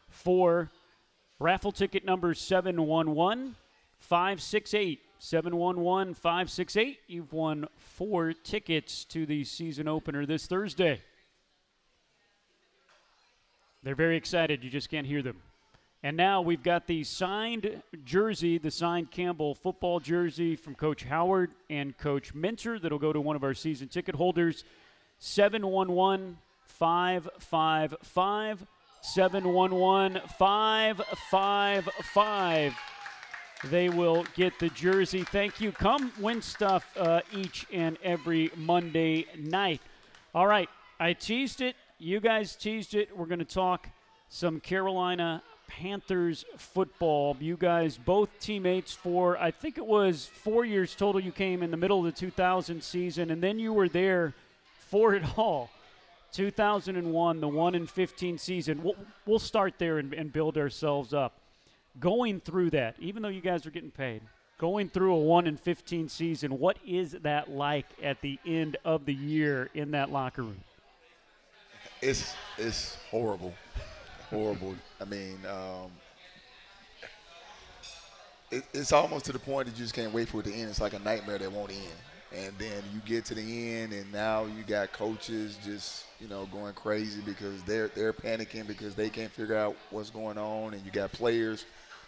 for 0.10 0.72
Raffle 1.44 1.74
ticket 1.74 2.06
number 2.06 2.34
711 2.34 3.56
568. 4.00 5.02
711 5.20 6.14
568. 6.14 7.00
You've 7.08 7.34
won 7.34 7.68
four 7.76 8.32
tickets 8.32 9.04
to 9.06 9.26
the 9.26 9.44
season 9.44 9.90
opener 9.90 10.26
this 10.26 10.48
Thursday. 10.48 11.02
They're 13.84 13.94
very 13.94 14.16
excited. 14.16 14.64
You 14.64 14.70
just 14.70 14.90
can't 14.90 15.06
hear 15.06 15.22
them. 15.22 15.36
And 16.02 16.16
now 16.16 16.42
we've 16.42 16.64
got 16.64 16.88
the 16.88 17.04
signed 17.04 17.84
jersey, 18.06 18.58
the 18.58 18.72
signed 18.72 19.12
Campbell 19.12 19.54
football 19.54 20.00
jersey 20.00 20.56
from 20.56 20.76
Coach 20.76 21.04
Howard 21.04 21.52
and 21.70 21.98
Coach 21.98 22.34
Minter 22.34 22.80
that'll 22.80 23.00
go 23.00 23.12
to 23.12 23.20
one 23.20 23.36
of 23.36 23.44
our 23.44 23.54
season 23.54 23.90
ticket 23.90 24.16
holders. 24.16 24.64
711 25.20 26.38
555 26.64 28.66
711 29.04 30.22
555. 30.38 32.74
They 33.66 33.90
will 33.90 34.26
get 34.34 34.58
the 34.60 34.70
jersey. 34.70 35.24
Thank 35.24 35.60
you. 35.60 35.74
Come 35.74 36.14
win 36.20 36.42
stuff 36.42 36.90
uh, 36.98 37.20
each 37.34 37.68
and 37.72 37.98
every 38.02 38.50
Monday 38.56 39.26
night. 39.38 39.82
All 40.34 40.48
right. 40.48 40.70
I 41.02 41.12
teased 41.14 41.60
it. 41.62 41.76
You 42.00 42.22
guys 42.22 42.56
teased 42.56 42.96
it. 42.96 43.10
We're 43.16 43.26
going 43.26 43.40
to 43.40 43.46
talk 43.46 43.90
some 44.30 44.62
Carolina 44.62 45.44
Panthers 45.68 46.46
football. 46.58 47.36
You 47.42 47.58
guys, 47.58 47.98
both 47.98 48.30
teammates 48.40 48.94
for, 48.94 49.38
I 49.38 49.52
think 49.52 49.78
it 49.78 49.86
was 49.86 50.26
four 50.26 50.64
years 50.64 50.96
total. 50.96 51.20
You 51.20 51.34
came 51.34 51.62
in 51.62 51.72
the 51.72 51.78
middle 51.78 52.00
of 52.00 52.06
the 52.06 52.12
2000 52.12 52.82
season, 52.82 53.32
and 53.32 53.44
then 53.44 53.60
you 53.60 53.74
were 53.74 53.90
there 53.90 54.34
for 54.90 55.14
it 55.14 55.38
all. 55.38 55.70
2001, 56.34 57.40
the 57.40 57.48
1 57.48 57.76
in 57.76 57.88
15 57.88 58.38
season. 58.38 58.84
We'll, 58.84 58.96
we'll 59.26 59.40
start 59.40 59.76
there 59.78 60.00
and, 60.00 60.14
and 60.14 60.34
build 60.34 60.58
ourselves 60.58 61.14
up. 61.14 61.40
Going 62.00 62.42
through 62.42 62.72
that, 62.72 62.96
even 63.00 63.22
though 63.22 63.30
you 63.30 63.40
guys 63.42 63.66
are 63.68 63.72
getting 63.72 63.92
paid, 63.92 64.22
going 64.58 64.90
through 64.90 65.14
a 65.14 65.20
1 65.20 65.46
in 65.46 65.58
15 65.58 66.10
season, 66.10 66.58
what 66.58 66.78
is 66.86 67.12
that 67.22 67.52
like 67.52 67.86
at 68.02 68.20
the 68.22 68.40
end 68.46 68.78
of 68.84 69.06
the 69.06 69.14
year 69.14 69.70
in 69.76 69.92
that 69.92 70.12
locker 70.12 70.42
room? 70.42 70.60
It's 72.02 72.34
it's 72.58 72.98
horrible, 73.10 73.54
horrible. 74.30 74.76
I 75.00 75.06
mean, 75.06 75.38
um, 75.50 75.92
it, 78.52 78.64
it's 78.74 78.92
almost 78.92 79.26
to 79.26 79.32
the 79.32 79.40
point 79.40 79.68
that 79.68 79.78
you 79.78 79.84
just 79.84 79.94
can't 79.94 80.12
wait 80.12 80.28
for 80.28 80.42
it 80.42 80.46
to 80.46 80.54
end. 80.54 80.70
It's 80.70 80.82
like 80.82 80.94
a 80.94 81.00
nightmare 81.00 81.38
that 81.38 81.52
won't 81.52 81.72
end 81.72 81.94
and 82.36 82.54
then 82.58 82.84
you 82.94 83.00
get 83.06 83.26
to 83.26 83.36
the 83.36 83.74
end 83.74 83.94
and 83.94 84.12
now 84.12 84.46
you 84.46 84.64
got 84.64 84.92
coaches 84.92 85.58
just 85.64 86.06
you 86.20 86.28
know 86.28 86.48
going 86.52 86.74
crazy 86.74 87.22
because 87.22 87.62
they're 87.64 87.90
they're 87.90 88.14
panicking 88.14 88.66
because 88.66 88.96
they 88.96 89.10
can't 89.10 89.32
figure 89.32 89.56
out 89.56 89.76
what's 89.92 90.10
going 90.10 90.38
on 90.38 90.74
and 90.74 90.84
you 90.86 90.92
got 90.92 91.12
players 91.12 91.66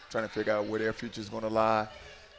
trying 0.10 0.24
to 0.24 0.30
figure 0.30 0.54
out 0.54 0.66
where 0.66 0.80
their 0.80 0.94
future 0.94 1.22
is 1.22 1.30
going 1.30 1.44
to 1.44 1.50
lie. 1.50 1.88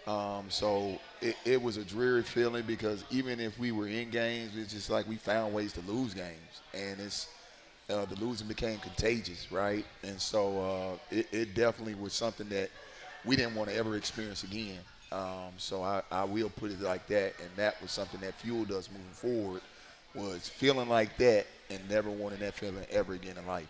Um, 0.06 0.44
so 0.48 1.00
it, 1.20 1.34
it, 1.44 1.60
was 1.60 1.78
a 1.78 1.84
dreary 1.84 2.22
feeling 2.22 2.62
because 2.64 3.02
even 3.10 3.40
if 3.40 3.58
we 3.58 3.72
were 3.72 3.88
in 3.88 4.08
games 4.10 4.52
it's 4.56 4.72
just 4.72 4.88
like 4.88 5.06
we 5.08 5.16
found 5.16 5.52
ways 5.52 5.72
to 5.72 5.80
lose 5.80 6.14
games. 6.14 6.60
And 6.74 7.00
it's 7.00 7.28
uh, 7.90 8.04
the 8.04 8.14
losing 8.16 8.46
became 8.46 8.78
contagious 8.78 9.50
right? 9.50 9.84
And 10.04 10.20
so 10.20 10.60
uh, 10.60 11.14
it, 11.14 11.26
it 11.32 11.54
definitely 11.54 11.96
was 11.96 12.12
something 12.12 12.48
that 12.50 12.70
we 13.24 13.34
didn't 13.34 13.56
want 13.56 13.68
to 13.70 13.76
ever 13.76 13.96
experience 13.96 14.44
again 14.44 14.78
um, 15.12 15.52
so 15.56 15.82
I, 15.82 16.02
I 16.10 16.24
will 16.24 16.50
put 16.50 16.70
it 16.70 16.80
like 16.80 17.06
that, 17.08 17.34
and 17.40 17.50
that 17.56 17.80
was 17.80 17.92
something 17.92 18.20
that 18.20 18.34
fueled 18.34 18.72
us 18.72 18.88
moving 18.90 19.06
forward 19.12 19.62
was 20.14 20.48
feeling 20.48 20.88
like 20.88 21.16
that 21.18 21.46
and 21.70 21.78
never 21.88 22.10
wanting 22.10 22.40
that 22.40 22.54
feeling 22.54 22.84
ever 22.90 23.14
again 23.14 23.36
in 23.36 23.46
life. 23.46 23.68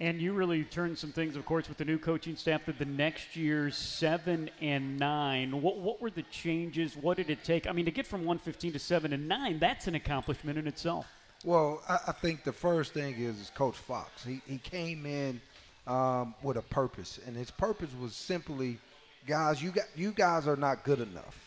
And 0.00 0.20
you 0.20 0.32
really 0.32 0.64
turned 0.64 0.98
some 0.98 1.12
things, 1.12 1.36
of 1.36 1.44
course, 1.46 1.68
with 1.68 1.78
the 1.78 1.84
new 1.84 1.98
coaching 1.98 2.36
staff 2.36 2.66
that 2.66 2.78
the 2.78 2.84
next 2.84 3.36
year's 3.36 3.76
seven 3.76 4.50
and 4.60 4.98
nine. 4.98 5.62
What, 5.62 5.78
what 5.78 6.00
were 6.00 6.10
the 6.10 6.24
changes? 6.24 6.96
What 6.96 7.16
did 7.16 7.30
it 7.30 7.44
take? 7.44 7.66
I 7.66 7.72
mean, 7.72 7.84
to 7.84 7.90
get 7.90 8.06
from 8.06 8.20
115 8.20 8.72
to 8.72 8.78
seven 8.78 9.12
and 9.12 9.28
nine, 9.28 9.58
that's 9.58 9.86
an 9.86 9.94
accomplishment 9.94 10.58
in 10.58 10.66
itself. 10.66 11.06
Well, 11.44 11.82
I, 11.88 11.98
I 12.08 12.12
think 12.12 12.44
the 12.44 12.52
first 12.52 12.94
thing 12.94 13.14
is, 13.16 13.40
is 13.40 13.50
Coach 13.50 13.76
Fox. 13.76 14.24
He, 14.24 14.40
he 14.46 14.58
came 14.58 15.06
in 15.06 15.40
um, 15.86 16.34
with 16.42 16.56
a 16.56 16.62
purpose, 16.62 17.20
and 17.26 17.36
his 17.36 17.50
purpose 17.50 17.90
was 18.00 18.14
simply– 18.14 18.78
guys, 19.26 19.62
you 19.62 19.70
got 19.70 19.86
you 19.96 20.12
guys 20.12 20.46
are 20.46 20.56
not 20.56 20.84
good 20.84 21.00
enough. 21.00 21.38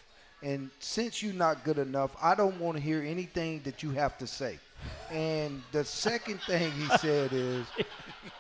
And 0.43 0.69
since 0.79 1.23
you're 1.23 1.33
not 1.33 1.63
good 1.63 1.77
enough, 1.77 2.15
I 2.21 2.35
don't 2.35 2.59
want 2.59 2.77
to 2.77 2.83
hear 2.83 3.01
anything 3.01 3.61
that 3.63 3.81
you 3.81 3.91
have 3.91 4.17
to 4.19 4.27
say. 4.27 4.59
And 5.11 5.63
the 5.71 5.83
second 5.83 6.41
thing 6.41 6.71
he 6.71 6.85
said 6.97 7.33
is, 7.33 7.65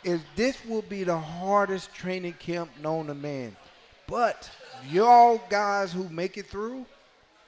is 0.03 0.21
this 0.35 0.63
will 0.65 0.83
be 0.83 1.03
the 1.03 1.17
hardest 1.17 1.93
training 1.93 2.33
camp 2.33 2.69
known 2.81 3.07
to 3.07 3.15
man. 3.15 3.55
But 4.07 4.49
y'all 4.89 5.41
guys 5.49 5.91
who 5.91 6.07
make 6.09 6.37
it 6.37 6.45
through, 6.45 6.85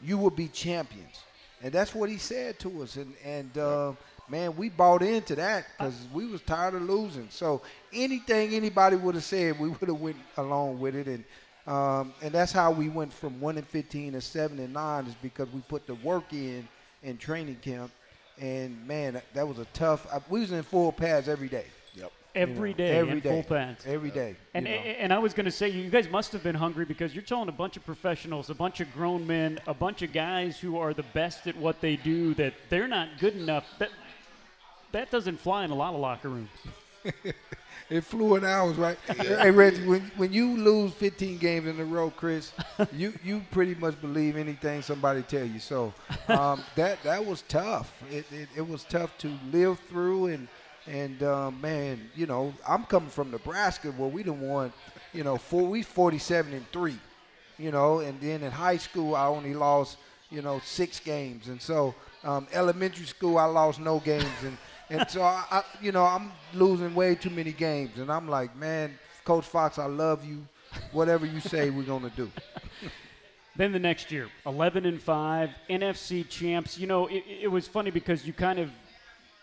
you 0.01 0.17
will 0.17 0.31
be 0.31 0.47
champions. 0.47 1.21
And 1.61 1.71
that's 1.71 1.93
what 1.93 2.09
he 2.09 2.17
said 2.17 2.59
to 2.59 2.83
us. 2.83 2.95
And, 2.95 3.13
and 3.23 3.57
uh, 3.57 3.93
man, 4.29 4.55
we 4.55 4.69
bought 4.69 5.01
into 5.01 5.35
that 5.35 5.65
because 5.77 5.95
we 6.13 6.25
was 6.25 6.41
tired 6.41 6.75
of 6.75 6.83
losing. 6.83 7.27
So 7.29 7.61
anything 7.93 8.53
anybody 8.53 8.95
would 8.95 9.15
have 9.15 9.23
said, 9.23 9.59
we 9.59 9.69
would 9.69 9.87
have 9.87 9.99
went 9.99 10.17
along 10.37 10.79
with 10.79 10.95
it. 10.95 11.07
And 11.07 11.23
um, 11.67 12.13
and 12.21 12.31
that's 12.31 12.51
how 12.51 12.71
we 12.71 12.89
went 12.89 13.13
from 13.13 13.39
one 13.41 13.57
and 13.57 13.67
fifteen 13.67 14.13
to 14.13 14.21
seven 14.21 14.57
and 14.59 14.73
nine 14.73 15.05
is 15.05 15.15
because 15.21 15.47
we 15.53 15.59
put 15.61 15.85
the 15.85 15.95
work 15.95 16.31
in 16.31 16.67
in 17.03 17.17
training 17.17 17.57
camp. 17.61 17.91
And 18.39 18.87
man, 18.87 19.13
that, 19.13 19.25
that 19.33 19.47
was 19.47 19.59
a 19.59 19.65
tough. 19.73 20.05
I, 20.13 20.19
we 20.29 20.39
was 20.41 20.51
in 20.51 20.63
full 20.63 20.91
pads 20.91 21.27
every 21.27 21.49
day. 21.49 21.65
Yep. 21.95 22.11
Every 22.35 22.69
you 22.69 22.75
know, 22.75 22.77
day 22.77 22.97
every 22.97 23.11
in 23.13 23.19
day, 23.19 23.29
full 23.29 23.43
pads. 23.43 23.83
Every 23.85 24.11
day. 24.11 24.35
And, 24.53 24.67
you 24.67 24.75
know. 24.75 24.79
and 24.79 25.11
I 25.11 25.17
was 25.17 25.33
going 25.33 25.45
to 25.45 25.51
say, 25.51 25.69
you 25.69 25.89
guys 25.89 26.07
must 26.07 26.31
have 26.33 26.43
been 26.43 26.53
hungry 26.55 26.85
because 26.85 27.15
you're 27.15 27.23
telling 27.23 27.49
a 27.49 27.53
bunch 27.53 27.77
of 27.77 27.85
professionals, 27.85 28.51
a 28.51 28.55
bunch 28.55 28.79
of 28.79 28.93
grown 28.93 29.25
men, 29.25 29.59
a 29.65 29.73
bunch 29.73 30.03
of 30.03 30.13
guys 30.13 30.59
who 30.59 30.77
are 30.77 30.93
the 30.93 31.05
best 31.13 31.47
at 31.47 31.57
what 31.57 31.81
they 31.81 31.95
do 31.95 32.35
that 32.35 32.53
they're 32.69 32.87
not 32.87 33.09
good 33.19 33.35
enough. 33.35 33.65
That 33.79 33.89
that 34.91 35.11
doesn't 35.11 35.39
fly 35.39 35.65
in 35.65 35.71
a 35.71 35.75
lot 35.75 35.95
of 35.95 35.99
locker 35.99 36.29
rooms. 36.29 36.49
It 37.89 38.03
flew 38.03 38.35
in 38.35 38.43
ours, 38.43 38.75
right? 38.75 38.97
Hey, 39.07 39.49
Reggie, 39.49 39.85
when, 39.87 40.11
when 40.17 40.33
you 40.33 40.57
lose 40.57 40.91
15 40.91 41.37
games 41.37 41.67
in 41.67 41.79
a 41.79 41.85
row, 41.85 42.09
Chris, 42.09 42.51
you, 42.93 43.13
you 43.23 43.41
pretty 43.51 43.75
much 43.75 43.99
believe 44.01 44.35
anything 44.35 44.81
somebody 44.81 45.21
tell 45.21 45.45
you. 45.45 45.59
So 45.59 45.93
um, 46.27 46.61
that 46.75 47.01
that 47.03 47.25
was 47.25 47.43
tough. 47.43 47.93
It, 48.11 48.25
it, 48.31 48.49
it 48.57 48.67
was 48.67 48.83
tough 48.83 49.17
to 49.19 49.31
live 49.53 49.79
through, 49.87 50.27
and 50.27 50.49
and 50.85 51.23
um, 51.23 51.61
man, 51.61 52.09
you 52.13 52.25
know, 52.25 52.53
I'm 52.67 52.83
coming 52.83 53.09
from 53.09 53.31
Nebraska 53.31 53.89
where 53.91 54.09
we 54.09 54.21
didn't 54.21 54.41
won, 54.41 54.73
you 55.13 55.23
know, 55.23 55.37
four, 55.37 55.63
we 55.65 55.81
47 55.81 56.53
and 56.53 56.69
three, 56.73 56.97
you 57.57 57.71
know, 57.71 57.99
and 57.99 58.19
then 58.21 58.43
in 58.43 58.51
high 58.51 58.77
school 58.77 59.15
I 59.15 59.27
only 59.27 59.53
lost, 59.53 59.97
you 60.29 60.41
know, 60.41 60.59
six 60.63 60.99
games, 60.99 61.47
and 61.47 61.61
so 61.61 61.95
um, 62.23 62.47
elementary 62.51 63.05
school 63.05 63.37
I 63.37 63.45
lost 63.45 63.79
no 63.79 63.99
games, 63.99 64.25
and 64.43 64.57
and 64.89 65.09
so 65.09 65.21
I, 65.21 65.43
I, 65.51 65.63
you 65.81 65.91
know, 65.91 66.03
I'm 66.03 66.31
losing 66.53 66.93
way 66.95 67.15
too 67.15 67.29
many 67.29 67.51
games, 67.51 67.97
and 67.97 68.11
I'm 68.11 68.27
like, 68.27 68.55
man, 68.55 68.97
Coach 69.25 69.45
Fox, 69.45 69.77
I 69.79 69.85
love 69.85 70.25
you. 70.25 70.45
Whatever 70.91 71.25
you 71.25 71.39
say, 71.39 71.69
we're 71.69 71.83
gonna 71.83 72.11
do. 72.15 72.29
Then 73.55 73.71
the 73.71 73.79
next 73.79 74.11
year, 74.11 74.29
11 74.45 74.85
and 74.85 75.01
5, 75.01 75.49
NFC 75.69 76.27
champs. 76.29 76.77
You 76.77 76.85
know, 76.85 77.07
it, 77.07 77.23
it 77.41 77.47
was 77.47 77.67
funny 77.67 77.89
because 77.89 78.25
you 78.25 78.31
kind 78.31 78.59
of 78.59 78.69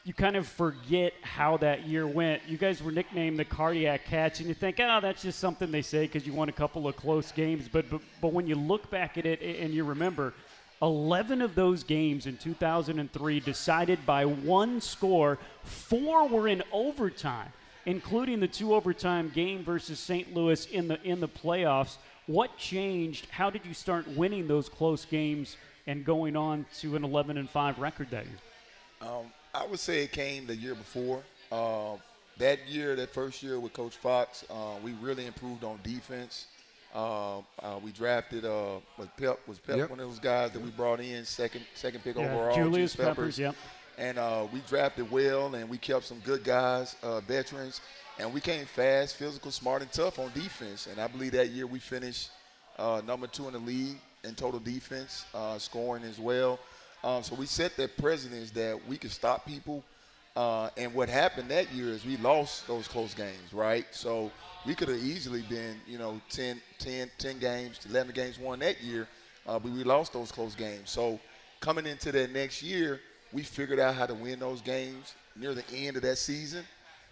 you 0.05 0.13
kind 0.13 0.37
of 0.37 0.47
forget 0.47 1.15
how 1.23 1.57
that 1.57 1.87
year 1.87 2.07
went. 2.07 2.43
You 2.47 2.59
guys 2.59 2.83
were 2.83 2.93
nicknamed 2.93 3.39
the 3.39 3.45
Cardiac 3.45 4.05
Cats, 4.05 4.39
and 4.39 4.49
you 4.49 4.55
think, 4.55 4.79
oh, 4.79 5.01
that's 5.01 5.23
just 5.23 5.41
something 5.41 5.73
they 5.73 5.81
say 5.81 6.03
because 6.03 6.27
you 6.27 6.35
won 6.35 6.51
a 6.51 6.53
couple 6.53 6.87
of 6.87 6.95
close 6.95 7.33
games. 7.33 7.69
But, 7.73 7.89
but 7.91 8.03
but 8.21 8.33
when 8.33 8.47
you 8.47 8.55
look 8.55 8.91
back 8.91 9.17
at 9.17 9.25
it 9.25 9.41
and 9.43 9.73
you 9.73 9.83
remember, 9.83 10.35
11 10.83 11.41
of 11.41 11.55
those 11.55 11.83
games 11.83 12.27
in 12.27 12.37
2003 12.37 13.41
decided 13.41 14.05
by 14.05 14.25
one 14.25 14.81
score. 14.81 15.39
Four 15.62 16.29
were 16.29 16.49
in 16.49 16.62
overtime, 16.72 17.53
including 17.87 18.41
the 18.41 18.49
two 18.49 18.75
overtime 18.75 19.31
game 19.35 19.64
versus 19.64 19.99
St. 19.99 20.35
Louis 20.35 20.66
in 20.66 20.89
the 20.89 21.03
in 21.03 21.20
the 21.20 21.29
playoffs. 21.29 21.97
What 22.27 22.57
changed? 22.57 23.29
How 23.31 23.51
did 23.51 23.64
you 23.66 23.75
start 23.75 24.09
winning 24.09 24.49
those 24.49 24.68
close 24.68 25.05
games 25.05 25.57
and 25.87 26.05
going 26.05 26.37
on 26.37 26.64
to 26.81 26.97
an 26.97 27.05
11 27.05 27.37
and 27.37 27.49
5 27.49 27.79
record 27.79 28.11
that 28.11 28.25
year? 28.25 28.39
Um, 29.03 29.27
I 29.55 29.66
would 29.66 29.79
say 29.79 30.03
it 30.03 30.12
came 30.12 30.47
the 30.47 30.57
year 30.57 30.75
before. 30.75 31.22
Uh, 31.53 31.97
that 32.39 32.66
year, 32.66 32.97
that 32.97 33.12
first 33.12 33.43
year 33.43 33.61
with 33.61 33.72
Coach 33.75 33.97
Fox, 33.97 34.45
uh, 34.51 34.77
we 34.83 34.93
really 34.95 35.27
improved 35.27 35.62
on 35.62 35.79
defense. 35.85 36.47
Uh, 36.95 37.39
uh, 37.39 37.79
we 37.83 37.91
drafted 37.91 38.45
uh, 38.45 38.77
was 38.97 39.09
Pep 39.17 39.41
was 39.49 39.59
Pep 39.59 39.77
Yep. 39.79 39.91
one 39.91 39.99
of 40.01 40.09
those 40.09 40.21
guys 40.21 40.53
that 40.53 40.63
we 40.63 40.71
brought 40.71 41.01
in 41.01 41.25
second 41.25 41.63
second 41.75 42.05
pick 42.05 42.17
Yeah, 42.17 42.33
overall. 42.33 42.55
Julius 42.55 42.95
Juice 42.95 43.05
Peppers, 43.05 43.39
yep. 43.39 43.57
And 43.99 44.19
uh, 44.19 44.47
we 44.53 44.61
drafted 44.69 45.11
well, 45.11 45.55
and 45.55 45.69
we 45.69 45.79
kept 45.79 46.05
some 46.05 46.21
good 46.21 46.43
guys, 46.45 46.97
uh, 47.03 47.21
veterans, 47.21 47.81
and 48.19 48.33
we 48.33 48.41
came 48.41 48.65
fast, 48.67 49.17
physical, 49.17 49.51
smart, 49.51 49.83
and 49.83 49.93
tough 49.93 50.19
on 50.19 50.31
defense. 50.35 50.87
And 50.87 51.01
I 51.01 51.07
believe 51.07 51.33
that 51.33 51.51
year 51.51 51.67
we 51.67 51.79
finished 51.79 52.31
uh, 52.79 53.03
number 53.07 53.27
two 53.27 53.47
in 53.47 53.53
the 53.53 53.61
league 53.61 53.99
in 54.25 54.35
total 54.35 54.59
defense, 54.61 55.25
uh, 55.35 55.59
scoring 55.59 56.03
as 56.05 56.19
well. 56.19 56.59
Um, 57.05 57.23
so 57.23 57.35
we 57.35 57.47
set 57.47 57.77
that 57.77 57.97
precedence 57.97 58.51
that 58.53 58.81
we 58.89 58.97
could 58.97 59.11
stop 59.13 59.47
people. 59.47 59.85
Uh, 60.37 60.68
and 60.76 60.93
what 60.93 61.09
happened 61.09 61.49
that 61.49 61.72
year 61.72 61.91
is 61.91 62.05
we 62.05 62.16
lost 62.16 62.66
those 62.66 62.89
close 62.89 63.14
games, 63.14 63.53
right? 63.53 63.87
So 63.93 64.32
we 64.66 64.74
could 64.74 64.89
have 64.89 64.99
easily 64.99 65.43
been, 65.43 65.76
you 65.87 65.97
know, 65.97 66.20
10, 66.30 66.61
10, 66.78 67.11
10 67.18 67.39
games, 67.39 67.78
11 67.89 68.14
games 68.14 68.39
won 68.39 68.59
that 68.59 68.82
year, 68.82 69.07
uh, 69.47 69.59
but 69.61 69.70
we 69.70 69.85
lost 69.85 70.12
those 70.12 70.32
close 70.32 70.57
games. 70.57 70.91
So 70.91 71.20
coming 71.61 71.87
into 71.87 72.11
that 72.12 72.32
next 72.32 72.62
year, 72.62 73.01
we 73.32 73.43
figured 73.43 73.78
out 73.78 73.95
how 73.95 74.07
to 74.07 74.14
win 74.14 74.41
those 74.41 74.61
games 74.61 75.14
near 75.37 75.55
the 75.55 75.64
end 75.72 75.97
of 75.97 76.03
that 76.03 76.18
season, 76.18 76.64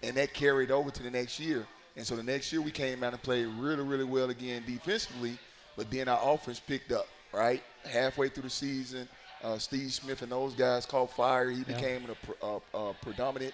and 0.03 0.17
that 0.17 0.35
carried 0.35 0.73
over 0.73 0.91
to 0.91 1.03
the 1.03 1.11
next 1.11 1.39
year. 1.39 1.65
And 1.97 2.05
so 2.05 2.17
the 2.17 2.23
next 2.25 2.53
year 2.53 2.61
we 2.61 2.71
came 2.73 3.05
out 3.05 3.13
and 3.13 3.23
played 3.23 3.47
really, 3.47 3.85
really 3.85 4.05
well 4.05 4.31
again 4.31 4.65
defensively, 4.67 5.39
but 5.77 5.91
then 5.91 6.09
our 6.09 6.35
offense 6.35 6.59
picked 6.59 6.91
up, 6.91 7.07
right? 7.33 7.63
Halfway 7.85 8.31
through 8.31 8.45
the 8.45 8.51
season, 8.51 9.09
uh, 9.43 9.59
Steve 9.59 9.93
Smith 9.93 10.23
and 10.23 10.31
those 10.31 10.55
guys 10.55 10.87
caught 10.87 11.11
fire. 11.11 11.51
He 11.51 11.65
became 11.65 12.03
a, 12.09 12.27
pr- 12.27 12.33
uh, 12.43 12.57
uh, 12.91 12.93
predominant 13.03 13.53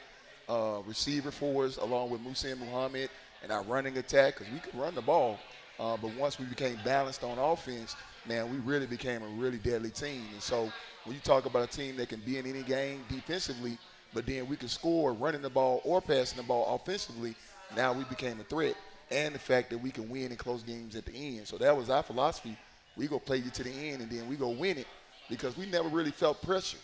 uh, 0.49 0.81
receiver 0.87 1.31
for 1.31 1.65
us, 1.65 1.77
along 1.79 2.11
with 2.11 2.21
Muhsin 2.21 2.59
Muhammad 2.59 3.11
and 3.43 3.51
our 3.53 3.63
running 3.63 3.97
attack, 3.99 4.39
because 4.39 4.53
we 4.53 4.59
could 4.59 4.75
run 4.75 4.95
the 4.95 5.03
ball. 5.03 5.39
Uh, 5.79 5.97
but 5.97 6.13
once 6.17 6.39
we 6.39 6.45
became 6.47 6.77
balanced 6.85 7.23
on 7.23 7.39
offense, 7.39 7.97
man, 8.27 8.51
we 8.51 8.59
really 8.59 8.87
became 8.87 9.23
a 9.23 9.29
really 9.29 9.59
deadly 9.59 9.91
team. 9.91 10.25
And 10.33 10.43
so 10.43 10.71
when 11.05 11.15
you 11.15 11.21
talk 11.21 11.47
about 11.47 11.63
a 11.63 11.77
team 11.77 11.97
that 11.97 12.09
can 12.09 12.21
be 12.21 12.39
in 12.39 12.47
any 12.47 12.63
game 12.63 13.03
defensively, 13.09 13.79
but 14.13 14.27
then 14.27 14.49
we 14.49 14.57
can 14.57 14.69
score 14.69 15.13
running 15.13 15.43
the 15.43 15.51
ball 15.51 15.81
or 15.85 16.01
passing 16.01 16.37
the 16.37 16.43
ball 16.43 16.75
offensively, 16.75 17.35
now 17.77 17.93
we 17.93 18.05
became 18.05 18.41
a 18.41 18.45
threat. 18.45 18.75
And 19.11 19.35
the 19.35 19.39
fact 19.39 19.71
that 19.71 19.79
we 19.79 19.91
can 19.91 20.11
win 20.11 20.33
in 20.33 20.37
close 20.37 20.63
games 20.63 20.95
at 20.97 21.07
the 21.07 21.13
end. 21.13 21.47
So 21.47 21.57
that 21.59 21.75
was 21.75 21.89
our 21.89 22.03
philosophy. 22.03 22.57
We 22.97 23.07
go 23.07 23.19
play 23.19 23.39
you 23.39 23.51
to 23.51 23.63
the 23.63 23.71
end, 23.71 24.03
and 24.03 24.11
then 24.11 24.29
we 24.29 24.37
go 24.37 24.49
win 24.51 24.77
it 24.79 24.87
because 25.29 25.57
we 25.57 25.67
never 25.67 25.89
really 25.89 26.11
felt 26.11 26.43
pressure. 26.43 26.79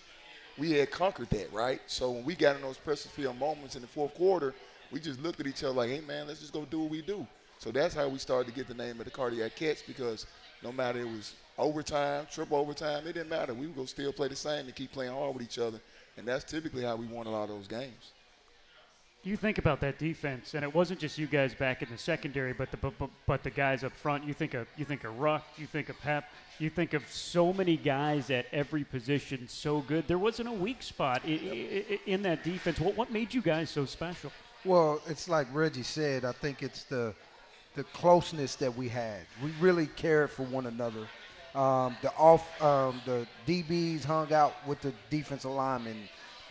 We 0.58 0.72
had 0.72 0.90
conquered 0.90 1.30
that, 1.30 1.52
right? 1.52 1.80
So 1.86 2.10
when 2.12 2.24
we 2.24 2.34
got 2.36 2.56
in 2.56 2.62
those 2.62 2.78
pressure 2.78 3.08
field 3.08 3.38
moments 3.38 3.76
in 3.76 3.82
the 3.82 3.88
fourth 3.88 4.14
quarter, 4.14 4.54
we 4.90 5.00
just 5.00 5.20
looked 5.20 5.40
at 5.40 5.46
each 5.46 5.64
other 5.64 5.74
like, 5.74 5.90
hey, 5.90 6.00
man, 6.00 6.28
let's 6.28 6.40
just 6.40 6.52
go 6.52 6.64
do 6.64 6.80
what 6.80 6.90
we 6.90 7.02
do. 7.02 7.26
So 7.58 7.72
that's 7.72 7.94
how 7.94 8.08
we 8.08 8.18
started 8.18 8.48
to 8.48 8.54
get 8.54 8.68
the 8.68 8.74
name 8.74 9.00
of 9.00 9.04
the 9.06 9.10
Cardiac 9.10 9.56
Cats 9.56 9.82
because 9.82 10.26
no 10.62 10.72
matter 10.72 11.00
it 11.00 11.08
was 11.08 11.34
overtime, 11.58 12.26
triple 12.30 12.58
overtime, 12.58 13.06
it 13.06 13.14
didn't 13.14 13.28
matter. 13.30 13.54
We 13.54 13.66
would 13.66 13.76
go 13.76 13.84
still 13.86 14.12
play 14.12 14.28
the 14.28 14.36
same 14.36 14.66
and 14.66 14.74
keep 14.74 14.92
playing 14.92 15.12
hard 15.12 15.34
with 15.34 15.42
each 15.44 15.58
other. 15.58 15.80
And 16.16 16.26
that's 16.28 16.44
typically 16.44 16.84
how 16.84 16.96
we 16.96 17.06
won 17.06 17.26
a 17.26 17.30
lot 17.30 17.44
of 17.44 17.50
those 17.50 17.68
games. 17.68 18.13
You 19.24 19.38
think 19.38 19.56
about 19.56 19.80
that 19.80 19.98
defense, 19.98 20.52
and 20.52 20.62
it 20.62 20.74
wasn't 20.74 21.00
just 21.00 21.16
you 21.16 21.26
guys 21.26 21.54
back 21.54 21.80
in 21.80 21.88
the 21.88 21.96
secondary, 21.96 22.52
but 22.52 22.70
the 22.70 22.76
but, 22.76 22.92
but, 23.26 23.42
the 23.42 23.48
guys 23.48 23.82
up 23.82 23.92
front. 23.92 24.24
You 24.24 24.34
think 24.34 24.52
of 24.52 24.68
you 24.76 24.84
think 24.84 25.02
of 25.04 25.18
Ruck, 25.18 25.46
you 25.56 25.66
think 25.66 25.88
of 25.88 25.98
Pep, 26.02 26.28
you 26.58 26.68
think 26.68 26.92
of 26.92 27.02
so 27.08 27.50
many 27.50 27.78
guys 27.78 28.30
at 28.30 28.44
every 28.52 28.84
position, 28.84 29.48
so 29.48 29.80
good. 29.80 30.06
There 30.06 30.18
wasn't 30.18 30.50
a 30.50 30.52
weak 30.52 30.82
spot 30.82 31.22
i 31.24 31.30
i 31.30 31.84
i 31.94 32.00
in 32.04 32.20
that 32.22 32.44
defense. 32.44 32.78
What 32.78 32.98
what 32.98 33.10
made 33.10 33.32
you 33.32 33.40
guys 33.40 33.70
so 33.70 33.86
special? 33.86 34.30
Well, 34.62 35.00
it's 35.08 35.26
like 35.26 35.46
Reggie 35.54 35.82
said. 35.82 36.26
I 36.26 36.32
think 36.32 36.62
it's 36.62 36.84
the 36.84 37.14
the 37.76 37.84
closeness 37.84 38.56
that 38.56 38.76
we 38.76 38.90
had. 38.90 39.20
We 39.42 39.52
really 39.58 39.86
cared 39.86 40.32
for 40.32 40.42
one 40.42 40.66
another. 40.66 41.06
Um, 41.54 41.96
the 42.02 42.12
off 42.18 42.44
um, 42.60 43.00
the 43.06 43.26
DBs 43.46 44.04
hung 44.04 44.34
out 44.34 44.54
with 44.66 44.82
the 44.82 44.92
defensive 45.08 45.50
linemen. 45.50 45.96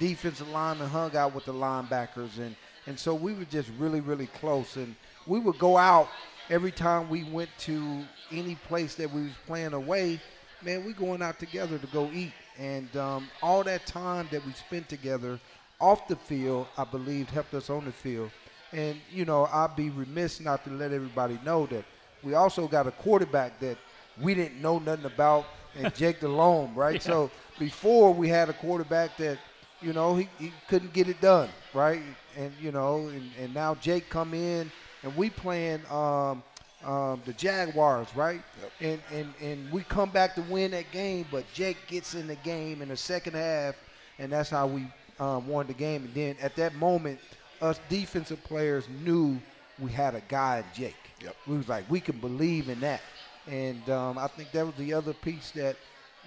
Defensive 0.04 0.50
linemen 0.50 0.90
hung 0.90 1.16
out 1.16 1.34
with 1.34 1.46
the 1.46 1.54
linebackers, 1.54 2.38
and 2.38 2.58
and 2.88 3.00
so 3.00 3.16
we 3.16 3.34
were 3.34 3.46
just 3.46 3.70
really 3.80 4.02
really 4.02 4.28
close. 4.28 4.76
And 4.76 4.96
we 5.26 5.40
would 5.40 5.58
go 5.58 5.78
out 5.78 6.10
every 6.50 6.72
time 6.72 7.10
we 7.10 7.24
went 7.24 7.50
to 7.60 8.04
any 8.30 8.56
place 8.68 8.96
that 8.96 9.10
we 9.10 9.24
was 9.24 9.32
playing 9.48 9.72
away. 9.72 10.20
Man, 10.62 10.84
we 10.84 10.92
going 10.92 11.22
out 11.22 11.40
together 11.40 11.78
to 11.78 11.88
go 11.88 12.10
eat, 12.14 12.34
and 12.60 12.94
um, 12.98 13.30
all 13.42 13.64
that 13.64 13.86
time 13.86 14.28
that 14.32 14.46
we 14.46 14.52
spent 14.52 14.90
together 14.90 15.40
off 15.80 16.06
the 16.10 16.18
field, 16.18 16.68
I 16.78 16.84
believe, 16.84 17.30
helped 17.30 17.54
us 17.54 17.70
on 17.70 17.86
the 17.86 17.92
field. 17.94 18.30
And, 18.74 19.00
you 19.10 19.24
know, 19.24 19.46
I'd 19.54 19.76
be 19.78 19.90
remiss 19.90 20.42
not 20.42 20.66
to 20.66 20.70
let 20.70 20.92
everybody 20.92 21.40
know 21.46 21.66
that 21.68 21.86
we 22.24 22.34
also 22.34 22.68
got 22.68 22.88
a 22.88 22.92
quarterback 22.92 23.58
that 23.62 23.78
we 24.20 24.34
didn't 24.34 24.62
know 24.62 24.80
nothing 24.80 25.06
about, 25.06 25.46
and 25.78 25.96
Jake 25.96 26.20
Delhomme, 26.20 26.76
right? 26.76 27.02
So 27.02 27.32
before 27.58 28.14
we 28.14 28.28
had 28.28 28.50
a 28.50 28.54
quarterback 28.54 29.16
that, 29.18 29.38
you 29.84 29.94
know, 29.94 30.16
he, 30.16 30.28
he 30.40 30.52
couldn't 30.68 30.94
get 30.94 31.08
it 31.10 31.20
done, 31.22 31.50
right? 31.74 32.02
And, 32.38 32.52
you 32.62 32.72
know, 32.72 33.08
and, 33.08 33.30
and 33.40 33.54
now 33.54 33.76
Jake 33.76 34.10
come 34.10 34.34
in, 34.34 34.72
and 35.04 35.16
we 35.16 35.30
playing 35.30 35.82
um, 35.92 36.44
um, 36.84 37.22
the 37.26 37.34
Jaguars, 37.34 38.08
right? 38.16 38.42
Yep. 38.62 38.72
And, 39.12 39.18
and 39.20 39.34
and 39.42 39.72
we 39.72 39.84
come 39.84 40.10
back 40.10 40.36
to 40.36 40.42
win 40.44 40.72
that 40.72 40.92
game, 40.92 41.26
but 41.32 41.46
Jake 41.54 41.78
gets 41.88 42.16
in 42.16 42.28
the 42.28 42.36
game 42.38 42.82
in 42.82 42.90
the 42.90 42.98
second 42.98 43.34
half, 43.36 43.76
and 44.20 44.32
that's 44.32 44.50
how 44.50 44.68
we 44.68 44.88
um, 45.20 45.48
won 45.48 45.68
the 45.68 45.74
game. 45.74 46.04
And 46.06 46.14
then 46.14 46.36
at 46.42 46.56
that 46.56 46.76
moment, 46.76 47.20
us 47.62 47.80
defensive 47.90 48.44
players 48.44 48.88
knew 49.04 49.40
we 49.80 49.92
had 49.92 50.16
a 50.16 50.22
guy 50.28 50.64
Jake. 50.74 50.96
Yep. 51.22 51.36
We 51.48 51.58
was 51.58 51.70
like, 51.70 51.90
we 51.90 52.00
can 52.00 52.20
believe 52.20 52.70
in 52.70 52.80
that. 52.82 53.02
And 53.48 53.88
um, 53.90 54.18
I 54.18 54.28
think 54.28 54.52
that 54.52 54.66
was 54.66 54.76
the 54.76 54.94
other 54.94 55.14
piece 55.14 55.52
that, 55.52 55.76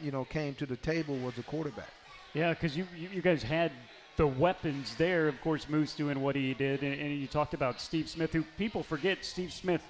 you 0.02 0.10
know, 0.10 0.24
came 0.24 0.54
to 0.56 0.66
the 0.66 0.76
table 0.76 1.16
was 1.18 1.34
the 1.34 1.42
quarterback. 1.42 1.90
Yeah, 2.36 2.50
because 2.50 2.76
you, 2.76 2.86
you 2.94 3.22
guys 3.22 3.42
had 3.42 3.72
the 4.18 4.26
weapons 4.26 4.94
there. 4.96 5.26
Of 5.26 5.40
course, 5.40 5.70
Moose 5.70 5.94
doing 5.94 6.20
what 6.20 6.36
he 6.36 6.52
did, 6.52 6.82
and, 6.82 6.92
and 7.00 7.18
you 7.18 7.26
talked 7.26 7.54
about 7.54 7.80
Steve 7.80 8.10
Smith, 8.10 8.30
who 8.30 8.42
people 8.58 8.82
forget 8.82 9.24
Steve 9.24 9.50
Smith 9.50 9.82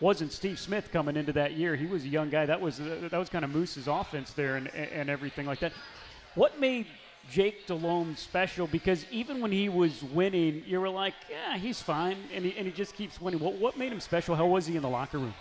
wasn't 0.00 0.32
Steve 0.32 0.60
Smith 0.60 0.90
coming 0.92 1.16
into 1.16 1.32
that 1.32 1.54
year. 1.54 1.74
He 1.74 1.86
was 1.86 2.04
a 2.04 2.08
young 2.08 2.30
guy. 2.30 2.46
That 2.46 2.60
was 2.60 2.78
uh, 2.78 3.08
that 3.10 3.18
was 3.18 3.28
kind 3.28 3.44
of 3.44 3.50
Moose's 3.50 3.88
offense 3.88 4.32
there, 4.32 4.54
and 4.54 4.68
and 4.72 5.10
everything 5.10 5.44
like 5.44 5.58
that. 5.58 5.72
What 6.36 6.60
made 6.60 6.86
Jake 7.32 7.66
Delhomme 7.66 8.14
special? 8.14 8.68
Because 8.68 9.04
even 9.10 9.40
when 9.40 9.50
he 9.50 9.68
was 9.68 10.00
winning, 10.04 10.62
you 10.68 10.80
were 10.80 10.88
like, 10.88 11.14
yeah, 11.28 11.58
he's 11.58 11.82
fine, 11.82 12.16
and 12.32 12.44
he, 12.44 12.56
and 12.56 12.64
he 12.64 12.72
just 12.72 12.94
keeps 12.94 13.20
winning. 13.20 13.40
What 13.40 13.54
what 13.54 13.76
made 13.76 13.90
him 13.90 13.98
special? 13.98 14.36
How 14.36 14.46
was 14.46 14.68
he 14.68 14.76
in 14.76 14.82
the 14.82 14.88
locker 14.88 15.18
room? 15.18 15.34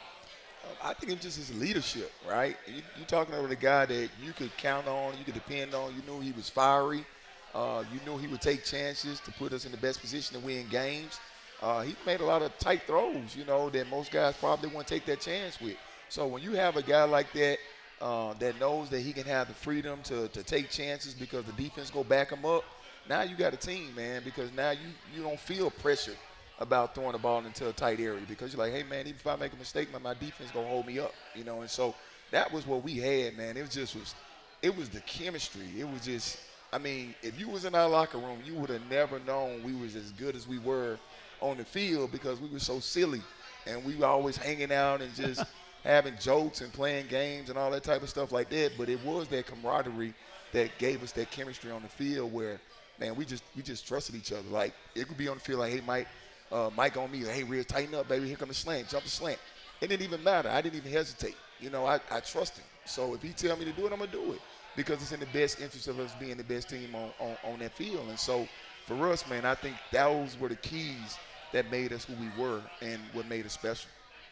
I 0.83 0.93
think 0.93 1.11
it's 1.13 1.21
just 1.23 1.37
his 1.37 1.57
leadership, 1.59 2.11
right? 2.27 2.55
You, 2.67 2.81
you're 2.97 3.05
talking 3.07 3.33
about 3.33 3.51
a 3.51 3.55
guy 3.55 3.85
that 3.85 4.09
you 4.21 4.31
could 4.33 4.55
count 4.57 4.87
on, 4.87 5.17
you 5.17 5.23
could 5.25 5.33
depend 5.33 5.73
on. 5.73 5.93
You 5.95 6.01
knew 6.03 6.19
he 6.19 6.31
was 6.31 6.49
fiery. 6.49 7.05
Uh, 7.53 7.83
you 7.91 7.99
knew 8.05 8.17
he 8.17 8.27
would 8.27 8.41
take 8.41 8.63
chances 8.63 9.19
to 9.21 9.31
put 9.31 9.53
us 9.53 9.65
in 9.65 9.71
the 9.71 9.77
best 9.77 10.01
position 10.01 10.39
to 10.39 10.45
win 10.45 10.67
games. 10.69 11.19
Uh, 11.61 11.81
he 11.81 11.95
made 12.05 12.19
a 12.19 12.25
lot 12.25 12.43
of 12.43 12.55
tight 12.59 12.83
throws, 12.83 13.35
you 13.35 13.43
know, 13.45 13.69
that 13.71 13.89
most 13.89 14.11
guys 14.11 14.35
probably 14.37 14.69
won't 14.69 14.85
take 14.85 15.05
that 15.05 15.19
chance 15.19 15.59
with. 15.59 15.75
So 16.09 16.27
when 16.27 16.43
you 16.43 16.51
have 16.53 16.75
a 16.77 16.83
guy 16.83 17.03
like 17.05 17.33
that 17.33 17.57
uh, 17.99 18.33
that 18.35 18.59
knows 18.59 18.89
that 18.89 18.99
he 18.99 19.11
can 19.11 19.23
have 19.23 19.47
the 19.47 19.55
freedom 19.55 19.99
to, 20.03 20.27
to 20.29 20.43
take 20.43 20.69
chances 20.69 21.15
because 21.15 21.45
the 21.45 21.51
defense 21.53 21.89
go 21.89 22.03
back 22.03 22.29
him 22.31 22.45
up, 22.45 22.63
now 23.09 23.23
you 23.23 23.35
got 23.35 23.53
a 23.53 23.57
team, 23.57 23.95
man, 23.95 24.21
because 24.23 24.51
now 24.53 24.69
you, 24.71 24.89
you 25.15 25.23
don't 25.23 25.39
feel 25.39 25.71
pressured 25.71 26.17
about 26.59 26.95
throwing 26.95 27.11
the 27.11 27.17
ball 27.17 27.45
into 27.45 27.69
a 27.69 27.73
tight 27.73 27.99
area 27.99 28.21
because 28.27 28.53
you're 28.53 28.63
like, 28.63 28.73
hey, 28.73 28.83
man, 28.83 29.01
even 29.01 29.15
if 29.19 29.27
I 29.27 29.35
make 29.35 29.53
a 29.53 29.57
mistake, 29.57 29.91
my, 29.91 29.99
my 29.99 30.13
defense 30.13 30.51
going 30.51 30.65
to 30.65 30.71
hold 30.71 30.87
me 30.87 30.99
up, 30.99 31.13
you 31.35 31.43
know. 31.43 31.61
And 31.61 31.69
so 31.69 31.93
that 32.31 32.51
was 32.51 32.65
what 32.65 32.83
we 32.83 32.97
had, 32.97 33.37
man. 33.37 33.57
It 33.57 33.61
was 33.61 33.73
just 33.73 33.95
was– 33.95 34.15
it 34.61 34.75
was 34.75 34.89
the 34.89 35.01
chemistry. 35.01 35.67
It 35.77 35.87
was 35.87 36.01
just– 36.03 36.39
I 36.73 36.79
mean, 36.79 37.15
if 37.21 37.39
you 37.39 37.47
was 37.47 37.65
in 37.65 37.75
our 37.75 37.87
locker 37.87 38.17
room, 38.17 38.39
you 38.45 38.55
would 38.55 38.69
have 38.69 38.81
never 38.89 39.19
known 39.19 39.63
we 39.63 39.73
was 39.73 39.95
as 39.95 40.11
good 40.11 40.35
as 40.35 40.47
we 40.47 40.57
were 40.59 40.97
on 41.41 41.57
the 41.57 41.63
field 41.65 42.11
because 42.11 42.41
we 42.41 42.49
were 42.49 42.59
so 42.59 42.79
silly 42.79 43.21
and 43.65 43.83
we 43.85 43.95
were 43.95 44.05
always 44.05 44.35
hanging 44.37 44.71
out 44.71 45.01
and 45.01 45.13
just 45.15 45.43
having 45.83 46.15
jokes 46.19 46.61
and 46.61 46.73
playing 46.73 47.07
games 47.07 47.49
and 47.49 47.57
all 47.57 47.71
that 47.71 47.83
type 47.83 48.01
of 48.01 48.09
stuff 48.09 48.31
like 48.31 48.49
that. 48.49 48.71
But 48.77 48.89
it 48.89 49.03
was 49.05 49.27
that 49.29 49.45
camaraderie 49.45 50.13
that 50.53 50.77
gave 50.77 51.03
us 51.03 51.11
that 51.13 51.31
chemistry 51.31 51.71
on 51.71 51.83
the 51.83 51.87
field 51.89 52.33
where, 52.33 52.59
man, 52.99 53.15
we 53.15 53.25
just 53.25 53.43
we 53.55 53.61
just 53.61 53.87
trusted 53.87 54.15
each 54.15 54.31
other. 54.31 54.47
Like 54.49 54.73
it 54.95 55.07
could 55.07 55.17
be 55.17 55.27
on 55.27 55.37
the 55.37 55.43
field 55.43 55.59
like, 55.59 55.71
hey, 55.73 55.81
Mike, 55.85 56.07
uh, 56.51 56.69
Mike 56.75 56.97
on 56.97 57.11
me, 57.11 57.19
hey, 57.19 57.43
Real, 57.43 57.63
tighten 57.63 57.95
up, 57.95 58.07
baby. 58.07 58.27
Here 58.27 58.37
come 58.37 58.49
the 58.49 58.53
slant, 58.53 58.89
jump 58.89 59.03
the 59.03 59.09
slant. 59.09 59.39
It 59.81 59.87
didn't 59.87 60.03
even 60.03 60.23
matter. 60.23 60.49
I 60.49 60.61
didn't 60.61 60.77
even 60.77 60.91
hesitate. 60.91 61.35
You 61.59 61.69
know, 61.69 61.85
I, 61.85 61.99
I 62.11 62.19
trust 62.19 62.57
him. 62.57 62.65
So 62.85 63.13
if 63.13 63.21
he 63.21 63.29
tell 63.29 63.57
me 63.57 63.65
to 63.65 63.71
do 63.71 63.85
it, 63.85 63.91
I'm 63.91 63.99
gonna 63.99 64.11
do 64.11 64.33
it 64.33 64.39
because 64.75 65.01
it's 65.01 65.11
in 65.11 65.19
the 65.19 65.27
best 65.27 65.59
interest 65.59 65.87
of 65.87 65.99
us 65.99 66.13
being 66.19 66.37
the 66.37 66.43
best 66.43 66.69
team 66.69 66.95
on, 66.95 67.09
on, 67.19 67.37
on 67.43 67.59
that 67.59 67.73
field. 67.73 68.07
And 68.09 68.17
so 68.17 68.47
for 68.85 69.11
us, 69.11 69.27
man, 69.27 69.45
I 69.45 69.55
think 69.55 69.75
those 69.91 70.39
were 70.39 70.49
the 70.49 70.55
keys 70.55 71.17
that 71.51 71.69
made 71.71 71.91
us 71.93 72.05
who 72.05 72.13
we 72.13 72.29
were 72.41 72.61
and 72.81 73.01
what 73.13 73.27
made 73.27 73.45
us 73.45 73.53
special. 73.53 73.89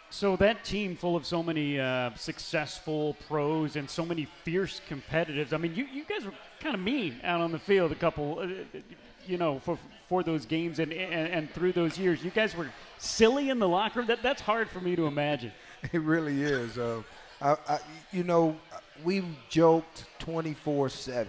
So 0.09 0.36
that 0.38 0.63
team 0.63 0.95
full 0.95 1.16
of 1.16 1.26
so 1.26 1.41
many 1.41 1.80
uh, 1.80 2.11
successful 2.16 3.18
pros 3.28 3.76
and 3.76 3.89
so 3.89 4.05
many 4.05 4.28
fierce 4.43 4.80
competitors. 4.88 5.51
I 5.51 5.57
mean, 5.57 5.76
you, 5.76 5.86
you 5.91 6.05
guys 6.05 6.24
were 6.24 6.32
kind 6.59 6.76
of 6.76 6.82
mean 6.82 7.20
out 7.24 7.41
on 7.41 7.51
the 7.51 7.59
field 7.59 7.91
a 7.91 7.95
couple, 7.95 8.39
uh, 8.39 8.80
you 9.26 9.38
know, 9.38 9.59
for 9.59 9.78
for 10.08 10.24
those 10.24 10.45
games 10.45 10.80
and, 10.80 10.91
and, 10.93 11.28
and 11.32 11.51
through 11.51 11.74
those 11.74 11.97
years. 11.97 12.24
You 12.24 12.32
guys 12.32 12.56
were 12.56 12.70
silly 12.97 13.49
in 13.49 13.60
the 13.60 13.68
locker 13.68 13.99
room. 13.99 14.08
That 14.08 14.22
that's 14.22 14.41
hard 14.41 14.70
for 14.70 14.80
me 14.80 14.95
to 14.95 15.08
imagine. 15.08 15.51
It 15.93 16.01
really 16.01 16.41
is. 16.41 16.80
Uh, 16.80 17.03
I, 17.39 17.58
I, 17.68 17.80
you 18.12 18.24
know, 18.24 18.58
we 19.03 19.24
joked 19.49 20.06
24 20.18 20.89
7. 20.89 21.28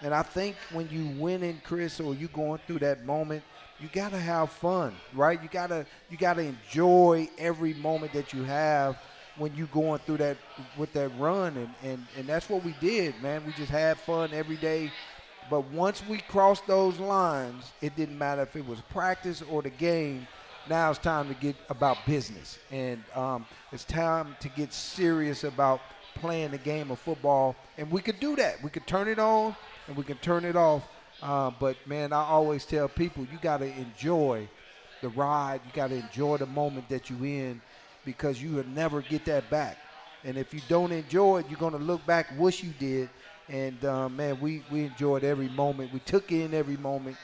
And 0.00 0.14
I 0.14 0.22
think 0.22 0.56
when 0.72 0.88
you 0.90 1.06
win, 1.06 1.18
winning, 1.18 1.60
Chris, 1.62 2.00
or 2.00 2.14
you 2.14 2.28
going 2.28 2.60
through 2.66 2.78
that 2.78 3.04
moment, 3.04 3.42
you 3.78 3.88
gotta 3.92 4.18
have 4.18 4.50
fun, 4.50 4.94
right? 5.14 5.42
You 5.42 5.48
gotta 5.50 5.86
you 6.10 6.16
gotta 6.16 6.42
enjoy 6.42 7.28
every 7.38 7.74
moment 7.74 8.12
that 8.12 8.32
you 8.32 8.42
have 8.44 8.96
when 9.36 9.54
you 9.54 9.66
going 9.66 9.98
through 10.00 10.18
that 10.18 10.36
with 10.76 10.92
that 10.92 11.10
run, 11.18 11.56
and 11.56 11.70
and 11.82 12.06
and 12.16 12.26
that's 12.26 12.48
what 12.48 12.62
we 12.64 12.74
did, 12.80 13.20
man. 13.22 13.44
We 13.46 13.52
just 13.52 13.70
had 13.70 13.98
fun 13.98 14.30
every 14.32 14.56
day. 14.56 14.90
But 15.50 15.64
once 15.72 16.02
we 16.08 16.18
crossed 16.18 16.66
those 16.68 16.98
lines, 17.00 17.72
it 17.82 17.96
didn't 17.96 18.16
matter 18.16 18.42
if 18.42 18.54
it 18.54 18.64
was 18.66 18.80
practice 18.82 19.42
or 19.42 19.62
the 19.62 19.70
game. 19.70 20.26
Now 20.68 20.90
it's 20.90 21.00
time 21.00 21.26
to 21.28 21.34
get 21.34 21.56
about 21.68 21.98
business, 22.06 22.58
and 22.70 23.02
um, 23.16 23.44
it's 23.72 23.84
time 23.84 24.36
to 24.40 24.48
get 24.50 24.72
serious 24.72 25.42
about 25.42 25.80
playing 26.14 26.52
the 26.52 26.58
game 26.58 26.90
of 26.90 27.00
football. 27.00 27.56
And 27.78 27.90
we 27.90 28.00
could 28.00 28.20
do 28.20 28.36
that. 28.36 28.62
We 28.62 28.70
could 28.70 28.86
turn 28.86 29.08
it 29.08 29.18
on 29.18 29.56
and 29.88 29.96
we 29.96 30.04
can 30.04 30.18
turn 30.18 30.44
it 30.44 30.54
off. 30.54 30.86
Uh, 31.22 31.50
but 31.58 31.76
man, 31.86 32.12
I 32.12 32.22
always 32.22 32.64
tell 32.64 32.88
people 32.88 33.26
you 33.32 33.38
got 33.42 33.58
to 33.58 33.66
enjoy 33.66 34.48
the 35.02 35.08
ride. 35.08 35.60
You 35.66 35.72
got 35.72 35.88
to 35.88 35.96
enjoy 35.96 36.36
the 36.36 36.46
moment 36.46 36.88
that 36.90 37.10
you're 37.10 37.24
in 37.24 37.60
because 38.04 38.42
you 38.42 38.52
will 38.52 38.66
never 38.66 39.02
get 39.02 39.24
that 39.24 39.50
back. 39.50 39.78
And 40.24 40.36
if 40.36 40.52
you 40.52 40.60
don't 40.68 40.92
enjoy 40.92 41.38
it, 41.40 41.46
you're 41.48 41.58
gonna 41.58 41.78
look 41.78 42.04
back, 42.06 42.26
wish 42.38 42.62
you 42.62 42.72
did. 42.78 43.08
And 43.50 43.84
uh, 43.84 44.08
man, 44.08 44.40
we 44.40 44.62
we 44.70 44.84
enjoyed 44.84 45.24
every 45.24 45.48
moment. 45.48 45.92
We 45.92 46.00
took 46.00 46.30
in 46.30 46.54
every 46.54 46.76
moment, 46.76 47.16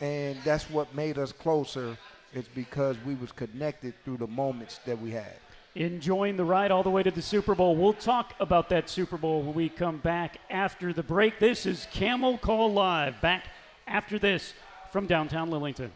and 0.00 0.36
that's 0.44 0.68
what 0.68 0.92
made 0.94 1.18
us 1.18 1.32
closer. 1.32 1.96
It's 2.34 2.48
because 2.48 2.96
we 3.06 3.14
was 3.14 3.32
connected 3.32 3.94
through 4.04 4.18
the 4.18 4.26
moments 4.26 4.80
that 4.84 5.00
we 5.00 5.12
had 5.12 5.36
enjoying 5.74 6.36
the 6.36 6.44
ride 6.44 6.72
all 6.72 6.82
the 6.82 6.90
way 6.90 7.02
to 7.04 7.10
the 7.10 7.22
Super 7.22 7.54
Bowl. 7.54 7.76
We'll 7.76 7.92
talk 7.92 8.34
about 8.40 8.68
that 8.70 8.90
Super 8.90 9.16
Bowl 9.16 9.42
when 9.42 9.54
we 9.54 9.68
come 9.68 9.98
back 9.98 10.38
after 10.50 10.92
the 10.92 11.04
break. 11.04 11.38
This 11.38 11.66
is 11.66 11.86
Camel 11.92 12.36
Call 12.36 12.72
Live. 12.72 13.20
Back 13.20 13.44
after 13.86 14.18
this 14.18 14.54
from 14.90 15.06
downtown 15.06 15.50
Lillington. 15.50 15.90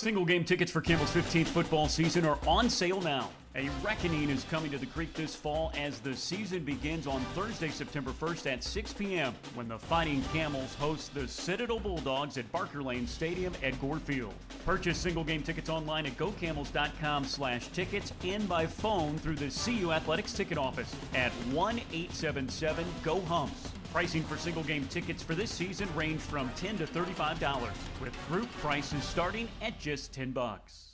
Single 0.00 0.24
game 0.24 0.44
tickets 0.44 0.72
for 0.72 0.80
Campbell's 0.80 1.10
15th 1.10 1.48
football 1.48 1.86
season 1.86 2.24
are 2.24 2.38
on 2.46 2.70
sale 2.70 3.02
now. 3.02 3.28
A 3.56 3.68
reckoning 3.82 4.30
is 4.30 4.44
coming 4.44 4.70
to 4.70 4.78
the 4.78 4.86
creek 4.86 5.12
this 5.12 5.34
fall 5.34 5.72
as 5.76 5.98
the 5.98 6.14
season 6.14 6.62
begins 6.62 7.08
on 7.08 7.20
Thursday, 7.34 7.68
September 7.68 8.12
1st 8.12 8.46
at 8.46 8.62
6 8.62 8.92
p.m. 8.92 9.34
when 9.54 9.66
the 9.66 9.76
Fighting 9.76 10.22
Camels 10.32 10.72
host 10.76 11.12
the 11.14 11.26
Citadel 11.26 11.80
Bulldogs 11.80 12.38
at 12.38 12.52
Barker 12.52 12.80
Lane 12.80 13.08
Stadium 13.08 13.52
at 13.64 13.80
Gore 13.80 13.98
Field. 13.98 14.34
Purchase 14.64 14.98
single 14.98 15.24
game 15.24 15.42
tickets 15.42 15.68
online 15.68 16.06
at 16.06 16.16
gocamels.com 16.16 17.24
slash 17.24 17.66
tickets 17.68 18.12
and 18.22 18.48
by 18.48 18.66
phone 18.66 19.18
through 19.18 19.34
the 19.34 19.50
CU 19.50 19.90
Athletics 19.90 20.32
ticket 20.32 20.56
office 20.56 20.94
at 21.16 21.32
1-877-GO-HUMPS. 21.50 23.68
Pricing 23.92 24.22
for 24.22 24.36
single 24.36 24.62
game 24.62 24.86
tickets 24.86 25.24
for 25.24 25.34
this 25.34 25.50
season 25.50 25.88
range 25.96 26.20
from 26.20 26.48
10 26.50 26.78
to 26.78 26.86
$35, 26.86 27.72
with 28.00 28.16
group 28.28 28.48
prices 28.58 29.02
starting 29.02 29.48
at 29.60 29.76
just 29.80 30.12
10 30.12 30.30
bucks. 30.30 30.90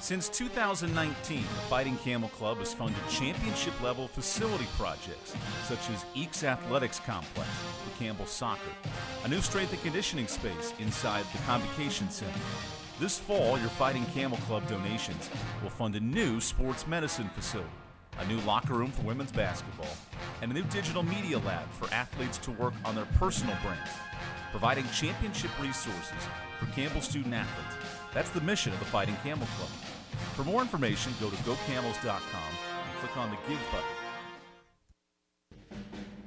Since 0.00 0.28
2019, 0.28 1.42
the 1.42 1.48
Fighting 1.68 1.96
Camel 1.98 2.28
Club 2.28 2.58
has 2.58 2.72
funded 2.72 3.00
championship 3.08 3.80
level 3.82 4.06
facility 4.08 4.66
projects 4.76 5.34
such 5.64 5.90
as 5.90 6.04
Eakes 6.14 6.44
Athletics 6.44 7.00
Complex 7.00 7.48
for 7.82 7.98
Campbell 7.98 8.26
Soccer, 8.26 8.70
a 9.24 9.28
new 9.28 9.40
strength 9.40 9.72
and 9.72 9.82
conditioning 9.82 10.28
space 10.28 10.74
inside 10.78 11.24
the 11.32 11.38
Convocation 11.38 12.08
Center. 12.10 12.38
This 13.00 13.18
fall, 13.18 13.58
your 13.58 13.70
Fighting 13.70 14.04
Camel 14.14 14.38
Club 14.46 14.66
donations 14.68 15.28
will 15.62 15.70
fund 15.70 15.96
a 15.96 16.00
new 16.00 16.40
sports 16.40 16.86
medicine 16.86 17.30
facility, 17.34 17.68
a 18.18 18.26
new 18.26 18.38
locker 18.40 18.74
room 18.74 18.92
for 18.92 19.02
women's 19.02 19.32
basketball, 19.32 19.96
and 20.40 20.50
a 20.50 20.54
new 20.54 20.64
digital 20.64 21.02
media 21.02 21.38
lab 21.38 21.68
for 21.70 21.92
athletes 21.92 22.38
to 22.38 22.52
work 22.52 22.74
on 22.84 22.94
their 22.94 23.08
personal 23.18 23.56
brands, 23.62 23.90
providing 24.50 24.86
championship 24.94 25.50
resources 25.60 26.28
for 26.60 26.66
Campbell 26.66 27.00
student 27.00 27.34
athletes. 27.34 27.76
That's 28.14 28.30
the 28.30 28.40
mission 28.40 28.72
of 28.72 28.78
the 28.78 28.86
Fighting 28.86 29.16
Camel 29.22 29.46
Club. 29.58 29.85
For 30.34 30.44
more 30.44 30.62
information, 30.62 31.12
go 31.20 31.30
to 31.30 31.36
gocamels.com 31.36 32.14
and 32.14 32.98
click 33.00 33.16
on 33.16 33.30
the 33.30 33.36
Give 33.48 33.60
button. 33.72 33.88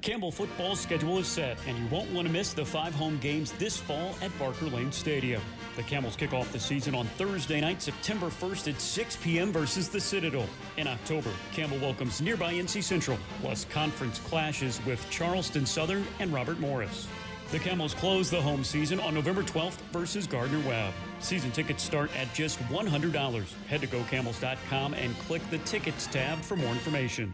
Campbell 0.02 0.32
football's 0.32 0.80
schedule 0.80 1.18
is 1.18 1.28
set, 1.28 1.58
and 1.68 1.78
you 1.78 1.86
won't 1.88 2.10
want 2.14 2.26
to 2.26 2.34
miss 2.34 2.54
the 2.54 2.64
five 2.66 2.96
home 2.96 3.18
games 3.18 3.52
this 3.54 3.78
fall 3.78 4.16
at 4.22 4.38
Barker 4.40 4.66
Lane 4.68 4.94
Stadium. 4.94 5.42
The 5.76 5.84
Camels 5.84 6.16
kick 6.16 6.34
off 6.34 6.52
the 6.54 6.60
season 6.60 6.96
on 6.96 7.06
Thursday 7.18 7.60
night, 7.60 7.82
September 7.82 8.28
1st 8.28 8.74
at 8.74 8.82
6 8.82 9.18
p.m. 9.18 9.52
versus 9.52 9.90
the 9.90 10.00
Citadel. 10.00 10.48
In 10.78 10.88
October, 10.88 11.32
Campbell 11.52 11.80
welcomes 11.80 12.22
nearby 12.22 12.54
NC 12.54 12.82
Central, 12.82 13.18
plus 13.42 13.66
conference 13.66 14.20
clashes 14.20 14.80
with 14.86 15.06
Charleston 15.10 15.66
Southern 15.66 16.06
and 16.20 16.34
Robert 16.34 16.60
Morris. 16.60 17.08
The 17.52 17.58
Camels 17.58 17.95
close 17.95 18.30
the 18.30 18.39
home 18.39 18.64
season 18.64 19.00
on 19.00 19.16
November 19.16 19.41
12th 19.41 19.80
versus 19.91 20.28
Gardner 20.28 20.60
Webb. 20.68 20.93
Season 21.20 21.50
tickets 21.50 21.82
start 21.82 22.16
at 22.16 22.32
just 22.36 22.60
$100. 22.70 23.54
Head 23.68 23.82
to 23.82 23.88
gocamels.com 23.88 24.93
and 24.93 25.18
click 25.20 25.41
the 25.50 25.58
Tickets 25.60 26.06
tab 26.06 26.38
for 26.41 26.56
more 26.56 26.72
information. 26.72 27.34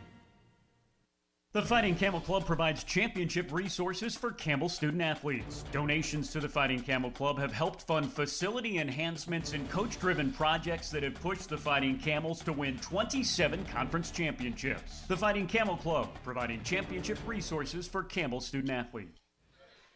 The 1.51 1.61
Fighting 1.61 1.95
Camel 1.95 2.21
Club 2.21 2.45
provides 2.45 2.85
championship 2.85 3.51
resources 3.51 4.15
for 4.15 4.31
Campbell 4.31 4.69
student 4.69 5.01
athletes. 5.01 5.65
Donations 5.73 6.31
to 6.31 6.39
the 6.39 6.49
Fighting 6.49 6.81
Camel 6.81 7.11
Club 7.11 7.37
have 7.37 7.51
helped 7.51 7.81
fund 7.81 8.11
facility 8.11 8.77
enhancements 8.79 9.51
and 9.51 9.69
coach 9.69 9.99
driven 9.99 10.31
projects 10.31 10.89
that 10.91 11.03
have 11.03 11.15
pushed 11.15 11.49
the 11.49 11.57
Fighting 11.57 11.97
Camels 11.97 12.41
to 12.43 12.53
win 12.53 12.77
27 12.79 13.65
conference 13.65 14.11
championships. 14.11 15.01
The 15.07 15.17
Fighting 15.17 15.47
Camel 15.47 15.75
Club, 15.75 16.09
providing 16.23 16.63
championship 16.63 17.17
resources 17.25 17.85
for 17.85 18.03
Campbell 18.03 18.39
student 18.39 18.71
athletes. 18.71 19.24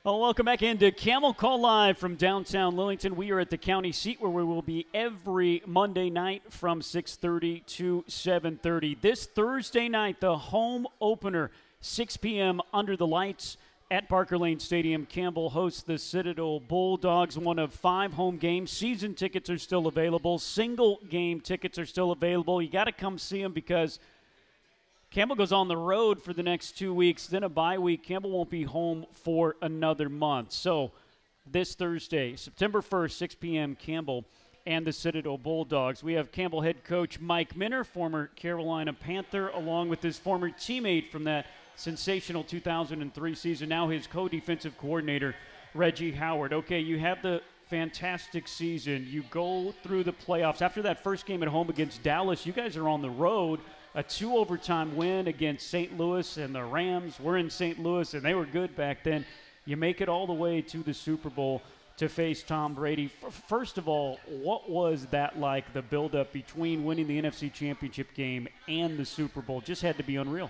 Well, 0.05 0.21
welcome 0.21 0.45
back 0.45 0.63
into 0.63 0.93
Camel 0.93 1.33
Call 1.33 1.59
Live 1.59 1.97
from 1.97 2.15
downtown 2.15 2.77
Lillington. 2.77 3.17
We 3.17 3.31
are 3.31 3.39
at 3.41 3.49
the 3.49 3.57
county 3.57 3.91
seat 3.91 4.21
where 4.21 4.31
we 4.31 4.45
will 4.45 4.61
be 4.61 4.87
every 4.93 5.61
Monday 5.65 6.09
night 6.09 6.41
from 6.49 6.81
6:30 6.81 7.65
to 7.65 8.05
7:30. 8.07 8.95
This 9.01 9.25
Thursday 9.25 9.89
night, 9.89 10.21
the 10.21 10.37
home 10.37 10.87
opener, 11.01 11.51
6 11.81 12.15
p.m. 12.15 12.61
under 12.73 12.95
the 12.95 13.05
lights 13.05 13.57
at 13.91 14.07
Barker 14.07 14.37
Lane 14.37 14.61
Stadium. 14.61 15.05
Campbell 15.05 15.49
hosts 15.49 15.83
the 15.83 15.97
Citadel 15.97 16.61
Bulldogs, 16.61 17.37
one 17.37 17.59
of 17.59 17.73
five 17.73 18.13
home 18.13 18.37
games. 18.37 18.71
Season 18.71 19.13
tickets 19.13 19.49
are 19.49 19.57
still 19.57 19.85
available. 19.85 20.39
Single 20.39 21.01
game 21.09 21.41
tickets 21.41 21.77
are 21.77 21.85
still 21.85 22.11
available. 22.13 22.61
You 22.61 22.69
got 22.69 22.85
to 22.85 22.93
come 22.93 23.17
see 23.17 23.43
them 23.43 23.51
because– 23.51 23.99
Campbell 25.11 25.35
goes 25.35 25.51
on 25.51 25.67
the 25.67 25.77
road 25.77 26.21
for 26.21 26.33
the 26.33 26.43
next 26.43 26.77
two 26.77 26.93
weeks, 26.93 27.25
then 27.25 27.43
a 27.43 27.49
bye 27.49 27.79
week. 27.79 28.03
Campbell 28.03 28.29
won't 28.29 28.51
be 28.51 28.63
home 28.63 29.07
for 29.11 29.55
another 29.59 30.07
month. 30.07 30.51
So, 30.51 30.91
this 31.51 31.73
Thursday, 31.73 32.35
September 32.35 32.79
1st, 32.79 33.11
6 33.13 33.35
p.m., 33.35 33.75
Campbell 33.75 34.23
and 34.67 34.85
the 34.85 34.93
Citadel 34.93 35.39
Bulldogs. 35.39 36.03
We 36.03 36.13
have 36.13 36.31
Campbell 36.31 36.61
head 36.61 36.83
coach 36.83 37.19
Mike 37.19 37.57
Minter, 37.57 37.83
former 37.83 38.27
Carolina 38.27 38.93
Panther, 38.93 39.49
along 39.49 39.89
with 39.89 40.03
his 40.03 40.19
former 40.19 40.51
teammate 40.51 41.09
from 41.09 41.23
that 41.23 41.47
sensational 41.75 42.43
2003 42.43 43.33
season, 43.33 43.69
now 43.69 43.89
his 43.89 44.05
co 44.05 44.27
defensive 44.27 44.77
coordinator, 44.77 45.33
Reggie 45.73 46.11
Howard. 46.11 46.53
Okay, 46.53 46.79
you 46.79 46.99
have 46.99 47.23
the 47.23 47.41
fantastic 47.67 48.47
season. 48.47 49.07
You 49.09 49.23
go 49.31 49.73
through 49.81 50.03
the 50.03 50.13
playoffs. 50.13 50.61
After 50.61 50.83
that 50.83 51.01
first 51.03 51.25
game 51.25 51.41
at 51.41 51.49
home 51.49 51.69
against 51.69 52.03
Dallas, 52.03 52.45
you 52.45 52.53
guys 52.53 52.77
are 52.77 52.87
on 52.87 53.01
the 53.01 53.09
road 53.09 53.59
a 53.95 54.03
two 54.03 54.35
overtime 54.37 54.95
win 54.95 55.27
against 55.27 55.67
St. 55.67 55.97
Louis 55.97 56.37
and 56.37 56.53
the 56.53 56.63
Rams. 56.63 57.19
We're 57.19 57.37
in 57.37 57.49
St. 57.49 57.79
Louis, 57.79 58.13
and 58.13 58.23
they 58.23 58.33
were 58.33 58.45
good 58.45 58.75
back 58.75 59.03
then. 59.03 59.25
You 59.65 59.77
make 59.77 60.01
it 60.01 60.09
all 60.09 60.27
the 60.27 60.33
way 60.33 60.61
to 60.61 60.83
the 60.83 60.93
Super 60.93 61.29
Bowl 61.29 61.61
to 61.97 62.07
face 62.07 62.43
Tom 62.43 62.73
Brady. 62.73 63.11
First 63.47 63.77
of 63.77 63.87
all, 63.89 64.19
what 64.27 64.69
was 64.69 65.05
that 65.07 65.37
like, 65.37 65.73
the 65.73 65.81
buildup 65.81 66.31
between 66.31 66.85
winning 66.85 67.07
the 67.07 67.21
NFC 67.21 67.51
Championship 67.51 68.13
game 68.13 68.47
and 68.67 68.97
the 68.97 69.05
Super 69.05 69.41
Bowl? 69.41 69.59
Just 69.61 69.81
had 69.81 69.97
to 69.97 70.03
be 70.03 70.15
unreal. 70.15 70.49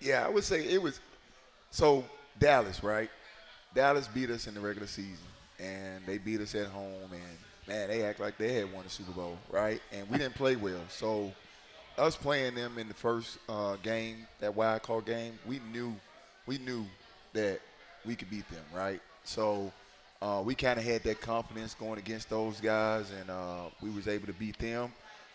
Yeah, 0.00 0.24
I 0.24 0.28
would 0.28 0.44
say 0.44 0.64
it 0.66 0.80
was. 0.80 1.00
So, 1.70 2.04
Dallas, 2.38 2.84
right? 2.84 3.10
Dallas 3.74 4.06
beat 4.06 4.30
us 4.30 4.46
in 4.46 4.54
the 4.54 4.60
regular 4.60 4.86
season, 4.86 5.26
and 5.58 6.04
they 6.06 6.18
beat 6.18 6.40
us 6.40 6.54
at 6.54 6.66
home, 6.66 7.10
and 7.10 7.38
man, 7.66 7.88
they 7.88 8.04
act 8.04 8.20
like 8.20 8.38
they 8.38 8.52
had 8.52 8.72
won 8.72 8.84
the 8.84 8.90
Super 8.90 9.12
Bowl, 9.12 9.36
right? 9.50 9.80
And 9.92 10.08
we 10.08 10.18
didn't 10.18 10.36
play 10.36 10.54
well. 10.54 10.82
So, 10.88 11.32
us 11.98 12.16
playing 12.16 12.54
them 12.54 12.78
in 12.78 12.88
the 12.88 12.94
first 12.94 13.38
uh, 13.48 13.76
game, 13.82 14.26
that 14.40 14.54
wild 14.54 14.82
card 14.82 15.06
game, 15.06 15.38
we 15.46 15.60
knew 15.72 15.94
we 16.46 16.58
knew 16.58 16.84
that 17.32 17.60
we 18.04 18.14
could 18.14 18.30
beat 18.30 18.48
them, 18.50 18.64
right? 18.74 19.00
So 19.24 19.72
uh, 20.20 20.42
we 20.44 20.54
kind 20.54 20.78
of 20.78 20.84
had 20.84 21.02
that 21.04 21.20
confidence 21.20 21.74
going 21.74 21.98
against 21.98 22.28
those 22.28 22.60
guys, 22.60 23.10
and 23.10 23.30
uh, 23.30 23.64
we 23.80 23.90
was 23.90 24.08
able 24.08 24.26
to 24.26 24.32
beat 24.32 24.58
them. 24.58 24.92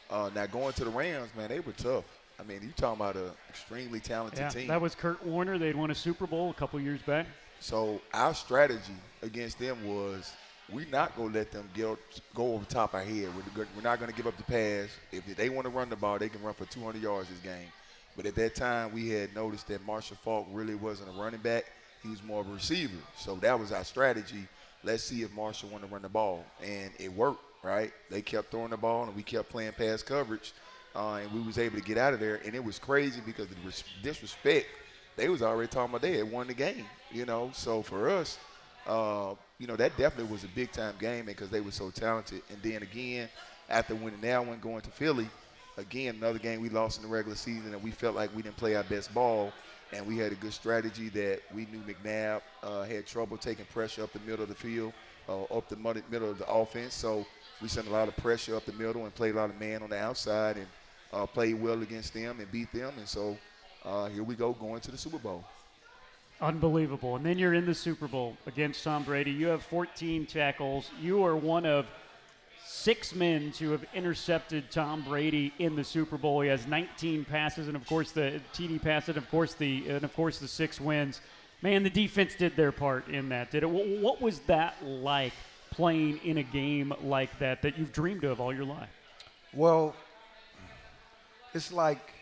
Uh, 0.10 0.30
now 0.34 0.45
going 0.45 0.74
to 0.74 0.84
the 0.84 0.89
Rams, 0.89 1.30
man, 1.36 1.49
they 1.49 1.60
were 1.60 1.72
tough. 1.74 2.05
I 2.39 2.43
mean, 2.43 2.62
you 2.62 2.72
talking 2.76 3.01
about 3.01 3.16
an 3.16 3.32
extremely 3.49 3.99
talented 3.99 4.39
yeah, 4.39 4.49
team. 4.49 4.68
That 4.68 4.82
was 4.82 4.95
Kurt 4.95 5.24
Warner. 5.26 5.57
They'd 5.57 5.76
won 5.76 5.91
a 5.91 5.95
Super 5.95 6.26
Bowl 6.26 6.49
a 6.49 6.53
couple 6.53 6.80
years 6.80 7.01
back. 7.01 7.26
So 7.60 8.01
our 8.14 8.34
strategy 8.34 8.93
against 9.22 9.60
them 9.60 9.78
was 9.86 10.32
we're 10.74 10.88
not 10.88 11.15
going 11.15 11.32
to 11.32 11.39
let 11.39 11.51
them 11.51 11.70
get, 11.74 11.97
go 12.36 12.53
over 12.53 12.65
top 12.65 12.93
our 12.93 13.01
head. 13.01 13.30
We're, 13.36 13.65
we're 13.76 13.82
not 13.82 13.99
going 13.99 14.11
to 14.11 14.15
give 14.15 14.28
up 14.28 14.38
the 14.38 14.43
pass. 14.43 14.89
If 15.11 15.26
they 15.36 15.49
want 15.49 15.65
to 15.65 15.70
run 15.70 15.89
the 15.89 15.95
ball, 15.95 16.20
they 16.20 16.30
can 16.30 16.41
run 16.41 16.53
for 16.53 16.65
200 16.65 17.01
yards 17.01 17.30
this 17.30 17.39
game. 17.39 17.67
But 18.15 18.26
at 18.26 18.36
that 18.36 18.55
time, 18.55 18.91
we 18.93 19.09
had 19.09 19.34
noticed 19.34 19.67
that 19.67 19.86
Marshall 19.86 20.17
Faulk 20.24 20.47
really 20.51 20.76
wasn't 20.76 21.09
a 21.09 21.22
running 21.22 21.39
back. 21.39 21.65
He 22.03 22.09
was 22.09 22.24
more 22.24 22.41
of 22.41 22.49
a 22.49 22.53
receiver. 22.53 22.97
So 23.17 23.36
that 23.36 23.59
was 23.59 23.72
our 23.72 23.84
strategy. 23.84 24.47
Let's 24.84 25.03
see 25.03 25.24
if 25.24 25.32
Marshall 25.34 25.70
want 25.70 25.84
to 25.86 25.89
run 25.89 26.01
the 26.01 26.09
ball. 26.09 26.45
And 26.63 26.91
it 26.99 27.11
worked, 27.13 27.43
right? 27.63 27.91
They 28.09 28.22
kept 28.22 28.51
throwing 28.51 28.70
the 28.72 28.78
ball, 28.78 29.03
and 29.03 29.15
we 29.15 29.24
kept 29.24 29.49
playing 29.49 29.74
pass 29.74 30.03
coverage. 30.03 30.53
Uh, 30.95 31.15
and 31.22 31.32
we 31.32 31.41
was 31.41 31.57
able 31.57 31.78
to 31.78 31.84
get 31.84 31.97
out 31.97 32.13
of 32.13 32.20
there. 32.20 32.41
And 32.45 32.55
it 32.55 32.63
was 32.63 32.80
crazy 32.80 33.22
because 33.26 33.47
the 33.47 33.55
disrespect, 34.01 34.67
they 35.15 35.30
was 35.30 35.41
already 35.41 35.67
talking 35.67 35.91
about 35.91 36.01
they 36.01 36.17
had 36.17 36.32
won 36.32 36.47
the 36.47 36.53
game, 36.53 36.86
you 37.11 37.26
know. 37.26 37.51
So 37.53 37.82
for 37.82 38.09
us– 38.09 38.38
uh, 38.89 39.36
you 39.60 39.68
know, 39.68 39.76
that 39.76 39.97
definitely 39.97 40.32
was 40.32 40.43
a 40.43 40.47
big 40.49 40.72
time 40.72 40.95
game 40.99 41.26
because 41.26 41.49
they 41.49 41.62
were 41.62 41.72
so 41.72 41.91
talented. 41.91 42.43
And 42.49 42.62
then 42.64 42.82
again, 42.82 43.30
after 43.70 43.95
winning 43.95 44.22
that 44.22 44.45
one, 44.45 44.60
going 44.60 44.82
to 44.82 44.91
Philly, 44.91 45.30
again, 45.78 46.16
another 46.16 46.39
game 46.39 46.62
we 46.62 46.70
lost 46.70 46.97
in 46.97 47.03
the 47.03 47.10
regular 47.10 47.36
season 47.36 47.74
and 47.74 47.84
we 47.84 47.91
felt 47.91 48.16
like 48.16 48.36
we 48.36 48.41
didn't 48.41 48.57
play 48.57 48.76
our 48.76 48.84
best 48.84 49.14
ball. 49.14 49.53
And 49.91 50.05
we 50.05 50.18
had 50.18 50.32
a 50.32 50.36
good 50.36 50.53
strategy 50.53 51.10
that 51.10 51.41
we 51.53 51.66
knew 51.66 51.84
McNabb 51.84 52.41
uh, 52.64 52.84
had 52.84 53.07
trouble 53.07 53.38
taking 53.38 53.66
pressure 53.66 54.03
up 54.03 54.14
the 54.14 54.20
middle 54.20 54.43
of 54.43 54.49
the 54.49 54.55
field, 54.55 54.93
uh, 55.28 55.43
up 55.45 55.68
the 55.68 55.76
middle 55.76 56.30
of 56.30 56.38
the 56.38 56.47
offense. 56.47 56.93
So 56.93 57.28
we 57.60 57.68
sent 57.68 57.88
a 57.88 57.91
lot 57.91 58.07
of 58.07 58.16
pressure 58.16 58.55
up 58.55 58.66
the 58.66 58.74
middle 58.74 59.05
and 59.05 59.14
played 59.14 59.34
a 59.36 59.38
lot 59.38 59.49
of 59.49 59.60
man 59.60 59.82
on 59.84 59.89
the 59.89 59.97
outside 59.97 60.57
and 60.57 60.68
uh, 61.12 61.26
played 61.26 61.55
well 61.55 61.82
against 61.82 62.14
them 62.14 62.39
and 62.39 62.49
beat 62.51 62.72
them. 62.72 62.93
And 62.97 63.07
so 63.10 63.39
uh, 63.84 64.10
here 64.10 64.24
we 64.24 64.36
go 64.36 64.53
going 64.53 64.82
to 64.82 64.91
the 64.91 64.97
Super 64.97 65.18
Bowl. 65.20 65.43
Unbelievable. 66.42 67.18
And 67.18 67.26
then 67.26 67.38
you're 67.38 67.54
in 67.54 67.66
the 67.66 67.76
Super 67.76 68.08
Bowl 68.08 68.38
against 68.48 68.84
Tom 68.84 69.04
Brady. 69.04 69.32
You 69.32 69.48
have 69.48 69.62
14 69.64 70.26
tackles. 70.26 70.90
You 71.02 71.26
are 71.26 71.36
one 71.36 71.66
of 71.66 71.86
six 72.66 73.14
men 73.14 73.52
to 73.54 73.72
have 73.72 73.84
intercepted 73.94 74.72
Tom 74.72 75.02
Brady 75.02 75.54
in 75.60 75.76
the 75.76 75.84
Super 75.84 76.18
Bowl. 76.18 76.40
He 76.42 76.50
has 76.50 76.66
19 76.66 77.26
passes, 77.26 77.68
and 77.68 77.76
of 77.76 77.86
course 77.88 78.12
the 78.12 78.40
TD 78.54 78.82
pass, 78.82 79.10
and 79.10 79.18
of 79.18 79.30
course 79.30 79.54
the 79.54 79.90
and 79.90 80.04
of 80.04 80.14
course 80.16 80.40
the 80.40 80.48
six 80.48 80.80
wins. 80.80 81.20
Man, 81.62 81.84
the 81.84 81.90
defense 81.90 82.36
did 82.36 82.56
their 82.56 82.72
part 82.72 83.10
in 83.10 83.30
that. 83.30 83.52
Did 83.52 83.64
it? 83.64 83.70
What 83.70 84.22
was 84.22 84.40
that 84.42 84.76
like 84.82 85.34
playing 85.72 86.20
in 86.24 86.38
a 86.38 86.44
game 86.44 86.94
like 87.04 87.38
that 87.40 87.62
that 87.64 87.78
you've 87.78 87.92
dreamed 87.92 88.24
of 88.24 88.40
all 88.40 88.54
your 88.54 88.66
life? 88.66 88.90
Well, 89.54 89.94
it's 91.54 91.74
like 91.74 92.14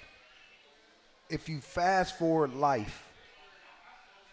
if 1.29 1.47
you 1.47 1.59
fast 1.59 2.17
forward 2.17 2.53
life 2.53 3.06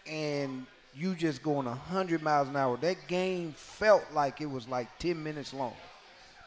and 0.09 0.65
you 0.93 1.13
just 1.13 1.43
going 1.43 1.65
100 1.65 2.21
miles 2.21 2.47
an 2.47 2.55
hour. 2.55 2.77
That 2.77 3.07
game 3.07 3.53
felt 3.53 4.03
like 4.13 4.41
it 4.41 4.49
was 4.49 4.67
like 4.67 4.87
10 4.99 5.21
minutes 5.21 5.53
long 5.53 5.73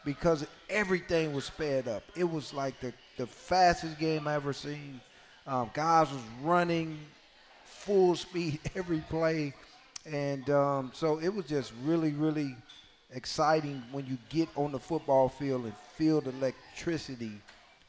because 0.03 0.45
everything 0.69 1.33
was 1.33 1.45
sped 1.45 1.87
up. 1.87 2.03
It 2.15 2.23
was 2.23 2.53
like 2.53 2.79
the, 2.79 2.93
the 3.17 3.27
fastest 3.27 3.99
game 3.99 4.27
I 4.27 4.35
ever 4.35 4.53
seen. 4.53 4.99
Um, 5.45 5.69
guys 5.73 6.11
was 6.11 6.21
running 6.41 6.97
full 7.63 8.15
speed 8.15 8.59
every 8.75 8.99
play. 9.09 9.53
And 10.05 10.49
um, 10.49 10.91
so 10.93 11.19
it 11.19 11.29
was 11.29 11.45
just 11.45 11.73
really, 11.83 12.11
really 12.11 12.55
exciting 13.13 13.83
when 13.91 14.05
you 14.05 14.17
get 14.29 14.49
on 14.55 14.71
the 14.71 14.79
football 14.79 15.29
field 15.29 15.65
and 15.65 15.73
feel 15.95 16.21
the 16.21 16.29
electricity 16.31 17.33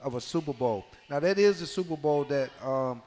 of 0.01 0.15
a 0.15 0.21
Super 0.21 0.53
Bowl. 0.53 0.85
Now, 1.09 1.21
that 1.21 1.39
is 1.39 1.61
the 1.61 1.67
Super 1.67 1.97
Bowl 1.97 2.25
that 2.25 2.51
um, 2.65 3.03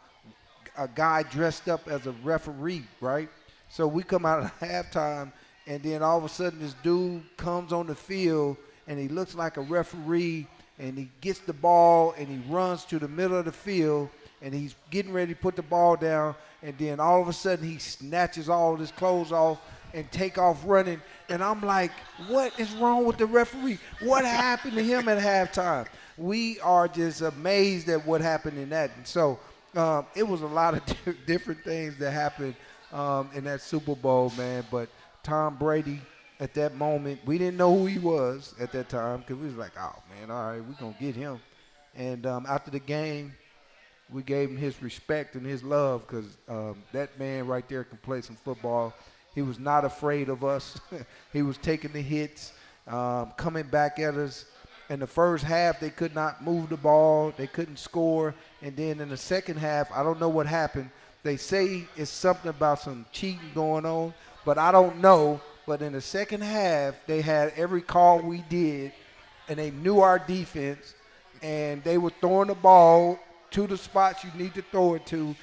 a 0.77 0.87
guy 0.87 1.23
dressed 1.23 1.69
up 1.69 1.87
as 1.87 2.07
a 2.07 2.11
referee, 2.23 2.85
right? 3.01 3.29
So 3.69 3.87
we 3.87 4.03
come 4.03 4.25
out 4.25 4.43
at 4.43 4.59
halftime, 4.93 5.31
and 5.67 5.81
then 5.81 6.03
all 6.03 6.17
of 6.17 6.23
a 6.23 6.29
sudden 6.29 6.59
this 6.59 6.75
dude 6.83 7.23
comes 7.37 7.73
on 7.73 7.87
the 7.87 7.95
field, 7.95 8.57
and 8.87 8.99
he 8.99 9.07
looks 9.07 9.35
like 9.35 9.57
a 9.57 9.61
referee, 9.61 10.47
and 10.79 10.97
he 10.97 11.09
gets 11.21 11.39
the 11.39 11.53
ball, 11.53 12.13
and 12.17 12.27
he 12.27 12.39
runs 12.51 12.85
to 12.85 12.99
the 12.99 13.07
middle 13.07 13.37
of 13.37 13.45
the 13.45 13.51
field, 13.51 14.09
and 14.41 14.53
he's 14.53 14.75
getting 14.89 15.13
ready 15.13 15.33
to 15.33 15.39
put 15.39 15.55
the 15.55 15.61
ball 15.61 15.95
down, 15.95 16.35
and 16.61 16.77
then 16.77 16.99
all 16.99 17.21
of 17.21 17.27
a 17.27 17.33
sudden 17.33 17.67
he 17.67 17.77
snatches 17.77 18.49
all 18.49 18.73
of 18.73 18.79
his 18.79 18.91
clothes 18.91 19.31
off 19.31 19.59
and 19.93 20.11
take 20.11 20.37
off 20.37 20.61
running, 20.65 21.01
and 21.29 21.43
I'm 21.43 21.61
like, 21.61 21.91
what 22.27 22.59
is 22.59 22.71
wrong 22.73 23.05
with 23.05 23.17
the 23.17 23.25
referee? 23.25 23.77
What 24.01 24.25
happened 24.25 24.73
to 24.73 24.83
him 24.83 25.07
at 25.07 25.19
halftime? 25.19 25.87
We 26.17 26.59
are 26.59 26.87
just 26.87 27.21
amazed 27.21 27.89
at 27.89 28.05
what 28.05 28.21
happened 28.21 28.57
in 28.57 28.69
that. 28.69 28.91
And 28.97 29.07
so 29.07 29.39
um, 29.75 30.05
it 30.15 30.23
was 30.27 30.41
a 30.41 30.47
lot 30.47 30.73
of 30.73 30.85
di- 31.05 31.13
different 31.25 31.63
things 31.63 31.97
that 31.97 32.11
happened 32.11 32.55
um, 32.91 33.29
in 33.33 33.43
that 33.45 33.61
Super 33.61 33.95
Bowl, 33.95 34.31
man. 34.37 34.65
But 34.71 34.89
Tom 35.23 35.57
Brady, 35.57 35.99
at 36.39 36.53
that 36.55 36.75
moment, 36.75 37.21
we 37.25 37.37
didn't 37.37 37.57
know 37.57 37.75
who 37.77 37.85
he 37.85 37.99
was 37.99 38.53
at 38.59 38.71
that 38.73 38.89
time 38.89 39.19
because 39.19 39.37
we 39.37 39.47
was 39.47 39.55
like, 39.55 39.73
oh 39.79 39.95
man, 40.09 40.29
all 40.31 40.51
right, 40.51 40.63
we're 40.63 40.73
gonna 40.73 40.95
get 40.99 41.15
him. 41.15 41.39
And 41.95 42.25
um, 42.25 42.45
after 42.47 42.71
the 42.71 42.79
game, 42.79 43.33
we 44.09 44.21
gave 44.23 44.49
him 44.49 44.57
his 44.57 44.81
respect 44.81 45.35
and 45.35 45.45
his 45.45 45.63
love 45.63 46.05
because 46.07 46.37
um, 46.47 46.83
that 46.91 47.17
man 47.19 47.47
right 47.47 47.67
there 47.67 47.83
can 47.83 47.97
play 47.99 48.21
some 48.21 48.35
football. 48.35 48.93
He 49.33 49.41
was 49.41 49.59
not 49.59 49.85
afraid 49.85 50.29
of 50.29 50.43
us. 50.43 50.79
he 51.33 51.41
was 51.41 51.57
taking 51.57 51.91
the 51.93 52.01
hits, 52.01 52.53
um, 52.87 53.31
coming 53.37 53.63
back 53.65 53.99
at 53.99 54.15
us. 54.15 54.45
In 54.89 54.99
the 54.99 55.07
first 55.07 55.43
half, 55.43 55.79
they 55.79 55.89
could 55.89 56.13
not 56.13 56.43
move 56.43 56.69
the 56.69 56.77
ball. 56.77 57.33
They 57.35 57.47
couldn't 57.47 57.77
score. 57.79 58.35
And 58.61 58.75
then 58.75 58.99
in 58.99 59.09
the 59.09 59.17
second 59.17 59.57
half, 59.57 59.91
I 59.91 60.03
don't 60.03 60.19
know 60.19 60.29
what 60.29 60.45
happened. 60.45 60.89
They 61.23 61.37
say 61.37 61.85
it's 61.95 62.11
something 62.11 62.49
about 62.49 62.81
some 62.81 63.05
cheating 63.13 63.51
going 63.55 63.85
on, 63.85 64.13
but 64.45 64.57
I 64.57 64.71
don't 64.71 64.99
know. 64.99 65.39
But 65.65 65.81
in 65.81 65.93
the 65.93 66.01
second 66.01 66.41
half, 66.43 66.95
they 67.07 67.21
had 67.21 67.53
every 67.55 67.81
call 67.81 68.19
we 68.19 68.43
did, 68.49 68.91
and 69.47 69.57
they 69.57 69.71
knew 69.71 70.01
our 70.01 70.19
defense, 70.19 70.93
and 71.41 71.81
they 71.85 71.97
were 71.97 72.11
throwing 72.19 72.49
the 72.49 72.55
ball 72.55 73.17
to 73.51 73.67
the 73.67 73.77
spots 73.77 74.25
you 74.25 74.31
need 74.35 74.53
to 74.55 74.61
throw 74.63 74.95
it 74.95 75.05
to 75.05 75.33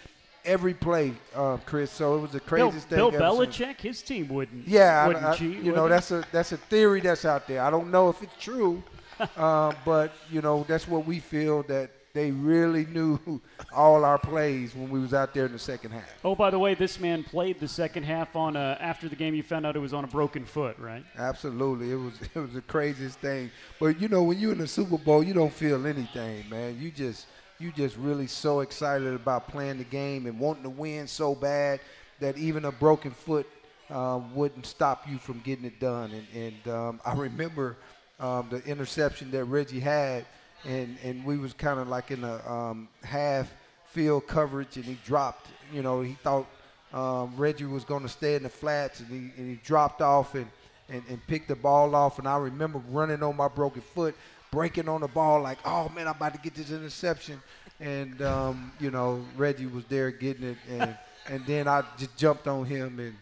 every 0.45 0.75
play, 0.75 1.15
uh, 1.35 1.57
Chris. 1.65 1.91
So 1.91 2.17
it 2.17 2.21
was 2.21 2.33
the 2.33 2.41
craziest 2.41 2.91
Bill 2.91 3.11
thing. 3.11 3.21
ever 3.23 3.35
seen. 3.37 3.51
Belichick, 3.69 3.81
his 3.81 4.03
team 4.03 4.29
wouldn't. 4.29 4.69
Yeah, 4.69 5.03
I- 5.05 5.07
wouldn't 5.07 5.25
I- 5.25 5.37
cheat. 5.37 5.59
you 5.63 5.73
know 5.73 5.89
that's 5.89 6.11
a 6.11 6.23
that's 6.31 6.53
a 6.53 6.57
theory 6.59 7.01
that's 7.01 7.25
out 7.25 7.47
there. 7.47 7.63
I 7.63 7.71
don't 7.71 7.91
know 7.91 8.11
if 8.11 8.23
it's 8.23 8.33
true, 8.39 8.83
uh, 9.37 9.73
but 9.85 10.13
you 10.31 10.41
know 10.41 10.65
that's 10.69 10.89
what 10.89 11.07
we 11.07 11.19
feel 11.21 11.63
that 11.65 11.91
they 12.13 12.31
really 12.31 12.87
knew 12.87 13.41
all 13.73 14.05
our 14.05 14.19
plays 14.19 14.75
when 14.75 14.91
we 14.91 14.99
was 14.99 15.15
out 15.15 15.33
there 15.33 15.47
in 15.47 15.53
the 15.53 15.59
second 15.59 15.93
half. 15.93 16.11
Oh, 16.25 16.35
by 16.35 16.51
the 16.51 16.59
way, 16.59 16.75
this 16.75 16.99
man 16.99 17.23
played 17.23 17.61
the 17.61 17.69
second 17.69 18.03
half 18.03 18.35
on 18.35 18.57
uh, 18.57 18.77
after 18.81 19.09
the 19.09 19.17
game. 19.17 19.35
You 19.35 19.43
found 19.43 19.65
out 19.65 19.77
it 19.77 19.81
was 19.81 19.95
on 19.95 20.05
a 20.05 20.09
broken 20.09 20.45
foot, 20.45 20.77
right? 20.79 21.05
Absolutely, 21.17 21.93
it 21.93 21.97
was 21.97 22.15
it 22.35 22.39
was 22.39 22.53
the 22.53 22.63
craziest 22.63 23.19
thing. 23.19 23.51
But 23.79 24.01
you 24.01 24.09
know, 24.09 24.23
when 24.23 24.39
you're 24.39 24.53
in 24.53 24.59
the 24.59 24.69
Super 24.69 24.99
Bowl, 24.99 25.23
you 25.23 25.35
don't 25.35 25.53
feel 25.53 25.87
anything, 25.87 26.49
man. 26.49 26.79
You 26.81 26.91
just 26.91 27.27
you 27.59 27.73
just 27.73 27.97
really 27.97 28.27
so 28.27 28.61
excited 28.61 29.13
about 29.13 29.49
playing 29.49 29.79
the 29.79 29.85
game 29.85 30.27
and 30.27 30.39
wanting 30.39 30.63
to 30.63 30.71
win 30.71 31.07
so 31.07 31.35
bad 31.35 31.81
that 32.19 32.37
even 32.39 32.65
a 32.65 32.73
broken 32.73 33.11
foot 33.11 33.47
uh, 33.91 34.21
wouldn't 34.35 34.67
stop 34.67 35.09
you 35.09 35.19
from 35.19 35.41
getting 35.41 35.65
it 35.65 35.79
done. 35.81 36.11
And, 36.11 36.27
and 36.35 36.75
um, 36.75 37.01
I 37.05 37.15
remember 37.15 37.77
um, 38.21 38.49
the 38.51 38.63
interception 38.65 39.31
that 39.33 39.45
Reggie 39.45 39.81
had, 39.81 40.27
and 40.65 40.97
and 41.03 41.25
we 41.25 41.39
was 41.39 41.53
kind 41.53 41.81
of 41.81 41.89
like 41.89 42.11
in 42.11 42.23
a 42.23 42.51
um, 42.51 42.89
half 43.03 43.53
field 43.87 44.27
coverage, 44.27 44.77
and 44.77 44.85
he 44.85 44.99
dropped. 45.05 45.49
You 45.73 45.83
know, 45.83 46.03
he 46.03 46.15
thought 46.23 46.47
um, 46.93 47.35
Reggie 47.37 47.65
was 47.65 47.85
going 47.85 48.03
to 48.03 48.09
stay 48.09 48.35
in 48.35 48.43
the 48.43 48.49
flats, 48.49 49.01
and 49.01 49.09
he, 49.09 49.41
and 49.41 49.51
he 49.51 49.57
dropped 49.65 50.03
off 50.03 50.35
and, 50.35 50.47
and, 50.89 51.03
and 51.09 51.25
picked 51.27 51.49
the 51.49 51.57
ball 51.57 51.95
off. 51.95 52.19
And 52.19 52.29
I 52.29 52.37
remember 52.37 52.81
running 52.91 53.23
on 53.23 53.37
my 53.37 53.49
broken 53.49 53.83
foot, 53.83 54.15
breaking 54.51 54.89
on 54.89 55.01
the 55.01 55.09
ball 55.09 55.41
like, 55.41 55.59
oh 55.65 55.89
man, 55.89 56.09
I'm 56.09 56.17
about 56.17 56.35
to 56.35 56.41
get 56.41 56.55
this 56.55 56.71
interception. 56.71 57.41
And 57.81 58.21
um, 58.21 58.73
you 58.79 58.91
know, 58.91 59.25
Reggie 59.37 59.67
was 59.67 59.85
there 59.87 60.11
getting 60.11 60.45
it, 60.45 60.59
and 60.69 60.97
and 61.29 61.47
then 61.47 61.69
I 61.69 61.83
just 61.97 62.17
jumped 62.17 62.47
on 62.49 62.65
him 62.67 62.99
and 62.99 63.15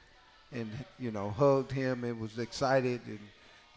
and 0.51 0.70
you 0.99 1.11
know 1.11 1.30
hugged 1.30 1.70
him 1.70 2.05
and 2.05 2.18
was 2.20 2.38
excited 2.38 3.01
and 3.07 3.18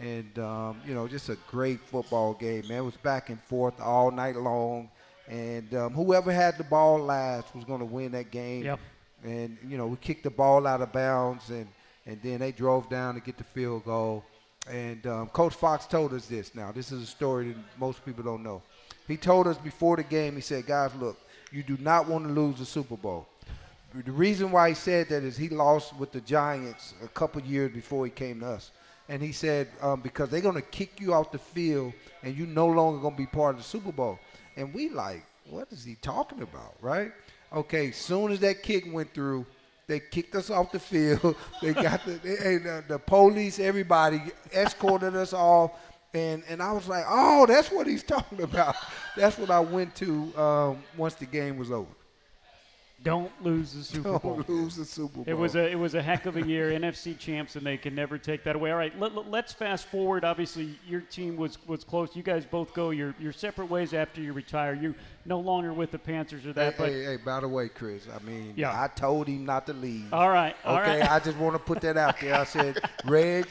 and 0.01 0.39
um, 0.39 0.81
you 0.85 0.93
know 0.93 1.07
just 1.07 1.29
a 1.29 1.37
great 1.49 1.79
football 1.79 2.33
game, 2.33 2.67
man. 2.67 2.79
It 2.79 2.85
was 2.85 2.97
back 2.97 3.29
and 3.29 3.39
forth 3.43 3.79
all 3.79 4.11
night 4.11 4.35
long, 4.35 4.89
and 5.27 5.73
um, 5.75 5.93
whoever 5.93 6.31
had 6.31 6.57
the 6.57 6.63
ball 6.63 6.99
last 6.99 7.55
was 7.55 7.63
going 7.63 7.79
to 7.79 7.85
win 7.85 8.11
that 8.13 8.31
game. 8.31 8.63
Yep. 8.63 8.79
and 9.23 9.57
you 9.67 9.77
know 9.77 9.87
we 9.87 9.97
kicked 9.97 10.23
the 10.23 10.31
ball 10.31 10.65
out 10.65 10.81
of 10.81 10.91
bounds 10.91 11.49
and 11.49 11.67
and 12.07 12.19
then 12.23 12.39
they 12.39 12.51
drove 12.51 12.89
down 12.89 13.13
to 13.13 13.21
get 13.21 13.37
the 13.37 13.43
field 13.43 13.85
goal. 13.85 14.25
And 14.69 15.05
um, 15.07 15.27
coach 15.29 15.55
fox 15.55 15.85
told 15.85 16.13
us 16.13 16.25
this. 16.25 16.55
Now 16.55 16.71
this 16.71 16.91
is 16.91 17.03
a 17.03 17.05
story 17.05 17.49
that 17.49 17.57
most 17.79 18.03
people 18.03 18.23
don't 18.23 18.43
know. 18.43 18.61
He 19.07 19.17
told 19.17 19.47
us 19.47 19.57
before 19.57 19.97
the 19.97 20.03
game 20.03 20.35
he 20.35 20.41
said 20.41 20.65
guys 20.65 20.91
look 20.95 21.17
you 21.51 21.63
do 21.63 21.77
not 21.81 22.07
want 22.07 22.25
to 22.25 22.31
lose 22.31 22.59
the 22.59 22.65
super 22.65 22.95
bowl. 22.95 23.27
The 23.93 24.11
reason 24.11 24.51
why 24.51 24.69
he 24.69 24.75
said 24.75 25.09
that 25.09 25.23
is 25.23 25.35
he 25.35 25.49
lost 25.49 25.93
with 25.97 26.13
the 26.13 26.21
giants 26.21 26.93
a 27.03 27.09
couple 27.09 27.41
years 27.41 27.73
before 27.73 28.05
he 28.05 28.11
came 28.11 28.39
to 28.39 28.47
us 28.47 28.71
and 29.11 29.21
he 29.21 29.31
said 29.31 29.67
um, 29.81 30.01
because 30.01 30.29
they're 30.29 30.41
going 30.41 30.55
to 30.55 30.61
kick 30.61 30.99
you 30.99 31.13
off 31.13 31.31
the 31.31 31.37
field 31.37 31.93
and 32.23 32.35
you're 32.35 32.47
no 32.47 32.67
longer 32.67 32.99
going 32.99 33.13
to 33.13 33.17
be 33.17 33.27
part 33.27 33.55
of 33.55 33.61
the 33.61 33.67
super 33.67 33.91
bowl 33.91 34.17
and 34.57 34.73
we 34.73 34.89
like 34.89 35.23
what 35.49 35.67
is 35.71 35.83
he 35.83 35.95
talking 36.01 36.41
about 36.41 36.75
right 36.81 37.11
Okay, 37.53 37.91
soon 37.91 38.31
as 38.31 38.39
that 38.39 38.63
kick 38.63 38.85
went 38.91 39.13
through, 39.13 39.45
they 39.87 39.99
kicked 39.99 40.35
us 40.35 40.49
off 40.49 40.71
the 40.71 40.79
field. 40.79 41.35
They 41.61 41.73
got 41.73 42.05
the, 42.05 42.13
they, 42.13 42.35
hey, 42.37 42.57
the 42.57 42.83
the 42.87 42.97
police, 42.97 43.59
everybody 43.59 44.21
escorted 44.53 45.15
us 45.15 45.33
off, 45.33 45.71
and 46.13 46.43
and 46.47 46.63
I 46.63 46.71
was 46.71 46.87
like, 46.87 47.03
oh, 47.07 47.45
that's 47.45 47.69
what 47.69 47.87
he's 47.87 48.03
talking 48.15 48.41
about. 48.41 48.75
That's 49.17 49.37
what 49.37 49.51
I 49.51 49.59
went 49.59 49.93
to 49.95 50.37
um, 50.37 50.83
once 50.95 51.15
the 51.15 51.25
game 51.25 51.57
was 51.57 51.71
over. 51.71 51.89
Don't 53.03 53.31
lose 53.43 53.73
the 53.73 53.83
Super 53.83 54.19
Bowl. 54.19 54.35
Don't 54.35 54.49
lose 54.49 54.75
the 54.75 54.85
Super 54.85 55.15
Bowl. 55.17 55.23
It 55.27 55.33
was 55.33 55.55
a 55.55 55.67
it 55.71 55.75
was 55.79 55.95
a 55.95 56.01
heck 56.01 56.27
of 56.27 56.37
a 56.37 56.45
year, 56.45 56.69
NFC 56.79 57.17
champs, 57.17 57.55
and 57.55 57.65
they 57.65 57.77
can 57.77 57.95
never 57.95 58.17
take 58.19 58.43
that 58.43 58.55
away. 58.55 58.71
All 58.71 58.77
right, 58.77 58.93
let, 58.99 59.13
us 59.15 59.53
fast 59.53 59.87
forward. 59.87 60.23
Obviously, 60.23 60.77
your 60.87 61.01
team 61.01 61.35
was 61.35 61.57
was 61.67 61.83
close. 61.83 62.15
You 62.15 62.21
guys 62.21 62.45
both 62.45 62.73
go 62.73 62.91
your 62.91 63.15
your 63.19 63.31
separate 63.33 63.69
ways 63.71 63.93
after 63.93 64.21
you 64.21 64.33
retire. 64.33 64.73
You 64.73 64.93
no 65.25 65.39
longer 65.39 65.73
with 65.73 65.91
the 65.91 65.99
Panthers 65.99 66.43
or 66.45 66.49
Hey, 66.49 66.53
that, 66.53 66.77
but 66.77 66.89
hey, 66.89 67.03
hey, 67.03 67.17
by 67.17 67.39
the 67.39 67.47
way, 67.47 67.69
Chris, 67.69 68.07
I 68.13 68.23
mean, 68.23 68.53
Yeah. 68.55 68.71
I 68.79 68.87
told 68.87 69.27
him 69.27 69.45
not 69.45 69.65
to 69.67 69.73
leave. 69.73 70.13
all 70.13 70.29
right, 70.29 70.55
all 70.63 70.77
okay, 70.77 70.99
right. 71.01 71.11
I 71.11 71.19
just 71.19 71.37
want 71.37 71.53
to 71.55 71.59
put 71.59 71.81
that 71.81 71.97
out 71.97 72.19
there. 72.19 72.35
I 72.35 72.43
said, 72.43 72.77
Reg, 73.05 73.47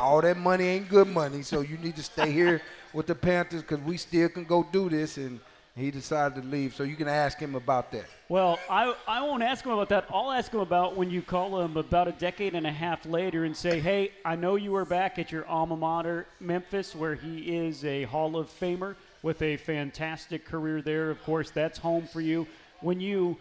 all 0.00 0.20
that 0.22 0.36
money 0.36 0.64
ain't 0.64 0.88
good 0.88 1.08
money, 1.08 1.42
so 1.42 1.60
you 1.60 1.76
need 1.78 1.96
to 1.96 2.02
stay 2.02 2.30
here 2.32 2.62
with 2.92 3.06
the 3.06 3.14
Panthers 3.14 3.62
because 3.62 3.80
we 3.80 3.96
still 3.96 4.28
can 4.28 4.44
go 4.44 4.66
do 4.72 4.88
this. 4.88 5.16
And 5.18 5.40
he 5.76 5.90
decided 5.90 6.42
to 6.42 6.48
leave, 6.48 6.74
so 6.74 6.84
you 6.84 6.96
can 6.96 7.06
ask 7.06 7.38
him 7.38 7.54
about 7.54 7.92
that. 7.92 8.06
Well, 8.30 8.58
I, 8.70 8.94
I 9.06 9.22
won't 9.22 9.42
ask 9.42 9.62
him 9.62 9.72
about 9.72 9.90
that. 9.90 10.06
I'll 10.10 10.32
ask 10.32 10.50
him 10.50 10.60
about 10.60 10.96
when 10.96 11.10
you 11.10 11.20
call 11.20 11.60
him 11.60 11.76
about 11.76 12.08
a 12.08 12.12
decade 12.12 12.54
and 12.54 12.66
a 12.66 12.72
half 12.72 13.04
later 13.04 13.44
and 13.44 13.54
say, 13.54 13.78
hey, 13.78 14.12
I 14.24 14.36
know 14.36 14.56
you 14.56 14.72
were 14.72 14.86
back 14.86 15.18
at 15.18 15.30
your 15.30 15.46
alma 15.46 15.76
mater, 15.76 16.26
Memphis, 16.40 16.94
where 16.94 17.14
he 17.14 17.58
is 17.58 17.84
a 17.84 18.04
Hall 18.04 18.36
of 18.36 18.48
Famer 18.48 18.96
with 19.22 19.42
a 19.42 19.58
fantastic 19.58 20.46
career 20.46 20.80
there. 20.80 21.10
Of 21.10 21.22
course, 21.24 21.50
that's 21.50 21.78
home 21.78 22.06
for 22.06 22.22
you. 22.22 22.46
When 22.80 22.98
you 22.98 23.36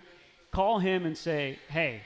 call 0.52 0.80
him 0.80 1.06
and 1.06 1.18
say, 1.18 1.58
hey, 1.70 2.02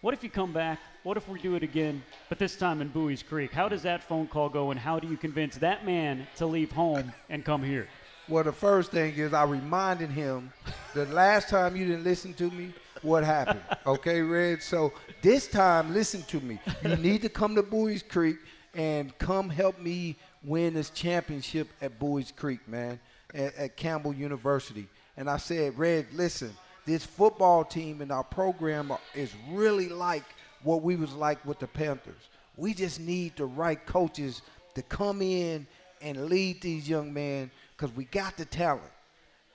what 0.00 0.14
if 0.14 0.24
you 0.24 0.30
come 0.30 0.52
back? 0.52 0.78
What 1.02 1.18
if 1.18 1.28
we 1.28 1.38
do 1.38 1.56
it 1.56 1.62
again, 1.62 2.02
but 2.30 2.38
this 2.38 2.56
time 2.56 2.80
in 2.80 2.88
Buies 2.88 3.22
Creek? 3.22 3.52
How 3.52 3.68
does 3.68 3.82
that 3.82 4.02
phone 4.02 4.26
call 4.28 4.48
go, 4.48 4.70
and 4.70 4.80
how 4.80 4.98
do 4.98 5.08
you 5.08 5.18
convince 5.18 5.56
that 5.56 5.84
man 5.84 6.26
to 6.36 6.46
leave 6.46 6.72
home 6.72 7.12
and 7.28 7.44
come 7.44 7.62
here? 7.62 7.86
Well, 8.26 8.44
the 8.44 8.52
first 8.52 8.90
thing 8.90 9.14
is 9.14 9.34
I 9.34 9.44
reminded 9.44 10.10
him 10.10 10.50
the 10.94 11.04
last 11.06 11.50
time 11.50 11.76
you 11.76 11.86
didn't 11.86 12.04
listen 12.04 12.32
to 12.34 12.50
me, 12.50 12.72
what 13.02 13.22
happened. 13.22 13.60
Okay, 13.86 14.22
Red? 14.22 14.62
So 14.62 14.94
this 15.20 15.46
time, 15.46 15.92
listen 15.92 16.22
to 16.22 16.40
me. 16.40 16.58
You 16.82 16.96
need 16.96 17.20
to 17.22 17.28
come 17.28 17.54
to 17.54 17.62
Buies 17.62 18.02
Creek 18.02 18.38
and 18.74 19.16
come 19.18 19.50
help 19.50 19.78
me 19.78 20.16
win 20.42 20.72
this 20.72 20.88
championship 20.88 21.68
at 21.82 21.98
Buies 21.98 22.34
Creek, 22.34 22.66
man, 22.66 22.98
at, 23.34 23.54
at 23.56 23.76
Campbell 23.76 24.14
University. 24.14 24.88
And 25.18 25.28
I 25.28 25.36
said, 25.36 25.78
Red, 25.78 26.06
listen, 26.14 26.50
this 26.86 27.04
football 27.04 27.62
team 27.62 28.00
and 28.00 28.10
our 28.10 28.24
program 28.24 28.90
is 29.14 29.32
really 29.50 29.90
like 29.90 30.24
what 30.62 30.82
we 30.82 30.96
was 30.96 31.12
like 31.12 31.44
with 31.44 31.58
the 31.58 31.66
Panthers. 31.66 32.30
We 32.56 32.72
just 32.72 33.00
need 33.00 33.36
the 33.36 33.44
right 33.44 33.84
coaches 33.84 34.40
to 34.76 34.82
come 34.82 35.20
in 35.20 35.66
and 36.00 36.26
lead 36.26 36.60
these 36.62 36.88
young 36.88 37.12
men 37.12 37.50
because 37.76 37.94
we 37.94 38.04
got 38.04 38.36
the 38.36 38.44
talent. 38.44 38.82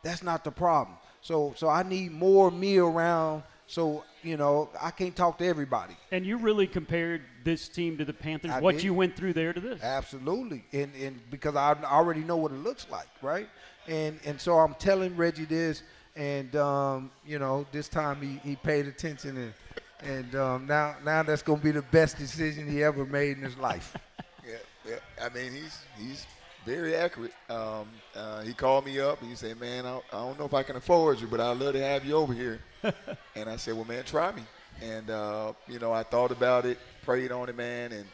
That's 0.04 0.24
not 0.24 0.44
the 0.44 0.52
problem. 0.52 0.98
So 1.22 1.54
so 1.56 1.68
I 1.68 1.84
need 1.84 2.12
more 2.12 2.52
me 2.52 2.78
around. 2.78 3.44
So 3.68 4.04
you 4.24 4.38
know 4.38 4.70
I 4.82 4.92
can't 4.92 5.16
talk 5.16 5.38
to 5.40 5.46
everybody. 5.46 5.96
And 6.12 6.26
you 6.26 6.38
really 6.38 6.68
compared 6.68 7.22
this 7.44 7.68
team 7.68 7.98
to 7.98 8.06
the 8.06 8.14
Panthers, 8.14 8.52
I 8.52 8.60
what 8.60 8.76
did. 8.76 8.84
you 8.84 8.94
went 8.94 9.16
through 9.16 9.34
there 9.34 9.54
to 9.54 9.60
this. 9.60 9.82
Absolutely, 9.82 10.64
and 10.74 10.92
and 10.96 11.20
because 11.30 11.56
I 11.56 11.76
already 11.84 12.22
know 12.22 12.38
what 12.38 12.52
it 12.52 12.60
looks 12.64 12.88
like, 12.90 13.08
right? 13.22 13.48
And 13.88 14.20
and 14.26 14.40
so 14.40 14.60
I'm 14.60 14.76
telling 14.76 15.16
Reggie 15.16 15.46
this, 15.46 15.84
and 16.16 16.56
um, 16.56 17.12
you 17.26 17.40
know 17.40 17.66
this 17.72 17.88
time 17.90 18.22
he, 18.22 18.50
he 18.50 18.56
paid 18.56 18.88
attention, 18.88 19.38
and 19.38 19.54
and 20.02 20.36
um, 20.36 20.68
now 20.68 20.96
now 21.04 21.24
that's 21.24 21.42
gonna 21.42 21.62
be 21.62 21.72
the 21.72 21.82
best 21.84 22.18
decision 22.18 22.70
he 22.70 22.84
ever 22.84 23.06
made 23.06 23.38
in 23.38 23.44
his 23.44 23.58
life. 23.58 23.96
Yeah, 24.48 24.56
yeah. 24.94 25.26
I 25.26 25.30
mean, 25.30 25.52
he's 25.52 25.78
he's 26.00 26.26
very 26.70 26.96
accurate. 26.96 27.34
Um, 27.50 27.88
uh, 28.16 28.42
he 28.42 28.54
called 28.54 28.86
me 28.86 29.00
up 29.00 29.22
and 29.22 29.30
he 29.30 29.36
said, 29.36 29.60
"Man, 29.60 29.88
I, 29.88 29.98
I 30.12 30.18
don't 30.18 30.38
know 30.38 30.46
if 30.46 30.54
I 30.54 30.62
can 30.62 30.76
afford 30.76 31.20
you, 31.20 31.28
but 31.28 31.40
I'd 31.40 31.58
love 31.58 31.74
to 31.74 31.82
have 31.82 32.06
you 32.06 32.16
over 32.16 32.34
here." 32.34 32.62
and 33.36 33.50
I 33.50 33.56
said, 33.56 33.74
"Well, 33.74 33.86
man, 33.86 34.04
try 34.04 34.32
me." 34.32 34.44
And 34.82 35.10
uh, 35.10 35.54
you 35.68 35.80
know, 35.80 35.92
I 35.92 36.04
thought 36.04 36.32
about 36.32 36.66
it, 36.66 36.78
prayed 37.02 37.32
on 37.32 37.50
it, 37.50 37.56
man, 37.56 37.92
and 37.92 38.06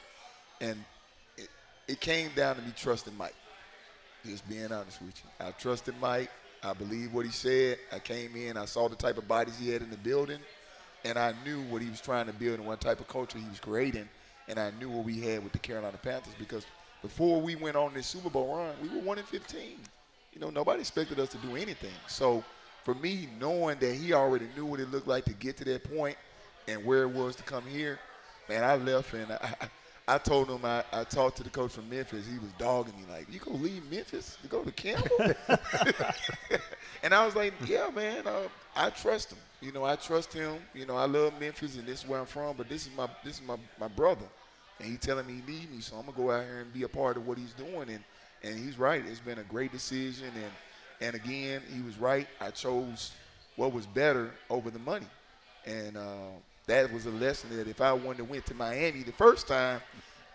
and 0.61 0.85
it, 1.37 1.49
it 1.87 1.99
came 1.99 2.31
down 2.33 2.55
to 2.55 2.61
me 2.61 2.71
trusting 2.75 3.15
Mike. 3.17 3.35
Just 4.25 4.47
being 4.47 4.71
honest 4.71 5.01
with 5.01 5.21
you, 5.23 5.45
I 5.45 5.51
trusted 5.51 5.95
Mike. 5.99 6.31
I 6.63 6.73
believe 6.73 7.13
what 7.13 7.25
he 7.25 7.31
said. 7.31 7.77
I 7.91 7.99
came 7.99 8.35
in, 8.37 8.55
I 8.57 8.65
saw 8.65 8.87
the 8.87 8.95
type 8.95 9.17
of 9.17 9.27
bodies 9.27 9.59
he 9.59 9.69
had 9.69 9.81
in 9.81 9.89
the 9.89 9.97
building, 9.97 10.39
and 11.03 11.19
I 11.19 11.33
knew 11.43 11.61
what 11.61 11.81
he 11.81 11.89
was 11.89 11.99
trying 11.99 12.27
to 12.27 12.33
build 12.33 12.57
and 12.59 12.65
what 12.65 12.79
type 12.79 13.01
of 13.01 13.07
culture 13.07 13.37
he 13.37 13.49
was 13.49 13.59
creating, 13.59 14.07
and 14.47 14.57
I 14.57 14.71
knew 14.79 14.89
what 14.89 15.03
we 15.03 15.19
had 15.19 15.43
with 15.43 15.51
the 15.51 15.59
Carolina 15.59 15.97
Panthers 16.01 16.33
because 16.39 16.65
before 17.05 17.39
we 17.39 17.55
went 17.55 17.75
on 17.75 17.93
this 17.93 18.07
Super 18.07 18.31
Bowl 18.31 18.55
run, 18.55 18.73
we 18.81 18.89
were 18.89 18.99
one 18.99 19.19
in 19.19 19.25
15. 19.25 19.77
You 20.33 20.41
know, 20.41 20.49
nobody 20.49 20.79
expected 20.79 21.19
us 21.19 21.29
to 21.29 21.37
do 21.37 21.55
anything. 21.55 21.93
So 22.07 22.43
for 22.83 22.95
me, 22.95 23.29
knowing 23.39 23.77
that 23.79 23.93
he 23.93 24.11
already 24.13 24.47
knew 24.55 24.65
what 24.65 24.79
it 24.79 24.89
looked 24.89 25.07
like 25.07 25.23
to 25.25 25.33
get 25.33 25.55
to 25.57 25.65
that 25.65 25.83
point 25.83 26.17
and 26.67 26.83
where 26.83 27.03
it 27.03 27.11
was 27.11 27.35
to 27.35 27.43
come 27.43 27.63
here, 27.63 27.99
man, 28.49 28.63
I 28.63 28.75
left 28.77 29.13
and 29.13 29.31
I, 29.31 29.55
I 30.07 30.17
told 30.17 30.49
him 30.49 30.65
I, 30.65 30.83
I 30.91 31.03
talked 31.03 31.37
to 31.37 31.43
the 31.43 31.49
coach 31.51 31.73
from 31.73 31.89
Memphis. 31.89 32.25
He 32.25 32.39
was 32.39 32.51
dogging 32.53 32.95
me 32.97 33.05
like, 33.07 33.31
"You 33.31 33.39
gonna 33.39 33.57
leave 33.57 33.89
Memphis 33.89 34.37
to 34.41 34.47
go 34.47 34.63
to 34.63 34.71
Campbell?" 34.71 35.17
and 37.03 37.13
I 37.13 37.25
was 37.25 37.35
like, 37.35 37.53
"Yeah, 37.67 37.89
man. 37.93 38.27
Uh, 38.27 38.47
I 38.75 38.89
trust 38.89 39.31
him. 39.31 39.39
You 39.61 39.71
know, 39.71 39.83
I 39.83 39.95
trust 39.95 40.33
him. 40.33 40.57
You 40.73 40.85
know, 40.85 40.95
I 40.95 41.05
love 41.05 41.39
Memphis, 41.39 41.75
and 41.77 41.87
this 41.87 42.03
is 42.03 42.07
where 42.07 42.19
I'm 42.19 42.25
from. 42.25 42.55
But 42.57 42.69
this 42.69 42.85
is 42.87 42.95
my 42.95 43.07
this 43.23 43.39
is 43.39 43.41
my, 43.47 43.57
my 43.79 43.87
brother, 43.87 44.25
and 44.79 44.89
he 44.89 44.97
telling 44.97 45.25
me 45.27 45.41
he 45.45 45.51
need 45.51 45.71
me, 45.71 45.81
so 45.81 45.95
I'm 45.95 46.05
gonna 46.05 46.17
go 46.17 46.31
out 46.31 46.43
here 46.43 46.61
and 46.61 46.73
be 46.73 46.83
a 46.83 46.89
part 46.89 47.17
of 47.17 47.27
what 47.27 47.37
he's 47.37 47.53
doing. 47.53 47.89
And 47.89 48.03
and 48.43 48.63
he's 48.63 48.77
right. 48.77 49.03
It's 49.05 49.19
been 49.19 49.39
a 49.39 49.43
great 49.43 49.71
decision, 49.71 50.27
and 50.35 50.51
and 51.01 51.15
again, 51.15 51.61
he 51.73 51.81
was 51.81 51.97
right. 51.97 52.27
I 52.39 52.51
chose 52.51 53.11
what 53.55 53.73
was 53.73 53.85
better 53.85 54.31
over 54.49 54.69
the 54.69 54.79
money, 54.79 55.07
and. 55.65 55.97
Uh, 55.97 56.29
that 56.67 56.91
was 56.91 57.05
a 57.05 57.11
lesson 57.11 57.55
that 57.55 57.67
if 57.67 57.81
I 57.81 57.93
wouldn't 57.93 58.17
have 58.17 58.29
went 58.29 58.45
to 58.47 58.53
Miami 58.55 59.03
the 59.03 59.11
first 59.11 59.47
time, 59.47 59.81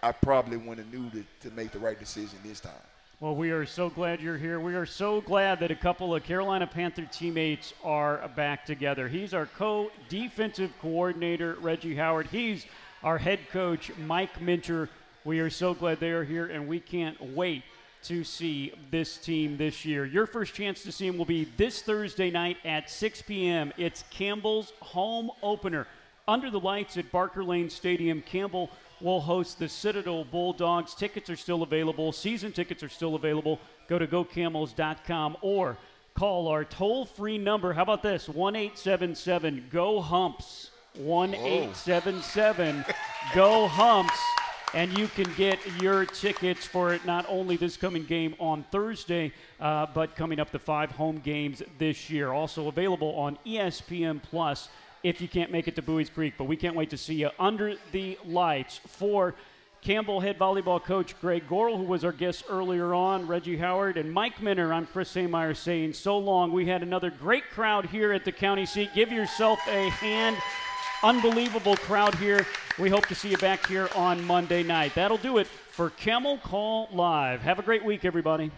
I 0.02 0.12
probably 0.12 0.56
wouldn't 0.56 0.78
have 0.78 0.92
knew 0.92 1.10
to, 1.10 1.48
to 1.48 1.54
make 1.54 1.72
the 1.72 1.78
right 1.78 1.98
decision 1.98 2.38
this 2.44 2.60
time. 2.60 2.72
Well, 3.18 3.34
we 3.34 3.50
are 3.50 3.66
so 3.66 3.90
glad 3.90 4.22
you're 4.22 4.38
here. 4.38 4.60
We 4.60 4.74
are 4.74 4.86
so 4.86 5.20
glad 5.20 5.60
that 5.60 5.70
a 5.70 5.74
couple 5.74 6.14
of 6.14 6.22
Carolina 6.22 6.66
Panther 6.66 7.06
teammates 7.12 7.74
are 7.84 8.26
back 8.34 8.64
together. 8.64 9.08
He's 9.08 9.34
our 9.34 9.44
co 9.44 9.90
defensive 10.08 10.72
coordinator, 10.80 11.56
Reggie 11.60 11.94
Howard. 11.94 12.28
He's 12.28 12.64
our 13.02 13.18
head 13.18 13.40
coach, 13.50 13.90
Mike 13.98 14.40
Minter. 14.40 14.88
We 15.24 15.40
are 15.40 15.50
so 15.50 15.74
glad 15.74 16.00
they 16.00 16.10
are 16.10 16.24
here, 16.24 16.46
and 16.46 16.68
we 16.68 16.80
can't 16.80 17.20
wait 17.34 17.62
to 18.04 18.24
see 18.24 18.72
this 18.90 19.18
team 19.18 19.56
this 19.56 19.84
year. 19.84 20.06
Your 20.06 20.26
first 20.26 20.54
chance 20.54 20.82
to 20.84 20.92
see 20.92 21.06
them 21.06 21.18
will 21.18 21.26
be 21.26 21.48
this 21.56 21.82
Thursday 21.82 22.30
night 22.30 22.56
at 22.64 22.90
6 22.90 23.22
p.m. 23.22 23.72
It's 23.76 24.04
Campbell's 24.10 24.72
home 24.80 25.30
opener 25.42 25.86
under 26.26 26.50
the 26.50 26.60
lights 26.60 26.96
at 26.96 27.10
Barker 27.10 27.44
Lane 27.44 27.68
Stadium. 27.68 28.22
Campbell 28.22 28.70
will 29.00 29.20
host 29.20 29.58
the 29.58 29.68
Citadel 29.68 30.24
Bulldogs. 30.24 30.94
Tickets 30.94 31.28
are 31.30 31.36
still 31.36 31.62
available. 31.62 32.12
Season 32.12 32.52
tickets 32.52 32.82
are 32.82 32.88
still 32.88 33.14
available. 33.14 33.58
Go 33.88 33.98
to 33.98 34.06
gocamels.com 34.06 35.36
or 35.40 35.76
call 36.14 36.48
our 36.48 36.64
toll 36.64 37.04
free 37.04 37.38
number. 37.38 37.72
How 37.72 37.82
about 37.82 38.02
this? 38.02 38.28
1 38.28 38.56
877 38.56 39.66
GO 39.70 40.00
HUMPS. 40.00 40.69
1 40.94 41.34
877 41.34 42.84
GO 43.34 43.68
HUMPS. 43.68 44.18
And 44.72 44.96
you 44.96 45.08
can 45.08 45.32
get 45.34 45.58
your 45.80 46.04
tickets 46.06 46.64
for 46.64 46.94
it 46.94 47.04
not 47.04 47.26
only 47.28 47.56
this 47.56 47.76
coming 47.76 48.04
game 48.04 48.36
on 48.38 48.64
Thursday, 48.70 49.32
uh, 49.58 49.86
but 49.92 50.14
coming 50.14 50.38
up 50.38 50.52
the 50.52 50.60
five 50.60 50.92
home 50.92 51.18
games 51.18 51.60
this 51.78 52.08
year. 52.08 52.30
Also 52.32 52.68
available 52.68 53.12
on 53.16 53.36
ESPN 53.44 54.22
Plus 54.22 54.68
if 55.02 55.20
you 55.20 55.26
can't 55.26 55.50
make 55.50 55.66
it 55.66 55.74
to 55.74 55.82
Buies 55.82 56.08
Creek. 56.12 56.34
But 56.38 56.44
we 56.44 56.56
can't 56.56 56.76
wait 56.76 56.90
to 56.90 56.96
see 56.96 57.14
you 57.14 57.30
under 57.38 57.74
the 57.90 58.16
lights 58.24 58.80
for 58.86 59.34
Campbell 59.82 60.20
head 60.20 60.38
volleyball 60.38 60.82
coach 60.82 61.18
Greg 61.20 61.48
Goral, 61.48 61.78
who 61.78 61.84
was 61.84 62.04
our 62.04 62.12
guest 62.12 62.44
earlier 62.50 62.92
on, 62.92 63.26
Reggie 63.26 63.56
Howard, 63.56 63.96
and 63.96 64.12
Mike 64.12 64.40
Minter. 64.42 64.74
I'm 64.74 64.86
Chris 64.86 65.14
Haymeyer 65.14 65.56
saying 65.56 65.94
so 65.94 66.18
long. 66.18 66.52
We 66.52 66.66
had 66.66 66.82
another 66.82 67.10
great 67.10 67.48
crowd 67.50 67.86
here 67.86 68.12
at 68.12 68.26
the 68.26 68.32
county 68.32 68.66
seat. 68.66 68.90
Give 68.94 69.10
yourself 69.10 69.58
a 69.66 69.88
hand. 69.88 70.36
Unbelievable 71.02 71.76
crowd 71.76 72.14
here. 72.16 72.46
We 72.78 72.90
hope 72.90 73.06
to 73.06 73.14
see 73.14 73.30
you 73.30 73.38
back 73.38 73.66
here 73.66 73.88
on 73.94 74.22
Monday 74.26 74.62
night. 74.62 74.94
That'll 74.94 75.16
do 75.16 75.38
it 75.38 75.46
for 75.46 75.88
Camel 75.88 76.36
Call 76.38 76.90
Live. 76.92 77.40
Have 77.40 77.58
a 77.58 77.62
great 77.62 77.82
week, 77.82 78.04
everybody. 78.04 78.50